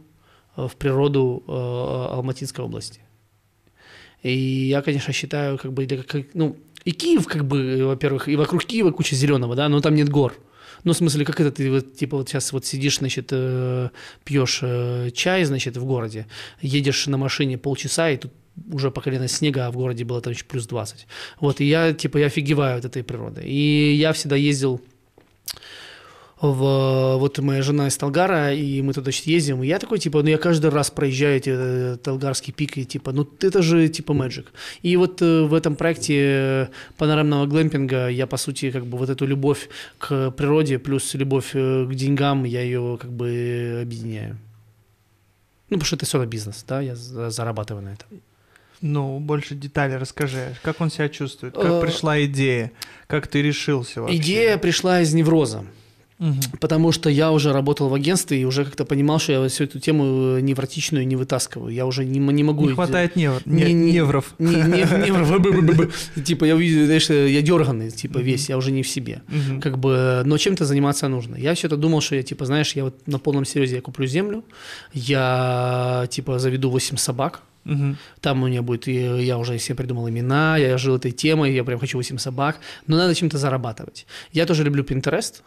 э, 0.56 0.66
в 0.66 0.76
природу 0.76 1.42
э, 1.46 1.52
Алматинской 1.52 2.64
области. 2.64 3.00
И 4.22 4.68
я, 4.68 4.82
конечно, 4.82 5.12
считаю, 5.12 5.58
как 5.58 5.72
бы, 5.72 5.86
как- 5.86 6.34
ну, 6.34 6.56
и 6.84 6.92
Киев, 6.92 7.26
как 7.26 7.44
бы, 7.44 7.84
во-первых, 7.86 8.28
и 8.28 8.36
вокруг 8.36 8.64
Киева 8.64 8.90
куча 8.90 9.14
зеленого, 9.14 9.54
да, 9.54 9.68
но 9.68 9.80
там 9.80 9.94
нет 9.94 10.08
гор. 10.08 10.34
Ну, 10.82 10.92
в 10.92 10.96
смысле, 10.96 11.24
как 11.24 11.40
это 11.40 11.50
ты 11.50 11.70
вот, 11.70 11.96
типа, 11.96 12.18
вот 12.18 12.28
сейчас 12.28 12.52
вот 12.52 12.66
сидишь, 12.66 12.98
значит, 12.98 13.28
э, 13.30 13.88
пьешь 14.24 14.60
э, 14.62 15.10
чай, 15.14 15.44
значит, 15.44 15.76
в 15.76 15.84
городе, 15.84 16.26
едешь 16.60 17.06
на 17.06 17.16
машине 17.16 17.56
полчаса, 17.56 18.10
и 18.10 18.16
тут 18.18 18.32
уже 18.72 18.90
по 18.90 19.00
колено 19.00 19.28
снега, 19.28 19.66
а 19.66 19.70
в 19.70 19.76
городе 19.76 20.04
было 20.04 20.20
там 20.20 20.32
еще 20.32 20.44
плюс 20.44 20.66
20. 20.66 21.06
Вот, 21.40 21.60
и 21.60 21.64
я, 21.64 21.92
типа, 21.92 22.18
я 22.18 22.26
офигеваю 22.26 22.78
от 22.78 22.84
этой 22.84 23.02
природы. 23.02 23.42
И 23.44 23.94
я 23.94 24.12
всегда 24.12 24.36
ездил 24.36 24.80
в, 26.40 27.16
вот 27.18 27.38
моя 27.38 27.62
жена 27.62 27.88
из 27.88 27.96
Талгара, 27.96 28.52
и 28.52 28.82
мы 28.82 28.92
туда 28.92 29.04
значит, 29.04 29.26
ездим, 29.26 29.62
и 29.62 29.66
я 29.66 29.78
такой, 29.78 29.98
типа, 29.98 30.22
ну 30.22 30.28
я 30.28 30.38
каждый 30.38 30.70
раз 30.70 30.90
проезжаю 30.90 31.36
эти 31.36 31.50
э, 31.54 31.96
Талгарский 31.96 32.52
пик, 32.52 32.76
и 32.76 32.84
типа, 32.84 33.12
ну 33.12 33.28
это 33.40 33.62
же 33.62 33.88
типа 33.88 34.12
Magic. 34.12 34.46
И 34.82 34.96
вот 34.96 35.22
э, 35.22 35.42
в 35.42 35.54
этом 35.54 35.76
проекте 35.76 36.14
э, 36.18 36.66
панорамного 36.98 37.46
глэмпинга 37.46 38.08
я, 38.08 38.26
по 38.26 38.36
сути, 38.36 38.70
как 38.70 38.84
бы 38.86 38.98
вот 38.98 39.08
эту 39.10 39.26
любовь 39.26 39.68
к 39.98 40.30
природе 40.32 40.78
плюс 40.78 41.14
любовь 41.14 41.52
к 41.52 41.88
деньгам, 41.94 42.44
я 42.44 42.62
ее 42.62 42.98
как 43.00 43.10
бы 43.10 43.80
объединяю. 43.82 44.36
Ну, 45.70 45.78
потому 45.78 45.86
что 45.86 45.96
это 45.96 46.06
все 46.06 46.18
равно 46.18 46.30
бизнес, 46.30 46.64
да, 46.68 46.80
я 46.80 46.94
за- 46.94 47.30
зарабатываю 47.30 47.84
на 47.84 47.92
этом. 47.92 48.08
Ну, 48.80 49.18
больше 49.20 49.54
деталей 49.54 49.96
расскажи. 49.96 50.56
Как 50.62 50.80
он 50.80 50.90
себя 50.90 51.08
чувствует? 51.08 51.54
Как 51.54 51.64
Э, 51.64 51.80
пришла 51.80 52.22
идея? 52.24 52.70
Как 53.06 53.26
ты 53.28 53.40
решился 53.42 54.02
вообще? 54.02 54.16
Идея 54.18 54.58
пришла 54.58 55.00
из 55.00 55.14
невроза. 55.14 55.64
Мгм. 56.20 56.38
Потому 56.60 56.92
что 56.92 57.10
я 57.10 57.32
уже 57.32 57.52
работал 57.52 57.88
в 57.88 57.94
агентстве 57.94 58.40
и 58.40 58.44
уже 58.44 58.64
как-то 58.64 58.84
понимал, 58.84 59.18
что 59.18 59.32
я 59.32 59.48
всю 59.48 59.64
эту 59.64 59.80
тему 59.80 60.38
невротичную 60.38 61.04
не 61.06 61.16
вытаскиваю. 61.16 61.74
Я 61.74 61.86
уже 61.86 62.04
не, 62.04 62.20
не 62.20 62.44
могу... 62.44 62.66
Не 62.68 62.74
хватает 62.74 63.16
невр... 63.16 63.42
Не- 63.46 63.64
не- 63.64 63.72
не- 63.72 63.92
невров. 63.94 64.32
Не, 64.38 64.54
не, 64.54 64.82
не, 65.06 65.12
б-б-б-б-б. 65.38 65.90
типа 66.22 66.44
я 66.44 66.54
увидел, 66.54 66.84
знаешь, 66.86 67.10
я 67.10 67.42
дерганный, 67.42 67.90
типа 67.90 68.18
весь, 68.18 68.48
я 68.48 68.56
уже 68.56 68.70
не 68.70 68.82
в 68.84 68.88
себе. 68.88 69.22
Как 69.60 69.76
бы, 69.78 70.22
но 70.24 70.38
чем-то 70.38 70.64
заниматься 70.64 71.08
нужно. 71.08 71.34
Я 71.34 71.52
все 71.54 71.66
это 71.66 71.76
думал, 71.76 72.00
что 72.00 72.14
я, 72.14 72.22
типа, 72.22 72.44
знаешь, 72.46 72.76
я 72.76 72.84
вот 72.84 72.94
на 73.08 73.18
полном 73.18 73.44
серьезе 73.44 73.76
я 73.76 73.82
куплю 73.82 74.06
землю, 74.06 74.44
я, 74.92 76.06
типа, 76.10 76.38
заведу 76.38 76.70
8 76.70 76.96
собак, 76.96 77.42
Мгм. 77.64 77.96
там 78.20 78.42
у 78.42 78.46
меня 78.48 78.62
будет, 78.62 78.86
я 78.86 79.38
уже 79.38 79.58
себе 79.58 79.74
придумал 79.76 80.08
имена, 80.08 80.56
я 80.58 80.76
жил 80.78 80.96
этой 80.96 81.12
темой, 81.12 81.54
я 81.54 81.64
прям 81.64 81.78
хочу 81.78 81.96
8 81.98 82.18
собак, 82.18 82.58
но 82.86 82.96
надо 82.96 83.14
чем-то 83.14 83.38
зарабатывать. 83.38 84.06
Я 84.32 84.46
тоже 84.46 84.64
люблю 84.64 84.84
Pinterest, 84.84 85.42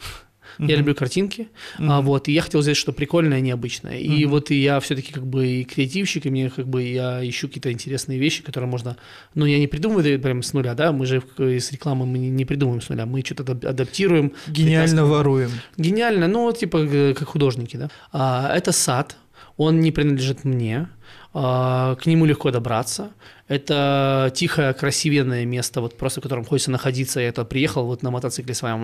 я 0.59 0.65
Мгм. 0.65 0.75
люблю 0.79 0.95
картинки, 0.95 1.49
а, 1.77 1.81
Мгм. 1.81 2.05
вот, 2.05 2.27
и 2.27 2.31
я 2.31 2.41
хотел 2.41 2.61
сделать 2.63 2.77
что-то 2.77 2.97
прикольное, 2.97 3.41
необычное. 3.41 3.99
И 3.99 4.23
Мгм. 4.23 4.31
вот 4.31 4.49
и 4.49 4.55
я 4.55 4.79
все-таки 4.79 5.13
как 5.13 5.27
бы 5.27 5.45
и 5.45 5.63
креативщик, 5.63 6.25
и 6.25 6.29
мне 6.31 6.49
как 6.49 6.67
бы 6.67 6.81
я 6.81 7.21
ищу 7.29 7.47
какие-то 7.47 7.71
интересные 7.71 8.17
вещи, 8.17 8.41
которые 8.43 8.67
можно... 8.69 8.97
Ну, 9.35 9.45
я 9.45 9.59
не 9.59 9.67
придумываю 9.67 10.19
прям 10.19 10.41
с 10.41 10.53
нуля, 10.53 10.73
да, 10.73 10.91
мы 10.91 11.05
же 11.05 11.21
с 11.37 11.71
рекламы 11.71 12.05
мы 12.07 12.17
не, 12.17 12.45
придумываем 12.45 12.81
с 12.81 12.89
нуля, 12.89 13.05
мы 13.05 13.21
что-то 13.23 13.43
адап- 13.43 13.65
адаптируем. 13.67 14.31
Гениально 14.47 15.05
воруем. 15.05 15.51
Гениально, 15.77 16.27
ну, 16.27 16.43
вот 16.43 16.57
типа 16.57 16.77
э, 16.77 17.13
как 17.13 17.27
художники, 17.27 17.77
да. 17.77 17.89
А, 18.11 18.51
это 18.55 18.71
сад, 18.71 19.17
он 19.57 19.79
не 19.81 19.91
принадлежит 19.91 20.43
мне, 20.45 20.77
а, 20.77 20.96
к 21.37 22.05
нему 22.05 22.25
легко 22.25 22.51
добраться. 22.51 23.11
Это 23.47 24.31
тихое, 24.33 24.73
красивенное 24.73 25.45
место, 25.45 25.81
вот 25.81 25.95
просто 25.95 26.19
в 26.19 26.23
котором 26.23 26.45
хочется 26.45 26.71
находиться. 26.71 27.19
Я 27.19 27.29
это 27.29 27.45
приехал 27.45 27.85
вот 27.85 28.03
на 28.03 28.11
мотоцикле 28.11 28.55
своем, 28.55 28.83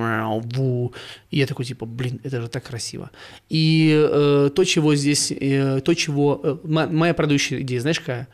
и 1.31 1.37
я 1.37 1.47
такой 1.47 1.65
типа, 1.65 1.85
блин, 1.85 2.19
это 2.23 2.41
же 2.41 2.47
так 2.47 2.63
красиво. 2.63 3.09
И 3.49 3.91
э, 3.91 4.51
то, 4.55 4.63
чего 4.65 4.95
здесь, 4.95 5.31
э, 5.31 5.81
то, 5.81 5.93
чего... 5.95 6.39
э, 6.43 6.57
мо- 6.63 6.87
моя 6.87 7.13
продающая 7.13 7.61
идея, 7.61 7.81
знаешь 7.81 7.99
какая? 7.99 8.27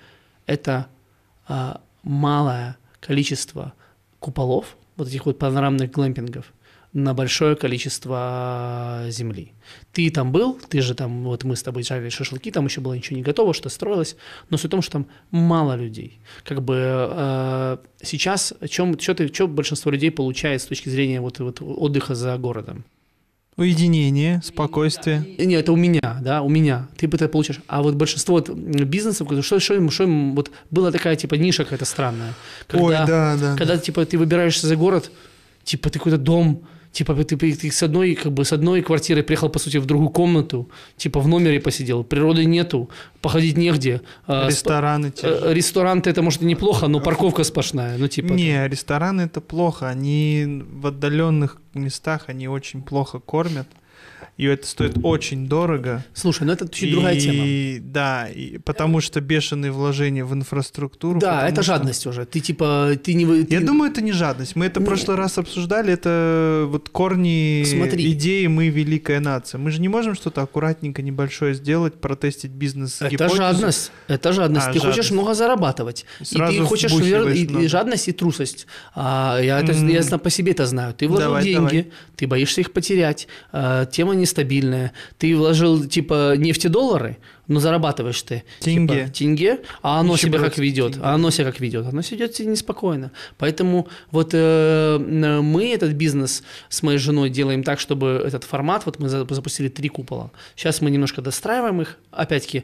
Это 0.45 0.87
а, 1.47 1.81
малое 2.03 2.77
количество 2.99 3.73
куполов, 4.19 4.75
вот 4.97 5.07
этих 5.07 5.25
вот 5.25 5.39
панорамных 5.39 5.91
глэмпингов, 5.91 6.53
на 6.93 7.13
большое 7.13 7.55
количество 7.55 9.05
земли. 9.09 9.53
Ты 9.91 10.09
там 10.09 10.31
был, 10.31 10.59
ты 10.69 10.81
же 10.81 10.95
там, 10.95 11.23
вот 11.23 11.43
мы 11.43 11.55
с 11.55 11.63
тобой 11.63 11.83
жарили 11.83 12.09
шашлыки, 12.09 12.51
там 12.51 12.65
еще 12.65 12.81
было 12.81 12.93
ничего 12.93 13.17
не 13.17 13.23
готово, 13.23 13.53
что 13.53 13.69
строилось, 13.69 14.15
но 14.49 14.57
суть 14.57 14.67
в 14.67 14.71
том, 14.71 14.81
что 14.81 14.93
там 14.93 15.07
мало 15.29 15.75
людей. 15.75 16.19
Как 16.43 16.63
бы 16.63 16.75
э, 16.77 17.77
сейчас, 18.01 18.53
чем, 18.69 18.99
что, 18.99 19.13
ты, 19.13 19.27
что 19.27 19.47
большинство 19.47 19.91
людей 19.91 20.09
получает 20.09 20.61
с 20.61 20.65
точки 20.65 20.89
зрения 20.89 21.21
вот, 21.21 21.39
вот 21.39 21.61
отдыха 21.61 22.15
за 22.15 22.37
городом? 22.37 22.85
Уединение, 23.59 24.41
спокойствие. 24.41 25.21
И 25.37 25.45
Не, 25.45 25.55
это 25.55 25.73
у 25.73 25.75
меня, 25.75 26.19
да, 26.21 26.41
у 26.41 26.47
меня. 26.47 26.87
Ты 26.95 27.09
бы 27.09 27.17
это 27.17 27.27
получаешь. 27.27 27.61
А 27.67 27.83
вот 27.83 27.95
большинство 27.95 28.35
вот 28.35 28.49
бизнесов, 28.49 29.27
что, 29.43 29.59
что, 29.59 29.73
им, 29.73 29.91
что 29.91 30.05
им, 30.05 30.33
вот 30.33 30.49
была 30.71 30.91
такая 30.91 31.17
типа 31.17 31.35
ниша 31.35 31.65
какая-то 31.65 31.83
странная. 31.83 32.35
Когда, 32.67 32.85
Ой, 32.85 32.95
да, 33.05 33.35
да. 33.35 33.55
когда 33.57 33.77
типа 33.77 34.05
ты 34.05 34.17
выбираешься 34.17 34.65
за 34.65 34.77
город, 34.77 35.11
типа 35.65 35.89
ты 35.89 35.99
какой-то 35.99 36.17
дом, 36.17 36.63
типа 36.91 37.15
ты, 37.15 37.37
ты, 37.37 37.71
с 37.71 37.83
одной 37.83 38.15
как 38.15 38.31
бы 38.31 38.43
с 38.43 38.53
одной 38.53 38.81
квартиры 38.81 39.23
приехал 39.23 39.49
по 39.49 39.59
сути 39.59 39.77
в 39.77 39.85
другую 39.85 40.09
комнату, 40.09 40.69
типа 40.97 41.19
в 41.19 41.27
номере 41.27 41.59
посидел, 41.59 42.03
природы 42.03 42.45
нету, 42.45 42.89
походить 43.21 43.57
негде. 43.57 44.01
а, 44.27 44.47
Рестораны 44.47 45.11
те 45.11 45.27
же. 45.27 45.39
э, 45.43 45.53
Ресторан 45.53 46.01
это 46.05 46.21
может 46.21 46.41
и 46.41 46.45
неплохо, 46.45 46.87
но 46.87 46.99
парковка 46.99 47.43
сплошная, 47.43 47.97
ну 47.97 48.07
типа. 48.07 48.33
Не, 48.33 48.67
рестораны 48.67 49.21
это 49.21 49.41
плохо. 49.41 49.87
Они 49.87 50.63
в 50.71 50.87
отдаленных 50.87 51.57
местах 51.73 52.25
они 52.27 52.47
очень 52.47 52.81
плохо 52.81 53.19
кормят. 53.19 53.67
И 54.37 54.45
это 54.45 54.65
стоит 54.67 54.97
очень 55.03 55.47
дорого. 55.47 56.03
Слушай, 56.13 56.43
ну 56.43 56.53
это 56.53 56.67
чуть 56.69 56.91
другая 56.91 57.19
тема. 57.19 57.43
И 57.45 57.79
да, 57.79 58.27
и 58.27 58.57
потому 58.59 59.01
что 59.01 59.19
бешеные 59.21 59.71
вложения 59.71 60.23
в 60.25 60.33
инфраструктуру. 60.33 61.19
Да, 61.19 61.47
это 61.47 61.61
что- 61.63 61.73
жадность 61.73 62.05
уже. 62.07 62.25
Ты 62.25 62.39
типа 62.39 62.91
ты 63.03 63.13
не 63.13 63.25
вы- 63.25 63.45
Я 63.49 63.59
ты- 63.59 63.65
думаю, 63.65 63.91
это 63.91 64.01
не 64.01 64.11
жадность. 64.11 64.55
Мы 64.55 64.65
это 64.67 64.79
в 64.79 64.85
прошлый 64.85 65.17
раз 65.17 65.37
обсуждали. 65.37 65.93
Это 65.93 66.65
вот 66.67 66.89
корни 66.89 67.63
Смотри. 67.65 68.11
идеи 68.13 68.47
«Мы 68.47 68.69
великая 68.69 69.19
нация». 69.19 69.57
Мы 69.59 69.71
же 69.71 69.81
не 69.81 69.89
можем 69.89 70.15
что-то 70.15 70.41
аккуратненько 70.41 71.01
небольшое 71.01 71.53
сделать, 71.53 71.95
протестить 71.95 72.51
бизнес 72.51 73.01
Это 73.01 73.29
жадность. 73.29 73.91
Это 74.07 74.31
жадность. 74.33 74.67
А, 74.67 74.73
ты 74.73 74.79
хочешь 74.79 74.95
жадность. 74.95 75.11
много 75.11 75.33
зарабатывать. 75.33 76.05
И 76.21 76.25
Сразу 76.25 76.57
ты 76.57 76.63
хочешь 76.65 76.91
вер- 76.93 77.33
и, 77.33 77.63
и 77.65 77.67
жадность, 77.67 78.07
и 78.07 78.11
трусость. 78.11 78.67
А, 78.95 79.39
я, 79.41 79.59
это, 79.59 79.73
М. 79.73 79.87
я 79.87 80.01
по 80.17 80.29
себе 80.29 80.51
это 80.53 80.65
знаю. 80.65 80.93
Ты 80.93 81.07
вложил 81.07 81.27
Давай, 81.27 81.43
деньги, 81.43 81.55
давай. 81.81 81.91
ты 82.15 82.27
боишься 82.27 82.61
их 82.61 82.71
потерять. 82.73 83.27
а, 83.51 83.85
тема 84.09 84.15
нестабильная. 84.15 84.91
Ты 85.17 85.35
вложил 85.35 85.85
типа 85.85 86.35
нефтедоллары, 86.37 87.17
но 87.49 87.59
зарабатываешь 87.59 88.21
ты 88.21 88.43
Тенге. 88.61 88.95
типа, 89.05 89.09
тенге, 89.13 89.59
а 89.81 89.99
оно 89.99 90.13
Еще 90.13 90.27
себя 90.27 90.39
как 90.39 90.57
ведет, 90.57 90.93
тенге. 90.93 91.05
а 91.05 91.13
оно 91.15 91.29
себя 91.31 91.45
как 91.51 91.59
ведет, 91.59 91.85
оно 91.85 92.01
себя 92.01 92.17
ведет 92.19 92.35
себя 92.37 92.49
неспокойно. 92.51 93.11
Поэтому 93.37 93.87
вот 94.11 94.29
э, 94.33 94.95
н- 94.97 95.43
мы 95.43 95.73
этот 95.73 95.91
бизнес 95.91 96.43
с 96.69 96.81
моей 96.83 96.97
женой 96.99 97.29
делаем 97.29 97.63
так, 97.63 97.79
чтобы 97.81 98.23
этот 98.25 98.45
формат, 98.45 98.85
вот 98.85 98.99
мы 98.99 99.09
за- 99.09 99.25
запустили 99.33 99.67
три 99.67 99.89
купола. 99.89 100.31
Сейчас 100.55 100.79
мы 100.81 100.89
немножко 100.91 101.21
достраиваем 101.21 101.81
их. 101.81 101.97
Опять-таки, 102.11 102.63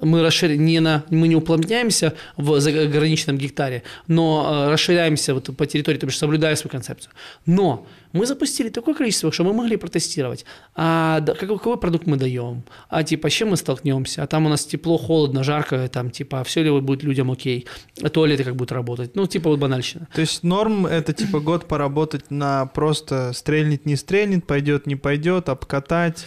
мы 0.00 0.22
расширяем, 0.22 0.64
не 0.64 0.80
на, 0.80 1.04
мы 1.10 1.28
не 1.28 1.36
уплотняемся 1.36 2.12
в 2.36 2.58
заграничном 2.60 3.36
гектаре, 3.38 3.82
но 4.08 4.66
э, 4.66 4.72
расширяемся 4.72 5.34
вот 5.34 5.56
по 5.56 5.66
территории, 5.66 5.98
то 5.98 6.06
бишь 6.06 6.18
соблюдая 6.18 6.56
свою 6.56 6.70
концепцию. 6.72 7.12
Но 7.46 7.86
Мы 8.14 8.26
запустили 8.26 8.68
такое 8.70 8.94
количество, 8.94 9.30
что 9.32 9.42
мы 9.44 9.52
могли 9.52 9.76
протестировать. 9.76 10.44
А 10.76 11.20
какой 11.20 11.76
продукт 11.76 12.06
мы 12.06 12.16
даем? 12.16 12.62
А 12.88 13.02
типа, 13.02 13.28
с 13.28 13.32
чем 13.32 13.48
мы 13.50 13.56
столкнемся? 13.56 14.22
А 14.24 14.26
там 14.26 14.46
у 14.46 14.48
нас 14.48 14.64
тепло, 14.64 14.96
холодно, 14.96 15.44
жарко, 15.44 15.86
там 15.88 16.08
типа, 16.08 16.42
все 16.44 16.62
ли 16.62 16.70
будет 16.80 17.02
людям 17.02 17.30
окей? 17.30 17.66
А 18.02 18.08
туалеты 18.08 18.42
как 18.42 18.56
будут 18.56 18.72
работать? 18.72 19.14
Ну, 19.14 19.26
типа 19.26 19.50
вот 19.50 19.58
банальщина. 19.58 20.08
То 20.14 20.22
есть 20.22 20.42
норм 20.42 20.86
это 20.86 21.12
типа 21.12 21.40
год 21.40 21.68
поработать 21.68 22.30
на 22.30 22.64
просто 22.64 23.34
стрельнет, 23.34 23.84
не 23.84 23.96
стрельнет, 23.96 24.46
пойдет, 24.46 24.86
не 24.86 24.96
пойдет, 24.96 25.50
обкатать. 25.50 26.24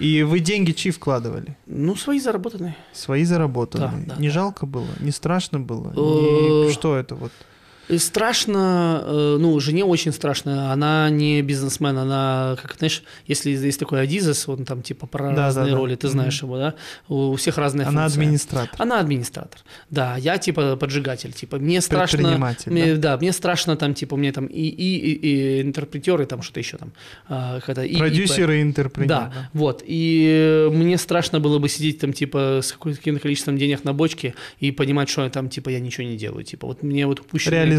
И 0.00 0.22
вы 0.22 0.40
деньги 0.40 0.72
чьи 0.72 0.90
вкладывали? 0.90 1.58
Ну, 1.66 1.94
свои 1.94 2.20
заработанные. 2.20 2.74
Свои 2.94 3.24
заработанные. 3.24 4.06
Да, 4.06 4.14
да, 4.14 4.20
не 4.20 4.28
да. 4.28 4.34
жалко 4.34 4.64
было? 4.64 4.88
Не 5.00 5.10
страшно 5.10 5.60
было? 5.60 5.92
Э, 5.94 6.66
Не- 6.66 6.72
Что 6.72 6.96
это 6.96 7.16
вот? 7.16 7.32
И 7.88 7.98
страшно, 7.98 9.02
э, 9.06 9.36
ну, 9.38 9.58
жене 9.60 9.84
очень 9.84 10.12
страшно. 10.12 10.72
Она 10.72 11.08
не 11.10 11.40
бизнесмен, 11.42 11.96
она, 11.96 12.56
как 12.60 12.76
знаешь, 12.78 13.02
если 13.26 13.50
есть 13.50 13.78
такой 13.78 14.02
Адизес, 14.02 14.48
он 14.48 14.64
там 14.64 14.82
типа 14.82 15.06
про 15.06 15.30
Да, 15.30 15.36
разные 15.46 15.66
да, 15.66 15.70
да. 15.72 15.76
роли, 15.76 15.94
ты 15.94 16.08
знаешь 16.08 16.42
его, 16.42 16.58
да? 16.58 16.74
У 17.08 17.34
всех 17.36 17.58
разные 17.58 17.86
Она 17.86 18.02
функции. 18.02 18.20
администратор. 18.20 18.74
Она 18.82 19.00
администратор. 19.00 19.60
Да, 19.90 20.16
я 20.16 20.38
типа 20.38 20.76
поджигатель. 20.76 21.32
Типа 21.32 21.58
мне 21.58 21.80
страшно. 21.80 22.52
Мне, 22.66 22.94
да? 22.96 23.16
мне 23.18 23.32
страшно 23.32 23.76
там, 23.76 23.94
типа, 23.94 24.16
мне 24.16 24.32
там 24.32 24.46
и, 24.46 24.62
и, 24.62 24.96
и, 24.96 25.12
и 25.58 25.62
интерпретеры, 25.62 26.26
там 26.26 26.42
что-то 26.42 26.60
еще 26.60 26.76
там. 26.78 26.92
а, 27.28 27.60
когда 27.60 27.84
и- 27.84 27.90
и- 27.92 27.98
Продюсер 27.98 28.50
и 28.50 28.62
интерпренер. 28.62 29.08
да, 29.08 29.32
вот. 29.52 29.82
И 29.86 30.68
мне 30.72 30.98
страшно 30.98 31.40
было 31.40 31.58
бы 31.58 31.68
сидеть 31.68 31.98
там, 32.00 32.12
типа, 32.12 32.60
с 32.62 32.72
каким- 32.72 32.94
каким-то 32.96 33.20
количеством 33.20 33.56
денег 33.58 33.84
на 33.84 33.92
бочке 33.92 34.34
и 34.58 34.72
понимать, 34.72 35.08
что 35.08 35.28
там, 35.30 35.48
типа, 35.48 35.68
я 35.70 35.80
ничего 35.80 36.06
не 36.06 36.16
делаю. 36.16 36.42
Типа, 36.44 36.66
вот 36.66 36.82
мне 36.82 37.06
вот. 37.06 37.22
Реализация, 37.32 37.75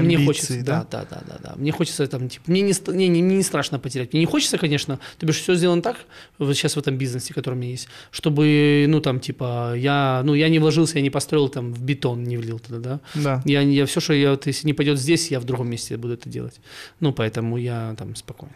Мне 0.00 0.16
амбиции, 0.16 0.26
хочется, 0.26 0.64
да, 0.64 0.86
да, 0.90 1.06
да, 1.10 1.22
да, 1.26 1.38
да. 1.42 1.54
Мне 1.56 1.72
хочется 1.72 2.06
там, 2.06 2.28
типа, 2.28 2.44
мне 2.50 2.60
не, 2.60 2.72
ст- 2.72 2.88
не, 2.88 3.08
не, 3.08 3.22
мне 3.22 3.36
не 3.36 3.42
страшно 3.42 3.78
потерять. 3.78 4.12
Мне 4.12 4.20
не 4.20 4.26
хочется, 4.26 4.58
конечно, 4.58 4.98
то 5.18 5.26
бишь 5.26 5.40
все 5.40 5.54
сделано 5.54 5.82
так, 5.82 5.96
вот 6.38 6.54
сейчас 6.54 6.76
в 6.76 6.78
этом 6.78 6.96
бизнесе, 6.98 7.34
который 7.34 7.54
у 7.54 7.58
меня 7.58 7.70
есть, 7.70 7.88
чтобы, 8.10 8.86
ну, 8.88 9.00
там, 9.00 9.20
типа, 9.20 9.74
я, 9.76 10.22
ну, 10.24 10.34
я 10.34 10.48
не 10.48 10.58
вложился, 10.58 10.98
я 10.98 11.02
не 11.02 11.10
построил 11.10 11.48
там 11.48 11.72
в 11.72 11.82
бетон, 11.82 12.24
не 12.24 12.36
влил 12.36 12.58
туда, 12.58 12.78
да. 12.78 13.00
Да. 13.14 13.42
Я, 13.44 13.60
я 13.60 13.86
все, 13.86 14.00
что 14.00 14.14
я, 14.14 14.30
вот, 14.30 14.46
если 14.46 14.66
не 14.66 14.72
пойдет 14.74 14.98
здесь, 14.98 15.30
я 15.30 15.40
в 15.40 15.44
другом 15.44 15.70
месте 15.70 15.96
буду 15.96 16.14
это 16.14 16.28
делать. 16.28 16.60
Ну, 17.00 17.12
поэтому 17.12 17.56
я 17.56 17.94
там 17.98 18.16
спокоен. 18.16 18.52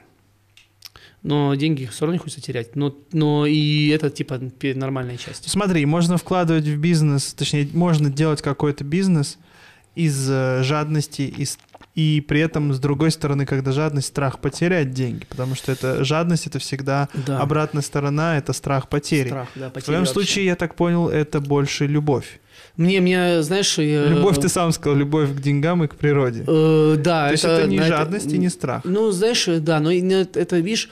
Но 1.22 1.54
деньги 1.56 1.84
все 1.86 2.02
равно 2.02 2.12
не 2.14 2.18
хочется 2.18 2.40
терять. 2.40 2.76
Но, 2.76 2.96
но 3.12 3.44
и 3.44 3.88
это 3.88 4.08
типа 4.08 4.40
нормальная 4.74 5.16
часть. 5.16 5.50
Смотри, 5.50 5.84
можно 5.84 6.16
вкладывать 6.16 6.64
в 6.64 6.76
бизнес, 6.78 7.34
точнее, 7.34 7.68
можно 7.72 8.08
делать 8.08 8.40
какой-то 8.40 8.84
бизнес 8.84 9.36
из 10.06 10.28
э, 10.30 10.62
жадности 10.62 11.22
из- 11.22 11.58
и 11.94 12.20
при 12.20 12.40
этом, 12.40 12.72
с 12.72 12.78
другой 12.78 13.10
стороны, 13.10 13.44
когда 13.44 13.72
жадность, 13.72 14.06
страх 14.08 14.38
потерять 14.40 14.92
деньги, 14.92 15.24
потому 15.28 15.54
что 15.56 15.72
это 15.72 16.04
жадность, 16.04 16.46
это 16.46 16.58
всегда 16.60 17.08
Да. 17.26 17.40
обратная 17.40 17.82
сторона, 17.82 18.38
это 18.38 18.52
страх 18.52 18.88
потери. 18.88 19.28
Страх, 19.28 19.48
да, 19.56 19.68
В 19.68 19.72
потери 19.72 19.84
твоем 19.86 20.00
вообще. 20.02 20.12
случае, 20.12 20.44
я 20.46 20.54
так 20.56 20.74
понял, 20.76 21.08
это 21.08 21.40
больше 21.40 21.86
любовь. 21.88 22.38
Мне, 22.76 23.00
мне, 23.00 23.42
знаешь, 23.42 23.78
я- 23.78 24.06
Любовь, 24.06 24.38
ты 24.40 24.48
сам 24.48 24.70
сказал, 24.72 24.96
любовь 24.96 25.30
к 25.34 25.40
деньгам 25.40 25.82
и 25.82 25.88
к 25.88 25.96
природе. 25.96 26.44
Э, 26.46 26.94
да, 26.98 27.26
То 27.26 27.32
есть 27.32 27.44
это 27.44 27.66
не 27.66 27.78
на 27.78 27.86
жадность 27.86 28.32
и 28.32 28.38
не 28.38 28.48
страх. 28.50 28.82
Ну, 28.84 29.10
знаешь, 29.10 29.46
да, 29.60 29.80
но 29.80 29.90
и 29.90 30.00
это, 30.08 30.38
это, 30.38 30.56
видишь, 30.58 30.90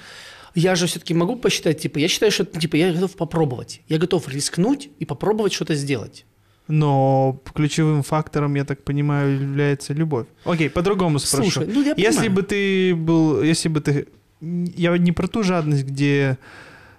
я 0.57 0.75
же 0.75 0.87
все-таки 0.87 1.15
могу 1.15 1.37
посчитать, 1.37 1.79
типа, 1.81 1.99
я 1.99 2.09
считаю, 2.09 2.33
что, 2.33 2.45
типа, 2.45 2.75
я 2.77 2.93
готов 2.93 3.15
попробовать. 3.17 3.83
Я 3.89 3.99
готов 3.99 4.27
рискнуть 4.29 4.89
и 4.99 5.05
попробовать 5.05 5.53
что-то 5.53 5.75
сделать. 5.77 6.25
Но 6.69 7.41
ключевым 7.55 8.03
фактором, 8.03 8.55
я 8.57 8.65
так 8.65 8.83
понимаю, 8.83 9.41
является 9.41 9.93
любовь. 9.95 10.27
Окей, 10.45 10.69
по-другому 10.69 11.19
спрошу. 11.19 11.51
Слушай, 11.51 11.71
ну 11.73 11.83
я 11.83 11.95
Если 11.97 12.29
бы 12.29 12.43
ты 12.43 12.95
был, 12.95 13.43
если 13.43 13.69
бы 13.69 13.81
ты, 13.81 14.09
я 14.41 14.97
не 14.99 15.13
про 15.13 15.29
ту 15.29 15.43
жадность, 15.45 15.85
где, 15.85 16.39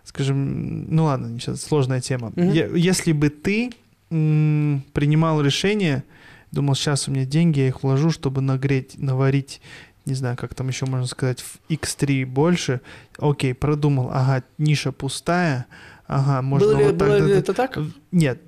скажем, 0.05 0.85
ну 0.93 1.03
ладно, 1.05 1.37
сейчас 1.39 1.61
сложная 1.61 1.99
тема. 1.99 2.31
Мгм. 2.35 2.51
Я- 2.51 2.67
если 2.67 3.11
бы 3.11 3.29
ты 3.29 3.71
м, 4.09 4.83
принимал 4.93 5.41
решение, 5.41 6.03
думал, 6.51 6.75
сейчас 6.75 7.09
у 7.09 7.11
меня 7.11 7.25
деньги, 7.25 7.59
я 7.59 7.67
их 7.67 7.83
вложу, 7.83 8.09
чтобы 8.09 8.39
нагреть, 8.39 8.97
наварить, 8.97 9.59
не 10.05 10.13
знаю, 10.13 10.37
как 10.37 10.55
там 10.55 10.69
еще 10.69 10.85
можно 10.85 11.07
сказать, 11.07 11.41
в 11.41 11.59
X3 11.69 12.25
больше. 12.25 12.79
Окей, 13.19 13.53
продумал, 13.53 14.09
ага, 14.13 14.43
ниша 14.57 14.93
пустая, 14.93 15.65
ага, 16.07 16.41
можно 16.41 16.67
было 16.69 16.77
ли, 16.77 16.85
вот 16.85 16.97
так. 16.97 17.07
было 17.09 17.19
да, 17.19 17.25
ли 17.25 17.33
да. 17.33 17.39
это 17.39 17.53
так? 17.53 17.77
Нет, 18.13 18.41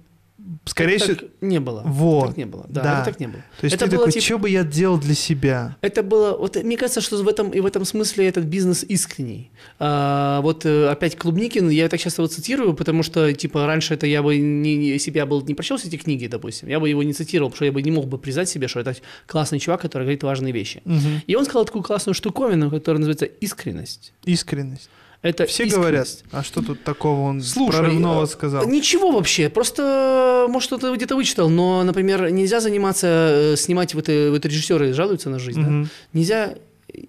скорее 0.65 0.97
так, 0.99 1.17
всего, 1.17 1.29
не 1.41 1.59
было. 1.59 1.83
Вот, 1.85 2.27
Так 2.27 2.37
не 2.37 2.45
было. 2.45 2.65
Да, 2.69 2.81
да. 2.83 3.01
это 3.01 3.11
так 3.11 3.19
не 3.19 3.27
было. 3.27 3.41
то 3.59 3.63
есть 3.65 3.75
это 3.75 3.85
ты 3.85 3.91
было 3.91 4.05
такой, 4.05 4.13
типа- 4.13 4.25
что 4.25 4.37
бы 4.39 4.49
я 4.49 4.63
делал 4.63 4.97
для 4.99 5.15
себя? 5.15 5.77
Это 5.81 6.03
было, 6.03 6.37
вот 6.37 6.55
мне 6.63 6.77
кажется, 6.77 7.01
что 7.01 7.17
в 7.23 7.27
этом 7.27 7.49
и 7.51 7.59
в 7.59 7.65
этом 7.65 7.85
смысле 7.85 8.27
этот 8.27 8.45
бизнес 8.45 8.83
искренний. 8.83 9.51
А, 9.79 10.41
вот 10.41 10.65
э, 10.65 10.87
опять 10.89 11.17
Клубникин, 11.17 11.69
я 11.69 11.87
так 11.89 11.99
часто 11.99 12.21
его 12.21 12.27
цитирую, 12.27 12.73
потому 12.73 13.03
что 13.03 13.31
типа 13.33 13.65
раньше 13.65 13.93
это 13.93 14.07
я 14.07 14.21
бы 14.23 14.37
не, 14.37 14.75
не- 14.75 14.89
если 14.89 15.11
бы 15.11 15.17
я 15.17 15.25
был 15.25 15.41
не 15.45 15.53
прочел 15.53 15.77
все 15.77 15.87
эти 15.87 15.97
книги, 15.97 16.27
допустим, 16.27 16.69
я 16.69 16.79
бы 16.79 16.89
его 16.89 17.03
не 17.03 17.13
цитировал, 17.13 17.49
потому 17.49 17.57
что 17.57 17.65
я 17.65 17.71
бы 17.71 17.81
не 17.81 17.91
мог 17.91 18.07
бы 18.07 18.17
признать 18.17 18.49
себе, 18.49 18.67
что 18.67 18.79
это 18.79 18.95
классный 19.27 19.59
чувак, 19.59 19.81
который 19.81 20.03
говорит 20.03 20.23
важные 20.23 20.53
вещи. 20.53 20.81
Мгм. 20.85 21.21
И 21.27 21.35
он 21.35 21.45
сказал 21.45 21.65
такую 21.65 21.83
классную 21.83 22.13
штуковину, 22.13 22.69
которая 22.69 22.99
называется 22.99 23.25
искренность. 23.25 24.13
Искренность. 24.25 24.89
Это 25.22 25.45
Все 25.45 25.65
искренность. 25.65 26.24
говорят, 26.24 26.26
а 26.32 26.43
что 26.43 26.61
тут 26.61 26.84
такого 26.84 27.22
он 27.22 27.41
Слушай, 27.41 27.78
прорывного 27.78 28.24
э, 28.24 28.28
сказал? 28.28 28.67
Ничего 28.67 29.11
вообще, 29.11 29.49
просто, 29.49 30.45
может, 30.49 30.67
что-то 30.67 30.95
где-то 30.95 31.17
вычитал, 31.17 31.49
но, 31.49 31.84
например, 31.84 32.30
нельзя 32.30 32.61
заниматься, 32.61 33.07
э, 33.07 33.55
снимать 33.57 33.93
вот, 33.93 34.07
э, 34.07 34.30
вот 34.30 34.45
режиссеры 34.45 34.93
жалуются 34.93 35.30
на 35.30 35.38
жизнь, 35.38 35.61
да? 35.61 35.70
Мгм. 35.70 35.89
Нельзя 36.13 36.55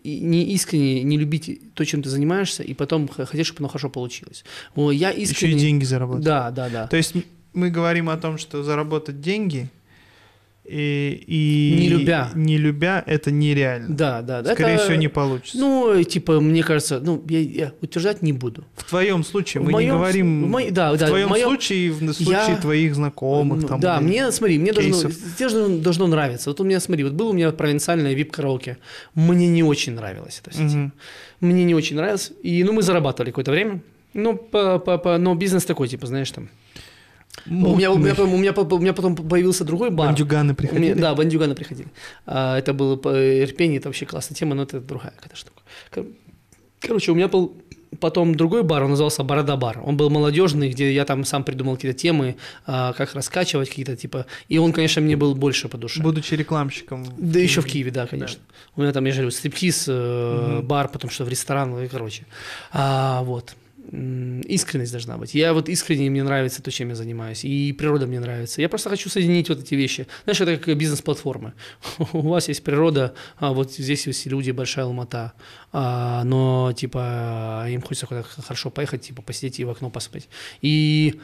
не 0.04 0.44
искренне 0.52 1.02
не 1.02 1.16
любить 1.18 1.74
то, 1.74 1.84
чем 1.84 2.02
ты 2.02 2.10
занимаешься, 2.10 2.62
и 2.62 2.74
потом 2.74 3.08
хотеть, 3.08 3.46
чтобы 3.46 3.60
оно 3.60 3.68
хорошо 3.68 3.88
получилось. 3.88 4.44
Я 4.76 5.10
Еще 5.10 5.22
искренне... 5.22 5.56
и 5.56 5.60
деньги 5.60 5.84
заработать. 5.84 6.24
Да, 6.24 6.50
да, 6.50 6.68
да. 6.68 6.86
То 6.88 6.96
есть 6.96 7.14
мы 7.54 7.70
говорим 7.70 8.10
о 8.10 8.16
том, 8.16 8.38
что 8.38 8.62
заработать 8.62 9.20
деньги 9.20 9.68
и, 10.64 11.24
и 11.26 11.76
Не 11.80 11.88
любя. 11.88 12.30
не 12.34 12.56
любя 12.58 13.02
это 13.06 13.30
нереально. 13.30 13.88
Да, 13.96 14.22
да, 14.22 14.42
да. 14.42 14.54
Скорее 14.54 14.74
это- 14.74 14.84
всего, 14.84 14.96
не 14.96 15.08
получится. 15.08 15.58
Ну, 15.58 16.02
типа, 16.04 16.40
мне 16.40 16.62
кажется, 16.62 17.00
ну, 17.00 17.24
я, 17.28 17.40
я 17.40 17.72
утверждать 17.80 18.22
не 18.22 18.32
буду. 18.32 18.64
в 18.76 18.84
твоем 18.88 19.24
случае 19.24 19.62
в 19.62 19.64
мы 19.64 19.70
не 19.70 19.74
моем- 19.74 19.94
говорим. 19.96 20.44
в 20.44 20.48
мо- 20.48 20.70
да, 20.70 20.92
в 20.92 20.98
да, 20.98 21.06
в 21.06 21.08
твоем 21.08 21.28
моем- 21.28 21.48
случае, 21.48 21.90
в 21.90 22.12
случае 22.12 22.54
Я- 22.54 22.56
твоих 22.56 22.94
знакомых 22.94 23.62
Ну, 23.62 23.68
там. 23.68 23.80
да, 23.80 24.00
мне, 24.00 24.30
смотри, 24.32 24.58
мне 24.58 24.72
должно, 24.72 24.92
кейсов. 24.92 25.12
тебе 25.36 25.48
должно, 25.48 25.78
должно 25.78 26.06
нравиться. 26.06 26.50
Вот 26.50 26.60
у 26.60 26.64
меня, 26.64 26.78
смотри, 26.78 27.04
вот 27.04 27.14
был 27.14 27.30
у 27.30 27.32
меня 27.32 27.50
провинциальное 27.50 28.14
вип-караоке. 28.14 28.76
Мне 29.14 29.48
не 29.48 29.62
очень 29.64 29.94
нравилось 29.94 30.40
это 30.42 30.50
все. 30.50 30.62
Мгм. 30.62 30.92
Мне 31.40 31.64
не 31.64 31.74
очень 31.74 31.96
нравилось. 31.96 32.32
И, 32.44 32.62
ну, 32.64 32.72
мы 32.72 32.82
зарабатывали 32.82 33.30
какое-то 33.30 33.50
время. 33.50 33.80
Ну, 34.14 34.36
по, 34.36 34.78
по, 34.78 34.98
по- 34.98 35.18
но 35.18 35.34
бизнес 35.34 35.64
такой, 35.64 35.88
типа, 35.88 36.06
знаешь, 36.06 36.30
там. 36.30 36.48
У 37.46 37.50
меня, 37.76 37.90
у, 37.90 37.96
меня, 37.96 38.14
у, 38.18 38.26
меня, 38.26 38.52
у 38.52 38.78
меня 38.78 38.92
потом 38.92 39.16
появился 39.16 39.64
другой 39.64 39.90
бар. 39.90 40.08
Бандюганы 40.08 40.42
У 40.42 40.46
меня- 40.46 40.54
приходили. 40.54 40.92
да, 40.94 41.14
бандюганы 41.14 41.54
приходили. 41.54 41.88
А, 42.26 42.58
это 42.58 42.74
было 42.74 42.96
по 42.96 43.08
Ирпени, 43.42 43.78
это 43.78 43.88
вообще 43.88 44.04
классная 44.06 44.34
тема, 44.36 44.54
но 44.54 44.62
это 44.64 44.80
другая 44.80 45.12
какая-то 45.16 45.36
штука. 45.36 45.62
Кор- 45.90 46.06
Короче, 46.80 47.12
у 47.12 47.14
меня 47.14 47.28
был 47.28 47.56
потом 47.98 48.34
другой 48.34 48.62
бар, 48.62 48.82
он 48.84 48.90
назывался 48.90 49.22
Борода 49.22 49.56
бар. 49.56 49.80
Он 49.84 49.96
был 49.96 50.10
молодежный, 50.10 50.70
где 50.70 50.92
я 50.92 51.04
там 51.04 51.24
сам 51.24 51.44
придумал 51.44 51.76
какие-то 51.76 51.98
темы, 51.98 52.36
а, 52.66 52.92
как 52.92 53.14
раскачивать 53.14 53.68
какие-то 53.68 53.96
типа. 53.96 54.26
И 54.48 54.58
он, 54.58 54.72
конечно, 54.72 55.00
мне 55.02 55.16
был 55.16 55.34
больше 55.34 55.68
по 55.68 55.76
душе. 55.78 56.02
Будучи 56.02 56.34
рекламщиком. 56.34 57.06
Да 57.18 57.38
еще 57.38 57.60
в 57.60 57.66
Киеве, 57.66 57.90
да, 57.90 58.06
конечно. 58.06 58.40
У 58.76 58.82
меня 58.82 58.92
там, 58.92 59.04
я 59.06 59.12
же 59.12 59.18
говорю, 59.18 59.30
стриптиз, 59.30 59.86
э, 59.88 60.56
Мгм. 60.58 60.66
бар, 60.66 60.88
потом 60.88 61.10
что 61.10 61.24
в 61.24 61.28
ресторан, 61.28 61.78
и 61.82 61.88
короче. 61.88 62.24
А, 62.72 63.22
вот. 63.22 63.54
Искренность 63.92 64.92
должна 64.92 65.18
быть. 65.18 65.34
Я 65.34 65.52
вот 65.52 65.68
искренне, 65.68 66.10
мне 66.10 66.22
нравится 66.22 66.62
то, 66.62 66.70
чем 66.70 66.90
я 66.90 66.94
занимаюсь. 66.94 67.44
И 67.44 67.72
природа 67.72 68.06
мне 68.06 68.20
нравится. 68.20 68.60
Я 68.60 68.68
просто 68.68 68.88
хочу 68.88 69.08
соединить 69.08 69.48
вот 69.48 69.58
эти 69.58 69.74
вещи. 69.74 70.06
Знаешь, 70.24 70.40
это 70.40 70.56
как 70.56 70.76
бизнес-платформы. 70.76 71.54
У 72.12 72.28
вас 72.28 72.48
есть 72.48 72.62
природа, 72.62 73.14
а 73.36 73.52
вот 73.52 73.72
здесь 73.72 74.06
есть 74.06 74.26
люди, 74.26 74.52
большая 74.52 74.84
Алмата. 74.84 75.32
А, 75.72 76.22
но, 76.24 76.72
типа, 76.72 77.66
им 77.68 77.82
хочется 77.82 78.06
куда-то 78.06 78.28
хорошо 78.42 78.70
поехать, 78.70 79.02
типа, 79.02 79.22
посидеть 79.22 79.58
и 79.58 79.64
в 79.64 79.70
окно 79.70 79.90
посмотреть. 79.90 80.28
И 80.62 81.20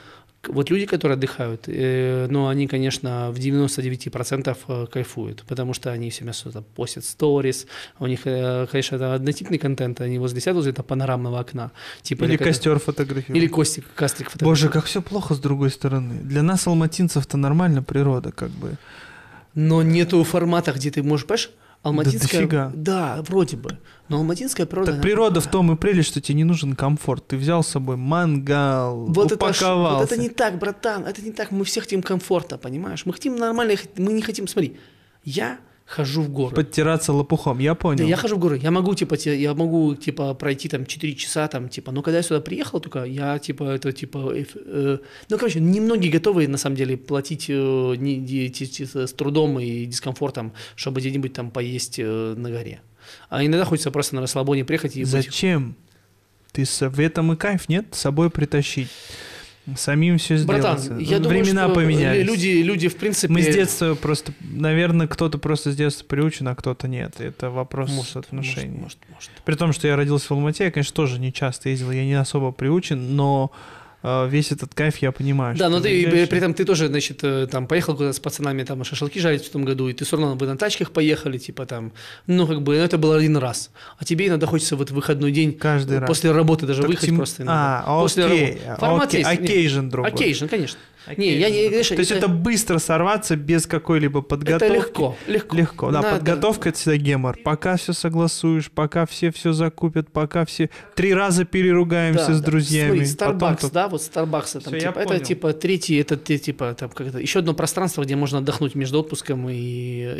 вот 0.48 0.70
люди, 0.70 0.86
которые 0.86 1.16
отдыхают, 1.16 1.64
э, 1.66 2.26
ну, 2.30 2.48
они, 2.48 2.66
конечно, 2.66 3.30
в 3.30 3.38
99% 3.38 4.56
э, 4.68 4.86
кайфуют, 4.86 5.44
потому 5.46 5.74
что 5.74 5.90
они 5.90 6.10
все 6.10 6.32
что-то 6.32 6.62
постят 6.62 7.04
сторис, 7.04 7.66
у 7.98 8.06
них, 8.06 8.20
э, 8.24 8.66
конечно, 8.70 8.96
это 8.96 9.14
однотипный 9.14 9.58
контент, 9.58 10.00
они 10.00 10.18
возле 10.18 10.40
себя 10.40 10.54
возле 10.54 10.72
этого 10.72 10.86
панорамного 10.86 11.40
окна. 11.40 11.70
Типа, 12.02 12.24
Или 12.24 12.36
костер 12.36 12.78
фотографируют. 12.78 13.36
Или 13.36 13.46
Костик, 13.46 13.84
Кастрик 13.94 14.30
фотографирует. 14.30 14.58
Боже, 14.58 14.68
как 14.68 14.84
все 14.84 15.02
плохо 15.02 15.34
с 15.34 15.38
другой 15.38 15.70
стороны. 15.70 16.20
Для 16.22 16.42
нас, 16.42 16.66
алматинцев-то 16.66 17.36
нормально 17.36 17.82
природа, 17.82 18.32
как 18.32 18.50
бы. 18.50 18.76
Но 19.54 19.82
нету 19.82 20.22
формата, 20.24 20.72
где 20.72 20.90
ты 20.90 21.02
можешь, 21.02 21.26
понимаешь, 21.26 21.50
Алматинская... 21.86 22.40
дофига. 22.40 22.72
Да, 22.74 23.22
вроде 23.28 23.56
бы. 23.56 23.78
Но 24.08 24.18
алматинская 24.18 24.66
природа... 24.66 24.92
Так 24.92 25.02
природа 25.02 25.40
в 25.40 25.46
том 25.46 25.72
и 25.72 25.76
прелесть, 25.76 26.08
что 26.08 26.20
тебе 26.20 26.36
не 26.36 26.44
нужен 26.44 26.74
комфорт. 26.74 27.26
Ты 27.28 27.36
взял 27.36 27.62
с 27.62 27.68
собой 27.68 27.96
мангал, 27.96 29.06
Вот 29.06 29.26
это, 29.26 29.36
упаковался. 29.36 30.00
вот 30.00 30.12
это 30.12 30.20
не 30.20 30.28
так, 30.28 30.58
братан, 30.58 31.04
это 31.04 31.22
не 31.22 31.32
так. 31.32 31.50
Мы 31.50 31.64
все 31.64 31.80
хотим 31.80 32.02
комфорта, 32.02 32.58
понимаешь? 32.58 33.06
Мы 33.06 33.12
хотим 33.12 33.36
нормально, 33.36 33.74
мы 33.96 34.12
не 34.12 34.22
хотим, 34.22 34.48
смотри, 34.48 34.78
я 35.24 35.58
хожу 35.86 36.22
в 36.22 36.28
горы. 36.30 36.54
Подтираться 36.56 37.12
лопухом, 37.12 37.58
я 37.60 37.74
понял. 37.74 37.98
Да, 37.98 38.04
я 38.04 38.16
хожу 38.16 38.36
в 38.36 38.38
горы. 38.38 38.58
Я 38.62 38.70
могу, 38.70 38.94
типа, 38.94 39.16
те- 39.16 39.40
я 39.40 39.54
могу, 39.54 39.94
типа, 39.94 40.34
пройти 40.34 40.68
там 40.68 40.84
4 40.84 41.14
часа, 41.14 41.46
там, 41.48 41.68
типа, 41.68 41.92
но 41.92 42.02
когда 42.02 42.16
я 42.18 42.22
сюда 42.22 42.40
приехал, 42.40 42.80
только 42.80 43.04
я, 43.04 43.38
типа, 43.38 43.62
это, 43.64 43.92
типа, 43.92 44.32
э, 44.34 44.98
ну, 45.30 45.38
короче, 45.38 45.60
немногие 45.60 46.10
готовы, 46.12 46.48
на 46.48 46.58
самом 46.58 46.76
деле, 46.76 46.96
платить 46.96 47.46
э, 47.48 47.94
не- 47.98 48.16
не- 48.16 48.50
те- 48.50 48.66
те- 48.66 48.86
с 49.06 49.12
трудом 49.12 49.58
и 49.60 49.86
дискомфортом, 49.86 50.52
чтобы 50.74 51.00
где-нибудь 51.00 51.32
там 51.32 51.50
поесть 51.50 51.98
э, 51.98 52.34
на 52.36 52.50
горе. 52.50 52.80
А 53.28 53.44
иногда 53.44 53.64
хочется 53.64 53.90
просто 53.92 54.16
на 54.16 54.20
расслабоне 54.22 54.64
приехать 54.64 54.96
и 54.96 55.00
быть- 55.02 55.08
Зачем? 55.10 55.76
Ты 56.52 56.64
с... 56.64 56.88
в 56.88 56.98
этом 57.00 57.32
и 57.32 57.36
кайф, 57.36 57.68
нет? 57.68 57.86
С 57.92 58.00
собой 58.00 58.30
притащить. 58.30 58.88
Самим 59.74 60.18
все 60.18 60.36
сделать. 60.36 60.62
Братан, 60.62 60.98
я 60.98 61.18
думаю, 61.18 61.42
Времена 61.42 61.64
что 61.64 61.74
поменялись. 61.74 62.24
люди, 62.24 62.62
люди, 62.62 62.88
в 62.88 62.96
принципе... 62.96 63.32
Мы 63.32 63.42
с 63.42 63.46
детства 63.46 63.96
просто, 63.96 64.32
наверное, 64.40 65.08
кто-то 65.08 65.38
просто 65.38 65.72
с 65.72 65.76
детства 65.76 66.04
приучен, 66.06 66.46
а 66.46 66.54
кто-то 66.54 66.86
нет. 66.86 67.20
Это 67.20 67.50
вопрос 67.50 67.90
Может, 67.90 68.16
отношений. 68.16 68.78
может, 68.78 68.80
может, 68.80 68.98
может. 69.12 69.30
При 69.44 69.54
том, 69.56 69.72
что 69.72 69.88
я 69.88 69.96
родился 69.96 70.28
в 70.28 70.30
Алмате, 70.32 70.64
я, 70.64 70.70
конечно, 70.70 70.94
тоже 70.94 71.18
не 71.18 71.32
часто 71.32 71.68
ездил, 71.68 71.90
я 71.90 72.04
не 72.04 72.14
особо 72.14 72.52
приучен, 72.52 73.16
но 73.16 73.50
весь 74.28 74.52
этот 74.52 74.74
кайф 74.74 74.98
я 74.98 75.10
понимаю. 75.12 75.56
Да, 75.56 75.68
но 75.68 75.80
ты 75.80 75.88
заезжаешь- 75.88 76.28
при 76.28 76.38
этом 76.38 76.54
ты 76.54 76.64
тоже, 76.64 76.88
значит, 76.88 77.20
э, 77.22 77.46
там 77.50 77.66
поехал 77.66 77.94
куда-то 77.96 78.12
с 78.12 78.20
пацанами 78.20 78.62
там 78.64 78.84
шашлыки 78.84 79.20
жарить 79.20 79.44
в 79.44 79.50
том 79.50 79.64
году, 79.64 79.88
и 79.88 79.92
ты 79.92 80.04
все 80.04 80.16
равно 80.16 80.34
вы 80.34 80.46
на 80.46 80.56
тачках 80.56 80.90
поехали, 80.92 81.38
типа 81.38 81.66
там, 81.66 81.92
ну 82.26 82.46
как 82.46 82.62
бы, 82.62 82.76
ну, 82.76 82.82
это 82.82 82.98
было 82.98 83.16
один 83.16 83.36
раз. 83.36 83.70
А 83.98 84.04
тебе 84.04 84.28
иногда 84.28 84.46
хочется 84.46 84.76
вот 84.76 84.90
в 84.90 84.94
выходной 84.94 85.32
день 85.32 85.52
Каждый 85.52 85.98
раз. 85.98 86.08
после 86.08 86.30
работы 86.32 86.66
даже 86.66 86.82
Так 86.82 86.88
выехать 86.88 87.06
тем- 87.06 87.16
просто 87.16 87.42
иногда. 87.42 87.82
А, 87.86 88.00
После 88.00 88.24
окей, 88.26 88.46
работы. 88.66 88.80
Формат 88.80 89.08
окей, 89.08 89.24
есть, 89.24 89.40
occasion 89.40 89.90
другой. 89.90 90.10
Occasion, 90.12 90.48
конечно. 90.48 90.78
Не, 91.16 91.36
я 91.38 91.50
не, 91.50 91.68
знаешь, 91.68 91.88
То 91.88 91.94
есть 91.94 92.10
это 92.10 92.28
быстро 92.28 92.78
сорваться 92.78 93.36
без 93.36 93.66
какой-либо 93.66 94.22
подготовки. 94.22 94.64
это 94.64 94.74
легко, 94.74 95.16
легко. 95.26 95.56
Легко, 95.56 95.90
да, 95.90 96.02
Надо- 96.02 96.16
подготовка 96.16 96.68
это 96.70 96.78
всегда 96.78 96.96
гемор. 96.96 97.38
Пока 97.44 97.76
все 97.76 97.92
согласуешь, 97.92 98.70
пока 98.70 99.06
все 99.06 99.30
все 99.30 99.52
закупят, 99.52 100.10
пока 100.10 100.44
все 100.44 100.70
три 100.94 101.14
раза 101.14 101.44
переругаемся 101.44 102.28
Да, 102.28 102.34
с 102.34 102.40
друзьями. 102.40 103.04
Смотри, 103.04 103.16
потом 103.34 103.52
Starbucks, 103.52 103.60
тут- 103.60 103.72
да, 103.72 103.88
вот 103.88 104.00
Starbucks, 104.00 104.52
там, 104.52 104.62
Всё, 104.62 104.74
я 104.76 104.80
типа, 104.88 104.98
это 104.98 105.08
понял. 105.08 105.20
типа 105.24 105.52
третий, 105.52 105.96
это 105.96 106.16
типа 106.16 106.74
там 106.74 106.90
как 106.90 107.06
это, 107.08 107.18
еще 107.18 107.38
одно 107.38 107.54
пространство, 107.54 108.02
где 108.02 108.16
можно 108.16 108.38
отдохнуть 108.38 108.74
между 108.74 109.00
отпуском 109.00 109.48
и, 109.48 109.54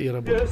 и 0.05 0.09
работой. 0.09 0.47